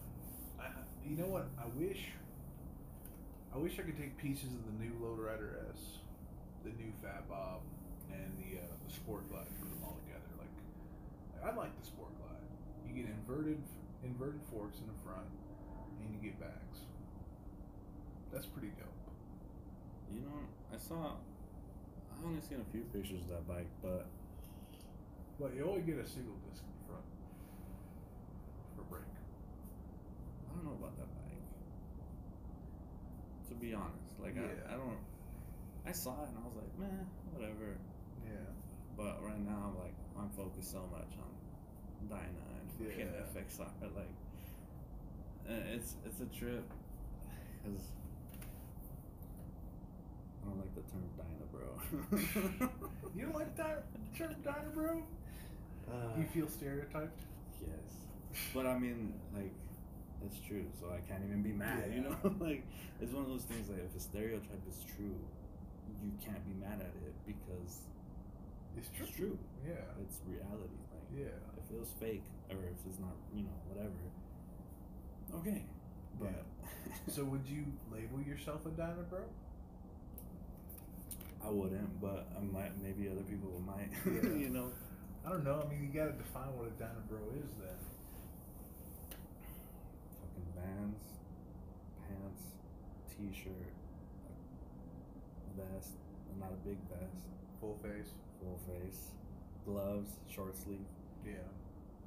I, 0.58 0.66
you 1.06 1.16
know 1.16 1.30
what? 1.30 1.46
I 1.58 1.66
wish. 1.78 2.10
I 3.54 3.58
wish 3.58 3.78
I 3.78 3.82
could 3.82 3.96
take 3.96 4.16
pieces 4.18 4.50
of 4.52 4.62
the 4.66 4.76
new 4.84 4.92
Lowrider 5.00 5.64
S, 5.72 5.98
the 6.64 6.70
new 6.70 6.92
Fat 7.02 7.28
Bob, 7.28 7.62
and 8.12 8.30
the 8.38 8.60
uh, 8.60 8.74
the 8.86 8.92
Sport 8.92 9.28
Glide, 9.30 9.46
and 9.46 9.58
put 9.58 9.70
them 9.70 9.82
all 9.84 9.98
together. 10.04 10.30
Like, 10.38 10.54
I 11.42 11.54
like 11.56 11.72
the 11.80 11.86
Sport 11.86 12.10
Glide. 12.18 12.44
You 12.86 12.94
get 12.94 13.10
inverted 13.10 13.62
inverted 14.04 14.40
forks 14.50 14.78
in 14.78 14.86
the 14.86 14.98
front, 15.02 15.26
and 16.02 16.14
you 16.14 16.20
get 16.20 16.38
bags. 16.40 16.78
That's 18.32 18.46
pretty 18.46 18.68
dope. 18.78 18.97
You 20.12 20.20
know, 20.22 20.40
I 20.72 20.78
saw. 20.78 21.16
I 22.12 22.26
only 22.26 22.40
seen 22.40 22.58
a 22.60 22.68
few 22.72 22.82
pictures 22.92 23.22
of 23.22 23.28
that 23.28 23.46
bike, 23.48 23.68
but 23.82 24.06
But 25.38 25.54
you 25.54 25.64
only 25.64 25.82
get 25.82 25.98
a 25.98 26.06
single 26.06 26.34
disc 26.50 26.62
in 26.66 26.74
front 26.88 27.04
for 28.74 28.82
brake. 28.90 29.14
I 30.50 30.54
don't 30.56 30.64
know 30.66 30.74
about 30.80 30.96
that 30.98 31.06
bike. 31.14 31.46
To 33.48 33.54
be 33.54 33.72
honest, 33.74 34.18
like 34.20 34.34
Yeah. 34.34 34.50
I, 34.68 34.74
I 34.74 34.76
don't. 34.76 34.98
I 35.86 35.92
saw 35.92 36.22
it 36.24 36.28
and 36.28 36.38
I 36.38 36.44
was 36.46 36.56
like, 36.56 36.72
man, 36.78 37.06
whatever. 37.32 37.78
Yeah. 38.26 38.50
But 38.96 39.22
right 39.24 39.40
now, 39.40 39.72
I'm 39.72 39.78
like, 39.78 39.94
I'm 40.18 40.28
focused 40.36 40.72
so 40.72 40.82
much 40.90 41.14
on 41.22 41.30
Dyna 42.10 42.44
and 42.58 42.66
Yeah. 42.82 43.24
FXR. 43.30 43.70
Like, 43.94 44.10
uh, 45.48 45.74
it's 45.74 45.94
it's 46.04 46.20
a 46.20 46.26
trip, 46.26 46.66
cause 47.64 47.92
I 50.48 50.50
don't 50.50 50.58
like 50.60 50.74
the 50.74 50.82
term 50.88 51.04
Dyna, 51.18 51.46
bro. 51.52 52.68
You 53.16 53.24
don't 53.26 53.34
like 53.34 53.56
that 53.56 53.84
term 54.16 54.34
Dyna, 54.42 54.70
bro? 54.74 55.02
Uh, 55.90 55.92
You 56.18 56.24
feel 56.32 56.48
stereotyped? 56.48 57.20
Yes. 57.60 58.48
But 58.54 58.66
I 58.66 58.78
mean, 58.78 59.12
like, 59.34 59.52
it's 60.24 60.38
true, 60.46 60.64
so 60.80 60.86
I 60.90 61.00
can't 61.10 61.24
even 61.26 61.42
be 61.42 61.52
mad, 61.52 61.90
you 61.94 62.02
know? 62.02 62.16
like, 62.40 62.64
it's 63.00 63.12
one 63.12 63.24
of 63.24 63.28
those 63.28 63.42
things, 63.44 63.68
like, 63.68 63.80
if 63.84 63.94
a 63.96 64.00
stereotype 64.00 64.62
is 64.68 64.84
true, 64.96 65.16
you 66.02 66.12
can't 66.24 66.44
be 66.46 66.54
mad 66.64 66.80
at 66.80 66.94
it 67.04 67.14
because 67.26 67.82
It's 68.76 68.88
true. 68.96 69.06
it's 69.06 69.16
true. 69.16 69.38
Yeah. 69.66 69.84
It's 70.02 70.20
reality. 70.28 70.78
Like, 70.94 71.08
Yeah. 71.26 71.36
if 71.60 71.70
it 71.74 71.78
was 71.80 71.90
fake, 72.00 72.24
or 72.50 72.56
if 72.56 72.78
it's 72.86 72.98
not, 73.00 73.16
you 73.34 73.42
know, 73.42 73.58
whatever, 73.68 74.00
okay. 75.40 75.62
But, 76.20 76.44
So 77.12 77.24
would 77.24 77.46
you 77.46 77.64
label 77.92 78.20
yourself 78.22 78.64
a 78.66 78.70
Dyna, 78.70 79.02
bro? 79.10 79.20
I 81.44 81.50
wouldn't, 81.50 82.00
but 82.00 82.28
I 82.36 82.40
might, 82.42 82.72
maybe 82.82 83.08
other 83.08 83.22
people 83.22 83.50
might, 83.64 83.88
Yeah. 84.04 84.30
you 84.36 84.50
know? 84.50 84.70
I 85.24 85.30
don't 85.30 85.44
know. 85.44 85.62
I 85.64 85.68
mean, 85.70 85.82
you 85.92 85.98
gotta 85.98 86.12
define 86.12 86.48
what 86.56 86.66
a 86.68 86.70
Dyna 86.78 87.00
bro 87.08 87.18
is 87.36 87.50
then. 87.60 87.78
Fucking 90.20 90.48
vans, 90.56 91.02
pants, 92.08 92.42
t-shirt, 93.10 93.72
vest, 95.56 95.92
not 96.40 96.50
a 96.52 96.68
big 96.68 96.78
vest, 96.88 97.26
Full 97.60 97.78
face. 97.82 98.12
full 98.40 98.58
face, 98.66 99.10
gloves, 99.66 100.10
short 100.30 100.56
sleeve. 100.56 100.86
Yeah. 101.26 101.32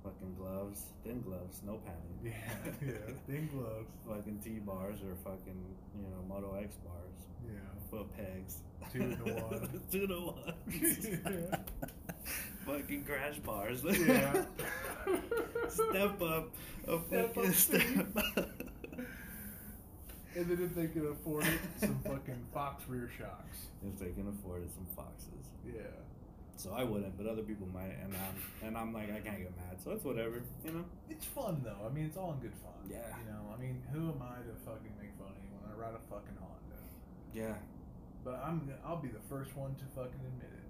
Fucking 0.03 0.35
gloves, 0.37 0.83
thin 1.03 1.21
gloves, 1.21 1.61
no 1.65 1.79
padding. 1.85 2.19
Yeah, 2.23 2.31
yeah. 2.85 3.13
Thin 3.27 3.49
gloves. 3.53 3.89
fucking 4.07 4.39
T 4.43 4.59
bars 4.59 4.99
or 5.01 5.15
fucking 5.23 5.65
you 5.95 6.03
know 6.03 6.23
Moto 6.27 6.55
X 6.55 6.75
bars, 6.77 7.19
Yeah. 7.45 7.59
foot 7.89 8.07
pegs. 8.17 8.57
Two 8.91 9.15
to 9.15 9.33
one. 9.33 9.81
Two 9.91 10.07
to 10.07 10.13
one. 10.15 10.53
Yeah. 10.69 11.57
fucking 12.65 13.03
crash 13.05 13.37
bars. 13.39 13.83
Yeah. 13.83 14.43
step 15.69 16.21
up. 16.21 16.49
A 16.87 16.99
Step 17.07 17.33
fucking 17.35 17.49
up, 17.49 17.55
step 17.55 18.17
up. 18.17 18.49
And 20.33 20.45
then 20.47 20.63
if 20.63 20.73
they 20.75 20.87
can 20.87 21.07
afford 21.07 21.45
it, 21.45 21.59
some 21.77 21.99
fucking 22.05 22.41
Fox 22.53 22.83
rear 22.87 23.09
shocks. 23.17 23.67
if 23.85 23.99
they 23.99 24.11
can 24.11 24.27
afford 24.29 24.63
it, 24.63 24.69
some 24.73 24.87
foxes. 24.95 25.45
Yeah. 25.67 25.81
So 26.62 26.70
I 26.78 26.84
wouldn't, 26.84 27.18
but 27.18 27.26
other 27.26 27.41
people 27.41 27.66
might, 27.74 27.97
and 28.05 28.14
I'm 28.14 28.68
and 28.68 28.78
I'm 28.78 28.93
like 28.93 29.09
I 29.09 29.18
can't 29.18 29.41
get 29.41 29.49
mad, 29.57 29.82
so 29.84 29.93
it's 29.97 30.05
whatever, 30.05 30.43
you 30.64 30.72
know. 30.72 30.86
It's 31.09 31.26
fun 31.26 31.66
though. 31.66 31.82
I 31.84 31.89
mean, 31.89 32.05
it's 32.05 32.18
all 32.18 32.34
in 32.34 32.39
good 32.39 32.53
fun. 32.62 32.78
Yeah. 32.88 33.01
You 33.18 33.34
know, 33.34 33.49
I 33.49 33.59
mean, 33.59 33.82
who 33.91 34.14
am 34.14 34.22
I 34.22 34.45
to 34.45 34.53
fucking 34.62 34.93
make 35.01 35.09
fun 35.18 35.34
of 35.34 35.41
when 35.57 35.66
I 35.66 35.74
ride 35.74 35.97
a 35.97 36.03
fucking 36.05 36.38
Honda? 36.38 36.78
Yeah. 37.34 37.55
But 38.24 38.43
I'm 38.45 38.70
I'll 38.86 39.01
be 39.01 39.07
the 39.07 39.26
first 39.28 39.57
one 39.57 39.74
to 39.74 39.86
fucking 39.95 40.22
admit 40.22 40.53
it. 40.53 40.70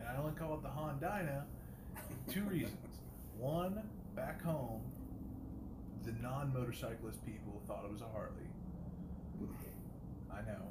And 0.00 0.08
I 0.08 0.16
only 0.16 0.32
call 0.32 0.54
it 0.54 0.62
the 0.62 0.72
Honda 0.72 1.44
two 2.32 2.44
reasons. 2.44 3.04
One, 3.36 3.82
back 4.16 4.42
home, 4.42 4.80
the 6.02 6.12
non-motorcyclist 6.22 7.26
people 7.26 7.60
thought 7.68 7.84
it 7.84 7.92
was 7.92 8.00
a 8.00 8.08
Harley. 8.08 8.48
I 10.32 10.40
know. 10.48 10.64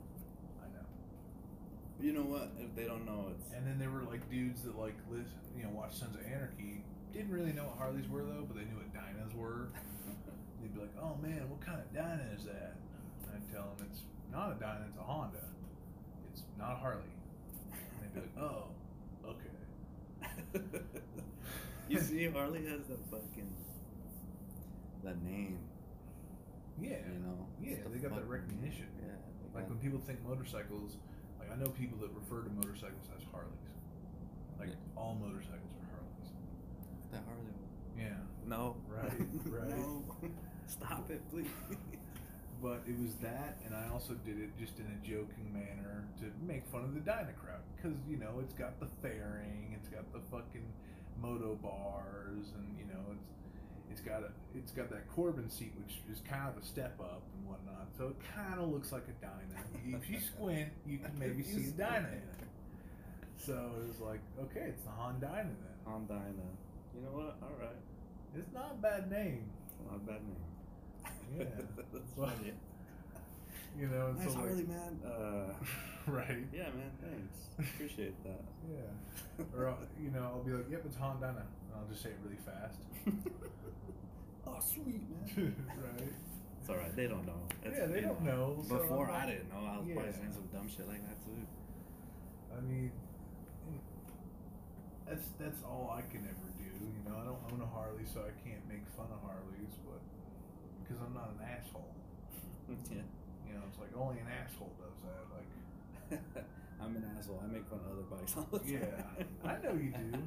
You 1.99 2.13
know 2.13 2.23
what? 2.23 2.51
If 2.59 2.75
they 2.75 2.85
don't 2.85 3.05
know, 3.05 3.27
it's 3.35 3.51
And 3.51 3.67
then 3.67 3.77
there 3.77 3.91
were 3.91 4.03
like 4.03 4.23
dudes 4.29 4.63
that 4.63 4.79
like 4.79 4.95
you 5.11 5.63
know, 5.63 5.69
watch 5.69 5.95
Sons 5.95 6.15
of 6.15 6.23
Anarchy. 6.25 6.83
Didn't 7.13 7.31
really 7.31 7.51
know 7.51 7.65
what 7.65 7.77
Harleys 7.77 8.07
were 8.07 8.23
though, 8.23 8.47
but 8.47 8.55
they 8.55 8.63
knew 8.63 8.79
what 8.79 8.93
Dynas 8.95 9.35
were. 9.35 9.67
They'd 10.61 10.73
be 10.73 10.79
like, 10.79 10.95
"Oh 11.01 11.17
man, 11.21 11.49
what 11.49 11.59
kind 11.59 11.79
of 11.79 11.91
Dyna 11.93 12.23
is 12.37 12.45
that?" 12.45 12.75
And 13.23 13.35
I'd 13.35 13.51
tell 13.51 13.75
them 13.75 13.87
it's 13.91 14.01
not 14.31 14.51
a 14.51 14.59
Dyna, 14.59 14.85
it's 14.87 14.97
a 14.97 15.03
Honda. 15.03 15.43
It's 16.31 16.43
not 16.57 16.73
a 16.73 16.75
Harley. 16.75 17.11
And 17.71 17.99
they'd 18.01 18.13
be 18.13 18.19
like, 18.21 18.37
"Oh, 18.39 18.71
okay." 19.27 19.59
you 21.89 21.99
see, 22.07 22.27
Harley 22.27 22.63
has 22.65 22.87
the 22.87 22.97
fucking 23.11 23.51
that 25.03 25.21
name. 25.23 25.59
Yeah. 26.81 27.03
You 27.11 27.19
know. 27.19 27.47
Yeah, 27.61 27.83
the 27.83 27.89
they 27.89 27.99
got 27.99 28.15
that 28.15 28.27
recognition. 28.27 28.87
Yeah. 29.01 29.15
Like 29.53 29.67
when 29.67 29.79
people 29.79 29.99
think 29.99 30.19
motorcycles, 30.27 30.97
I 31.51 31.55
know 31.57 31.69
people 31.69 31.97
that 31.99 32.09
refer 32.13 32.43
to 32.43 32.49
motorcycles 32.55 33.09
as 33.17 33.23
Harleys. 33.31 33.73
Like 34.59 34.69
Yeah. 34.69 34.75
all 34.97 35.15
motorcycles 35.15 35.73
are 35.81 35.89
Harleys. 35.95 36.31
The 37.11 37.17
Harley. 37.25 37.53
Yeah. 37.97 38.17
No. 38.47 38.75
Right, 38.87 39.11
right. 39.45 39.69
no. 39.77 40.03
Stop 40.67 41.09
it, 41.11 41.21
please. 41.31 41.47
But 42.61 42.83
it 42.85 42.99
was 42.99 43.15
that, 43.23 43.55
and 43.65 43.71
I 43.73 43.87
also 43.87 44.15
did 44.27 44.35
it 44.37 44.51
just 44.59 44.79
in 44.79 44.85
a 44.91 44.99
joking 44.99 45.47
manner 45.53 46.03
to 46.19 46.25
make 46.45 46.67
fun 46.67 46.83
of 46.83 46.93
the 46.93 46.99
Dyna 46.99 47.31
crowd. 47.39 47.63
Because, 47.73 47.95
you 48.05 48.17
know, 48.17 48.35
it's 48.43 48.51
got 48.53 48.77
the 48.81 48.87
fairing, 49.01 49.71
it's 49.79 49.87
got 49.87 50.03
the 50.11 50.19
fucking 50.29 50.67
moto 51.23 51.55
bars, 51.63 52.51
and, 52.59 52.67
you 52.77 52.83
know, 52.91 52.99
it's 53.15 53.38
it's 53.91 54.01
got 54.01 54.23
a 54.23 54.29
it's 54.57 54.71
got 54.71 54.89
that 54.89 55.07
Corbin 55.09 55.49
seat, 55.49 55.73
which 55.83 55.97
is 56.11 56.21
kind 56.29 56.47
of 56.49 56.61
a 56.61 56.65
step 56.65 56.99
up 56.99 57.21
and 57.37 57.47
whatnot. 57.47 57.87
So 57.97 58.07
it 58.09 58.15
kind 58.35 58.59
of 58.59 58.69
looks 58.69 58.91
like 58.91 59.03
a 59.07 59.25
Dyna. 59.25 59.97
if 60.01 60.09
you 60.09 60.19
squint, 60.35 60.69
you 60.85 60.99
can 60.99 61.17
maybe 61.17 61.43
see 61.43 61.67
a 61.69 61.71
Dyna 61.71 62.07
in 62.07 62.13
it. 62.13 62.47
So 63.37 63.53
it 63.81 63.87
was 63.87 63.99
like, 63.99 64.19
okay, 64.41 64.67
it's 64.69 64.83
the 64.83 64.91
Honda 64.91 65.29
then. 65.33 65.55
Dyna. 66.07 66.49
You 66.95 67.01
know 67.01 67.11
what? 67.17 67.37
All 67.41 67.55
right. 67.59 67.75
It's 68.35 68.53
not 68.53 68.75
a 68.77 68.81
bad 68.81 69.09
name, 69.09 69.49
It's 69.65 69.89
not 69.89 69.95
a 69.95 70.05
bad 70.05 70.21
name. 70.21 71.39
Yeah. 71.39 71.45
That's 71.93 72.11
funny. 72.17 72.53
you 73.79 73.87
know. 73.87 74.07
And 74.07 74.19
Nice 74.19 74.33
so 74.33 74.39
like- 74.41 74.67
man. 74.67 74.99
Uh, 75.05 75.53
right. 76.11 76.45
yeah, 76.53 76.69
man. 76.75 76.91
Thanks. 77.01 77.71
Appreciate 77.73 78.21
that. 78.23 78.43
Yeah. 78.69 79.45
Or 79.55 79.69
I'll, 79.69 79.77
you 80.01 80.11
know, 80.11 80.21
I'll 80.23 80.43
be 80.43 80.51
like, 80.51 80.69
"Yep, 80.69 80.83
it's 80.85 80.95
Honda," 80.97 81.27
and 81.29 81.37
I'll 81.75 81.87
just 81.89 82.03
say 82.03 82.09
it 82.09 82.17
really 82.23 82.37
fast. 82.45 82.79
Oh, 84.59 84.63
sweet, 84.63 85.03
man. 85.09 85.55
right. 85.79 86.11
It's 86.61 86.69
alright. 86.69 86.95
They 86.95 87.07
don't 87.07 87.25
know. 87.25 87.39
It's, 87.63 87.77
Yeah, 87.77 87.85
they 87.87 88.01
don't 88.01 88.21
know, 88.23 88.59
so 88.67 88.77
Before 88.77 89.09
I'm 89.09 89.23
I 89.23 89.31
didn't 89.31 89.49
know. 89.49 89.63
I 89.63 89.77
was 89.79 89.87
probably 89.87 90.11
Yeah. 90.11 90.11
saying 90.19 90.33
some 90.35 90.47
dumb 90.51 90.67
shit 90.69 90.87
like 90.87 91.01
that 91.07 91.17
too. 91.23 91.39
I 92.55 92.61
mean, 92.61 92.91
that's 95.07 95.25
that's 95.39 95.63
all 95.63 95.89
I 95.95 96.01
can 96.05 96.21
ever 96.27 96.49
do. 96.59 96.69
You 96.69 97.01
know, 97.07 97.17
I 97.17 97.25
don't 97.25 97.41
own 97.53 97.61
a 97.61 97.69
Harley, 97.69 98.05
so 98.05 98.21
I 98.21 98.33
can't 98.45 98.61
make 98.69 98.85
fun 98.93 99.07
of 99.09 99.21
Harleys, 99.25 99.73
but 99.87 100.01
because 100.83 101.01
I'm 101.01 101.13
not 101.13 101.33
an 101.33 101.41
asshole. 101.45 101.95
yeah. 102.91 103.01
You 103.47 103.53
know, 103.57 103.63
it's 103.69 103.79
like 103.79 103.89
only 103.97 104.19
an 104.21 104.29
asshole 104.29 104.73
does 104.77 104.97
that. 105.07 105.23
Like, 105.33 105.49
I'm 106.81 106.95
an 106.95 107.05
asshole. 107.17 107.41
I 107.43 107.47
make 107.47 107.65
fun 107.69 107.79
of 107.81 107.89
other 107.97 108.05
bikes 108.05 108.35
all 108.37 108.47
the 108.51 108.59
time. 108.59 108.69
Yeah, 108.69 109.49
I 109.49 109.57
know 109.63 109.73
you 109.73 109.89
do. 109.89 110.19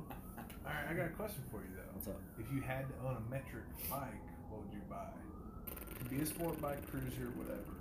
All 0.65 0.73
right, 0.73 0.87
I 0.91 0.95
got 0.95 1.07
a 1.07 1.15
question 1.17 1.43
for 1.51 1.59
you 1.63 1.73
though. 1.77 1.91
What's 1.95 2.09
up? 2.09 2.21
If 2.39 2.47
you 2.53 2.61
had 2.61 2.87
to 2.89 2.95
own 3.07 3.17
a 3.17 3.25
metric 3.31 3.65
bike, 3.91 4.23
what 4.49 4.61
would 4.63 4.73
you 4.73 4.83
buy? 4.89 5.09
Could 5.99 6.11
be 6.11 6.21
a 6.23 6.27
sport 6.27 6.61
bike, 6.61 6.83
cruiser, 6.91 7.31
whatever. 7.37 7.77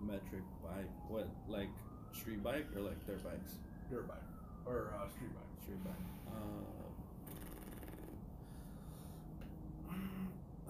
Metric 0.00 0.44
bike. 0.62 0.90
What? 1.08 1.28
Like 1.48 1.68
street 2.12 2.42
bike 2.42 2.66
or 2.76 2.80
like 2.82 2.98
dirt 3.06 3.22
bikes? 3.24 3.56
Dirt 3.90 4.08
bike 4.08 4.24
or 4.66 4.92
uh, 4.96 5.08
street 5.10 5.32
bike. 5.34 5.52
Street 5.62 5.82
bike. 5.84 5.94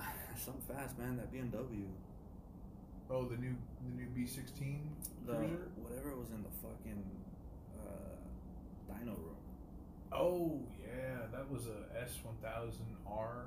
Uh, 0.00 0.04
something 0.36 0.62
fast, 0.74 0.98
man. 0.98 1.16
That 1.18 1.32
BMW. 1.32 1.84
Oh, 3.10 3.24
the 3.24 3.36
new 3.36 3.54
the 3.84 3.92
new 3.96 4.08
B16 4.16 4.78
The 5.26 5.34
cruiser. 5.34 5.68
whatever 5.82 6.16
was 6.16 6.30
in 6.30 6.42
the 6.42 6.48
fucking 6.62 7.02
uh, 7.76 8.16
dyno 8.88 9.16
room. 9.18 9.36
Oh 10.12 10.60
yeah, 10.82 11.26
that 11.32 11.50
was 11.50 11.66
a 11.66 11.86
S1000R 12.04 13.06
or 13.06 13.44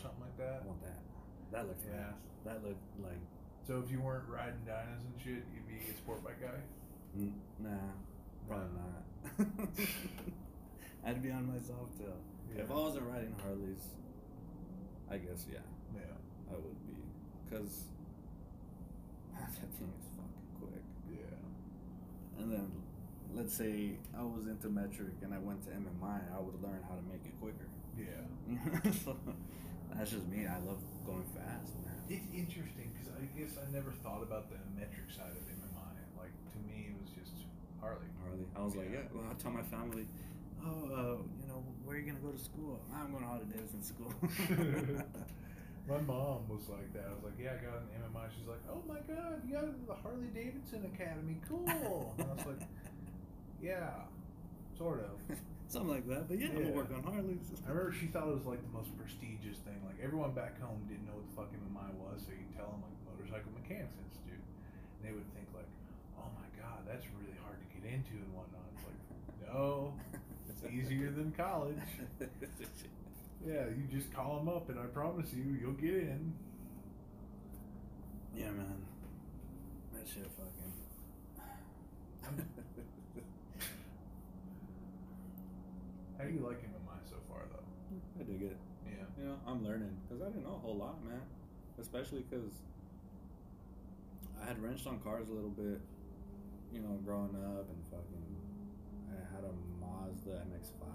something 0.00 0.20
like 0.20 0.38
I 0.48 0.52
that. 0.52 0.64
want 0.66 0.82
that. 0.82 0.98
That 1.52 1.66
looked 1.68 1.84
Yeah. 1.84 2.06
fast. 2.06 2.18
That 2.44 2.64
looked 2.64 2.82
like 3.02 3.20
So 3.66 3.78
if 3.84 3.90
you 3.90 4.00
weren't 4.00 4.28
riding 4.28 4.58
dynas 4.66 5.04
and 5.06 5.14
shit, 5.22 5.44
you'd 5.54 5.68
be 5.68 5.90
a 5.92 5.96
sport 5.96 6.24
bike 6.24 6.40
guy. 6.40 6.60
nah, 7.60 7.70
probably 8.48 8.66
not. 8.74 9.48
I'd 11.06 11.22
be 11.22 11.30
on 11.30 11.46
my 11.46 11.58
Softail. 11.58 12.16
If 12.56 12.70
I 12.70 12.74
wasn't 12.74 13.06
riding 13.06 13.34
Harleys, 13.42 13.84
I 15.10 15.18
guess 15.18 15.46
yeah, 15.50 15.58
Yeah, 15.94 16.00
I 16.50 16.54
would 16.54 16.86
be, 16.86 16.96
cause 17.50 17.84
that 19.38 19.50
thing 19.52 19.92
is 19.98 20.06
fucking 20.16 20.48
quick. 20.60 20.82
yeah. 21.10 22.42
And 22.42 22.52
then, 22.52 22.72
let's 23.34 23.54
say 23.54 23.96
I 24.16 24.22
was 24.22 24.46
into 24.46 24.68
metric 24.68 25.14
and 25.22 25.32
I 25.34 25.38
went 25.38 25.62
to 25.64 25.70
MMI, 25.70 26.20
I 26.36 26.40
would 26.40 26.60
learn 26.62 26.80
how 26.88 26.94
to 26.96 27.04
make 27.10 27.24
it 27.24 27.34
quicker. 27.40 27.68
Yeah. 27.96 28.90
so, 29.04 29.16
that's 29.94 30.10
just 30.10 30.26
me. 30.28 30.46
I 30.46 30.58
love 30.64 30.80
going 31.06 31.24
fast, 31.34 31.74
man. 31.84 31.96
It's 32.08 32.26
interesting 32.34 32.92
because 32.92 33.12
I 33.16 33.24
guess 33.38 33.56
I 33.56 33.66
never 33.72 33.92
thought 34.02 34.22
about 34.22 34.50
the 34.50 34.56
metric 34.76 35.08
side 35.12 35.32
of 35.32 35.44
MMI. 35.48 35.92
Like 36.18 36.32
to 36.52 36.58
me, 36.68 36.92
it 36.92 36.96
was 37.00 37.10
just 37.12 37.44
Harley. 37.80 38.08
Harley. 38.24 38.44
I 38.56 38.60
was 38.64 38.76
like, 38.76 38.90
Yeah. 38.92 39.04
yeah. 39.08 39.14
Well, 39.16 39.24
I 39.30 39.34
tell 39.40 39.52
my 39.52 39.64
family, 39.64 40.06
oh, 40.64 40.68
uh, 40.92 41.16
you 41.40 41.46
know, 41.48 41.64
where 41.84 41.96
are 41.96 42.00
you 42.00 42.06
gonna 42.06 42.24
go 42.24 42.32
to 42.32 42.42
school? 42.42 42.80
I'm 42.92 43.10
going 43.12 43.22
to 43.24 43.28
Harley 43.28 43.48
Davidson 43.52 43.82
school. 43.82 44.12
My 45.88 45.98
mom 45.98 46.46
was 46.48 46.68
like 46.70 46.92
that. 46.94 47.10
I 47.10 47.14
was 47.14 47.24
like, 47.24 47.34
yeah, 47.42 47.58
I 47.58 47.64
got 47.64 47.82
an 47.82 47.90
MMI. 47.98 48.30
She's 48.30 48.46
like, 48.46 48.62
oh 48.70 48.82
my 48.86 49.02
god, 49.02 49.42
you 49.44 49.54
got 49.54 49.66
the 49.86 49.94
Harley 49.94 50.30
Davidson 50.32 50.86
Academy. 50.86 51.40
Cool. 51.48 51.66
and 52.18 52.30
I 52.30 52.34
was 52.34 52.46
like, 52.46 52.62
yeah, 53.62 53.90
sort 54.76 55.00
of. 55.00 55.16
Something 55.72 55.88
like 55.90 56.06
that. 56.08 56.28
But 56.28 56.38
yeah, 56.38 56.48
Yeah. 56.52 56.58
we'll 56.68 56.84
work 56.84 56.90
on 56.92 57.02
Harleys. 57.02 57.48
I 57.64 57.70
remember 57.70 57.92
she 57.96 58.06
thought 58.12 58.28
it 58.28 58.34
was 58.34 58.44
like 58.44 58.60
the 58.60 58.74
most 58.76 58.92
prestigious 58.98 59.56
thing. 59.64 59.80
Like 59.86 59.96
everyone 60.02 60.32
back 60.36 60.60
home 60.60 60.84
didn't 60.90 61.06
know 61.08 61.16
what 61.16 61.24
the 61.30 61.34
fuck 61.38 61.48
MMI 61.56 61.88
was, 61.96 62.26
so 62.28 62.32
you 62.36 62.44
tell 62.52 62.68
them 62.76 62.82
like 62.84 62.92
Motorcycle 63.08 63.52
Mechanics 63.56 63.96
Institute, 64.04 64.36
and 64.44 65.00
they 65.00 65.16
would 65.16 65.24
think 65.32 65.48
like, 65.56 65.70
oh 66.20 66.28
my 66.36 66.44
god, 66.60 66.84
that's 66.84 67.06
really 67.16 67.32
hard 67.40 67.56
to 67.56 67.66
get 67.72 67.88
into 67.88 68.20
and 68.20 68.28
whatnot. 68.36 68.68
It's 68.76 68.84
like, 68.84 69.00
no, 69.48 69.96
it's 70.50 70.60
easier 70.68 71.08
than 71.10 71.32
college. 71.32 71.80
Yeah, 73.44 73.64
you 73.74 73.88
just 73.90 74.12
call 74.14 74.38
them 74.38 74.48
up, 74.48 74.68
and 74.68 74.78
I 74.78 74.84
promise 74.86 75.32
you, 75.32 75.42
you'll 75.60 75.72
get 75.72 75.94
in. 75.94 76.32
yeah, 78.36 78.52
man. 78.52 78.86
That 79.92 80.06
shit 80.06 80.30
fucking. 80.38 80.72
How 86.22 86.28
do 86.28 86.34
you 86.34 86.46
like 86.46 86.62
MMI 86.62 87.02
so 87.10 87.16
far, 87.26 87.42
though? 87.50 87.66
I 88.14 88.22
dig 88.22 88.42
it. 88.46 88.56
Yeah. 88.86 89.02
You 89.18 89.24
know, 89.26 89.36
I'm 89.42 89.66
learning 89.66 89.90
because 90.06 90.22
I 90.22 90.30
didn't 90.30 90.44
know 90.46 90.54
a 90.54 90.62
whole 90.62 90.76
lot, 90.78 91.02
man. 91.04 91.18
Especially 91.80 92.22
because 92.22 92.62
I 94.40 94.46
had 94.46 94.62
wrenched 94.62 94.86
on 94.86 95.00
cars 95.00 95.26
a 95.28 95.32
little 95.34 95.50
bit, 95.50 95.80
you 96.72 96.78
know, 96.78 96.94
growing 97.04 97.34
up 97.34 97.66
and 97.66 97.82
fucking. 97.90 98.22
I 99.10 99.18
had 99.34 99.42
a 99.42 99.50
Mazda 99.82 100.46
MX-5. 100.46 100.86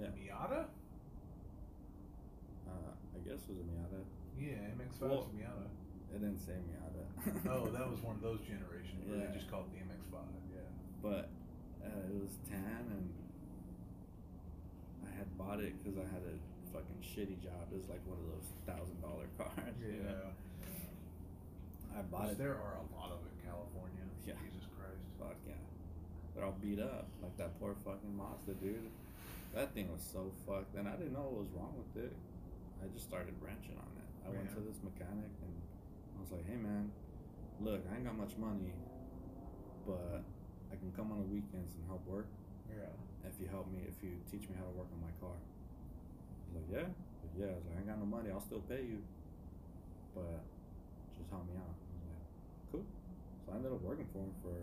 Yeah. 0.00 0.06
Miata? 0.16 0.64
Uh, 2.64 2.92
I 3.12 3.18
guess 3.28 3.44
it 3.44 3.50
was 3.52 3.60
a 3.60 3.68
Miata. 3.68 4.00
Yeah, 4.40 4.72
MX5's 4.72 5.00
Well- 5.02 5.28
a 5.28 5.36
Miata. 5.36 5.68
It 6.14 6.20
didn't 6.24 6.38
say 6.38 6.56
Miata. 6.64 7.04
Oh, 7.52 7.68
that 7.76 7.90
was 7.90 8.00
one 8.00 8.16
of 8.16 8.22
those 8.22 8.40
generations 8.40 9.04
where 9.04 9.18
Yeah. 9.18 9.26
they 9.28 9.36
just 9.36 9.50
called 9.50 9.66
it 9.68 9.76
the 9.76 9.84
MX5. 9.84 10.16
Yeah. 10.50 10.60
But 11.02 11.28
uh, 11.88 12.12
it 12.12 12.18
was 12.20 12.36
tan, 12.48 12.84
and 12.92 13.08
I 15.08 15.10
had 15.16 15.28
bought 15.36 15.60
it 15.60 15.72
because 15.80 15.96
I 15.98 16.06
had 16.12 16.22
a 16.22 16.36
fucking 16.72 17.00
shitty 17.00 17.40
job. 17.40 17.68
It 17.72 17.80
was 17.80 17.88
like 17.88 18.04
one 18.04 18.20
of 18.20 18.28
those 18.28 18.48
thousand 18.68 19.00
dollar 19.00 19.26
cars. 19.40 19.76
you 19.80 20.04
know? 20.04 20.32
I 21.96 22.02
bought 22.12 22.30
it. 22.30 22.38
there 22.38 22.54
are 22.54 22.78
a 22.78 22.86
lot 22.94 23.10
of 23.10 23.18
in 23.26 23.36
California. 23.42 24.04
Yeah. 24.26 24.36
Jesus 24.44 24.68
Christ. 24.76 25.02
Fuck 25.18 25.40
yeah. 25.48 25.56
They're 26.34 26.44
all 26.44 26.54
beat 26.60 26.78
up. 26.78 27.08
Like 27.22 27.34
that 27.40 27.58
poor 27.58 27.74
fucking 27.82 28.14
Mazda, 28.14 28.54
dude. 28.62 28.92
That 29.56 29.72
thing 29.74 29.90
was 29.90 30.04
so 30.04 30.30
fucked. 30.46 30.76
And 30.76 30.86
I 30.86 30.94
didn't 30.94 31.16
know 31.16 31.24
what 31.26 31.48
was 31.48 31.50
wrong 31.56 31.74
with 31.74 32.04
it. 32.04 32.12
I 32.84 32.86
just 32.94 33.08
started 33.08 33.34
wrenching 33.42 33.74
on 33.74 33.90
it. 33.98 34.08
I 34.22 34.30
went 34.30 34.52
to 34.54 34.60
this 34.62 34.78
mechanic 34.84 35.32
and 35.42 35.54
I 36.14 36.20
was 36.20 36.30
like, 36.30 36.46
hey 36.46 36.60
man, 36.60 36.92
look, 37.60 37.82
I 37.90 37.96
ain't 37.96 38.04
got 38.04 38.14
much 38.16 38.36
money, 38.38 38.70
but 39.86 40.22
I 40.72 40.76
can 40.76 40.92
come 40.96 41.10
on 41.12 41.18
the 41.24 41.30
weekends 41.32 41.74
and 41.74 41.82
help 41.88 42.04
work 42.06 42.26
Yeah. 42.68 42.92
if 43.26 43.34
you 43.40 43.48
help 43.48 43.66
me, 43.72 43.84
if 43.88 43.96
you 44.04 44.16
teach 44.30 44.48
me 44.48 44.54
how 44.56 44.64
to 44.68 44.74
work 44.76 44.88
on 44.92 45.00
my 45.00 45.14
car. 45.20 45.34
I 45.34 45.40
was 46.48 46.54
like, 46.60 46.68
yeah? 46.72 46.88
Like, 46.88 47.34
yeah. 47.36 47.52
I 47.52 47.56
was 47.56 47.64
like, 47.68 47.74
I 47.76 47.78
ain't 47.84 47.88
got 47.88 47.98
no 48.00 48.08
money. 48.08 48.28
I'll 48.32 48.44
still 48.44 48.64
pay 48.68 48.84
you. 48.84 49.00
But 50.16 50.44
just 51.16 51.28
help 51.30 51.44
me 51.48 51.56
out. 51.60 51.72
I 51.72 51.76
was 51.92 52.04
like, 52.08 52.24
cool. 52.72 52.84
So 53.44 53.46
I 53.52 53.56
ended 53.60 53.72
up 53.72 53.82
working 53.84 54.08
for 54.12 54.20
him 54.24 54.32
for 54.44 54.54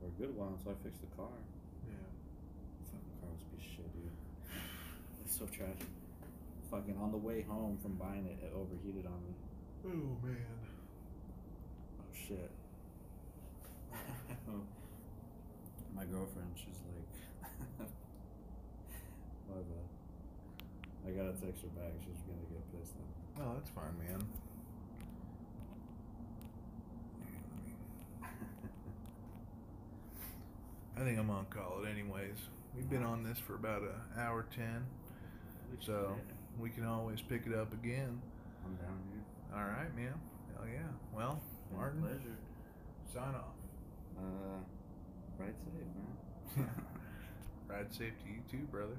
for 0.00 0.06
a 0.12 0.14
good 0.20 0.32
while 0.36 0.52
until 0.52 0.72
I 0.72 0.76
fixed 0.84 1.00
the 1.00 1.08
car. 1.16 1.32
Yeah. 1.88 2.08
Fucking 2.92 3.16
car 3.20 3.30
was 3.32 3.40
a 3.44 3.48
piece 3.56 3.64
of 3.64 3.70
shit, 3.80 3.88
dude. 3.96 4.12
It's 5.24 5.36
so 5.40 5.46
trash. 5.48 5.80
Fucking 6.70 6.96
on 7.00 7.10
the 7.12 7.20
way 7.20 7.42
home 7.48 7.78
from 7.80 7.94
buying 7.96 8.26
it, 8.26 8.36
it 8.44 8.52
overheated 8.52 9.06
on 9.08 9.18
me. 9.24 9.32
Oh 9.88 10.12
man. 10.24 10.36
Oh 12.00 12.10
shit. 12.12 12.50
My 15.96 16.04
girlfriend, 16.04 16.52
she's 16.56 16.78
like, 16.84 17.08
my 19.48 19.54
bad. 19.56 19.88
I 21.06 21.10
gotta 21.10 21.32
text 21.32 21.62
her 21.62 21.68
back. 21.68 21.92
She's 22.04 22.20
gonna 22.26 22.44
get 22.50 22.62
pissed 22.80 22.94
now. 22.96 23.44
Oh, 23.44 23.54
that's 23.54 23.70
fine, 23.70 23.96
man. 23.98 24.22
I 30.96 31.00
think 31.00 31.18
I'm 31.18 31.26
gonna 31.26 31.44
call 31.50 31.82
it 31.84 31.88
anyways. 31.88 32.36
We've 32.74 32.88
been 32.88 33.02
on 33.02 33.22
this 33.22 33.38
for 33.38 33.54
about 33.54 33.82
an 33.82 33.90
hour 34.18 34.46
ten, 34.54 34.84
so 35.80 36.16
we 36.58 36.70
can 36.70 36.84
always 36.86 37.20
pick 37.20 37.42
it 37.46 37.54
up 37.54 37.72
again. 37.72 38.20
I'm 38.64 38.74
down 38.76 38.98
here. 39.12 39.22
All 39.54 39.64
right, 39.64 39.94
man. 39.94 40.14
Hell 40.56 40.66
yeah. 40.66 40.88
Well, 41.14 41.40
Martin, 41.74 42.00
pleasure. 42.02 42.36
sign 43.12 43.34
off. 43.34 43.55
Uh, 44.18 44.60
ride 45.38 45.54
safe, 45.58 46.56
man. 46.56 46.70
Ride 47.68 47.92
safe 47.92 48.12
to 48.22 48.28
you 48.28 48.40
too, 48.50 48.66
brother. 48.70 48.96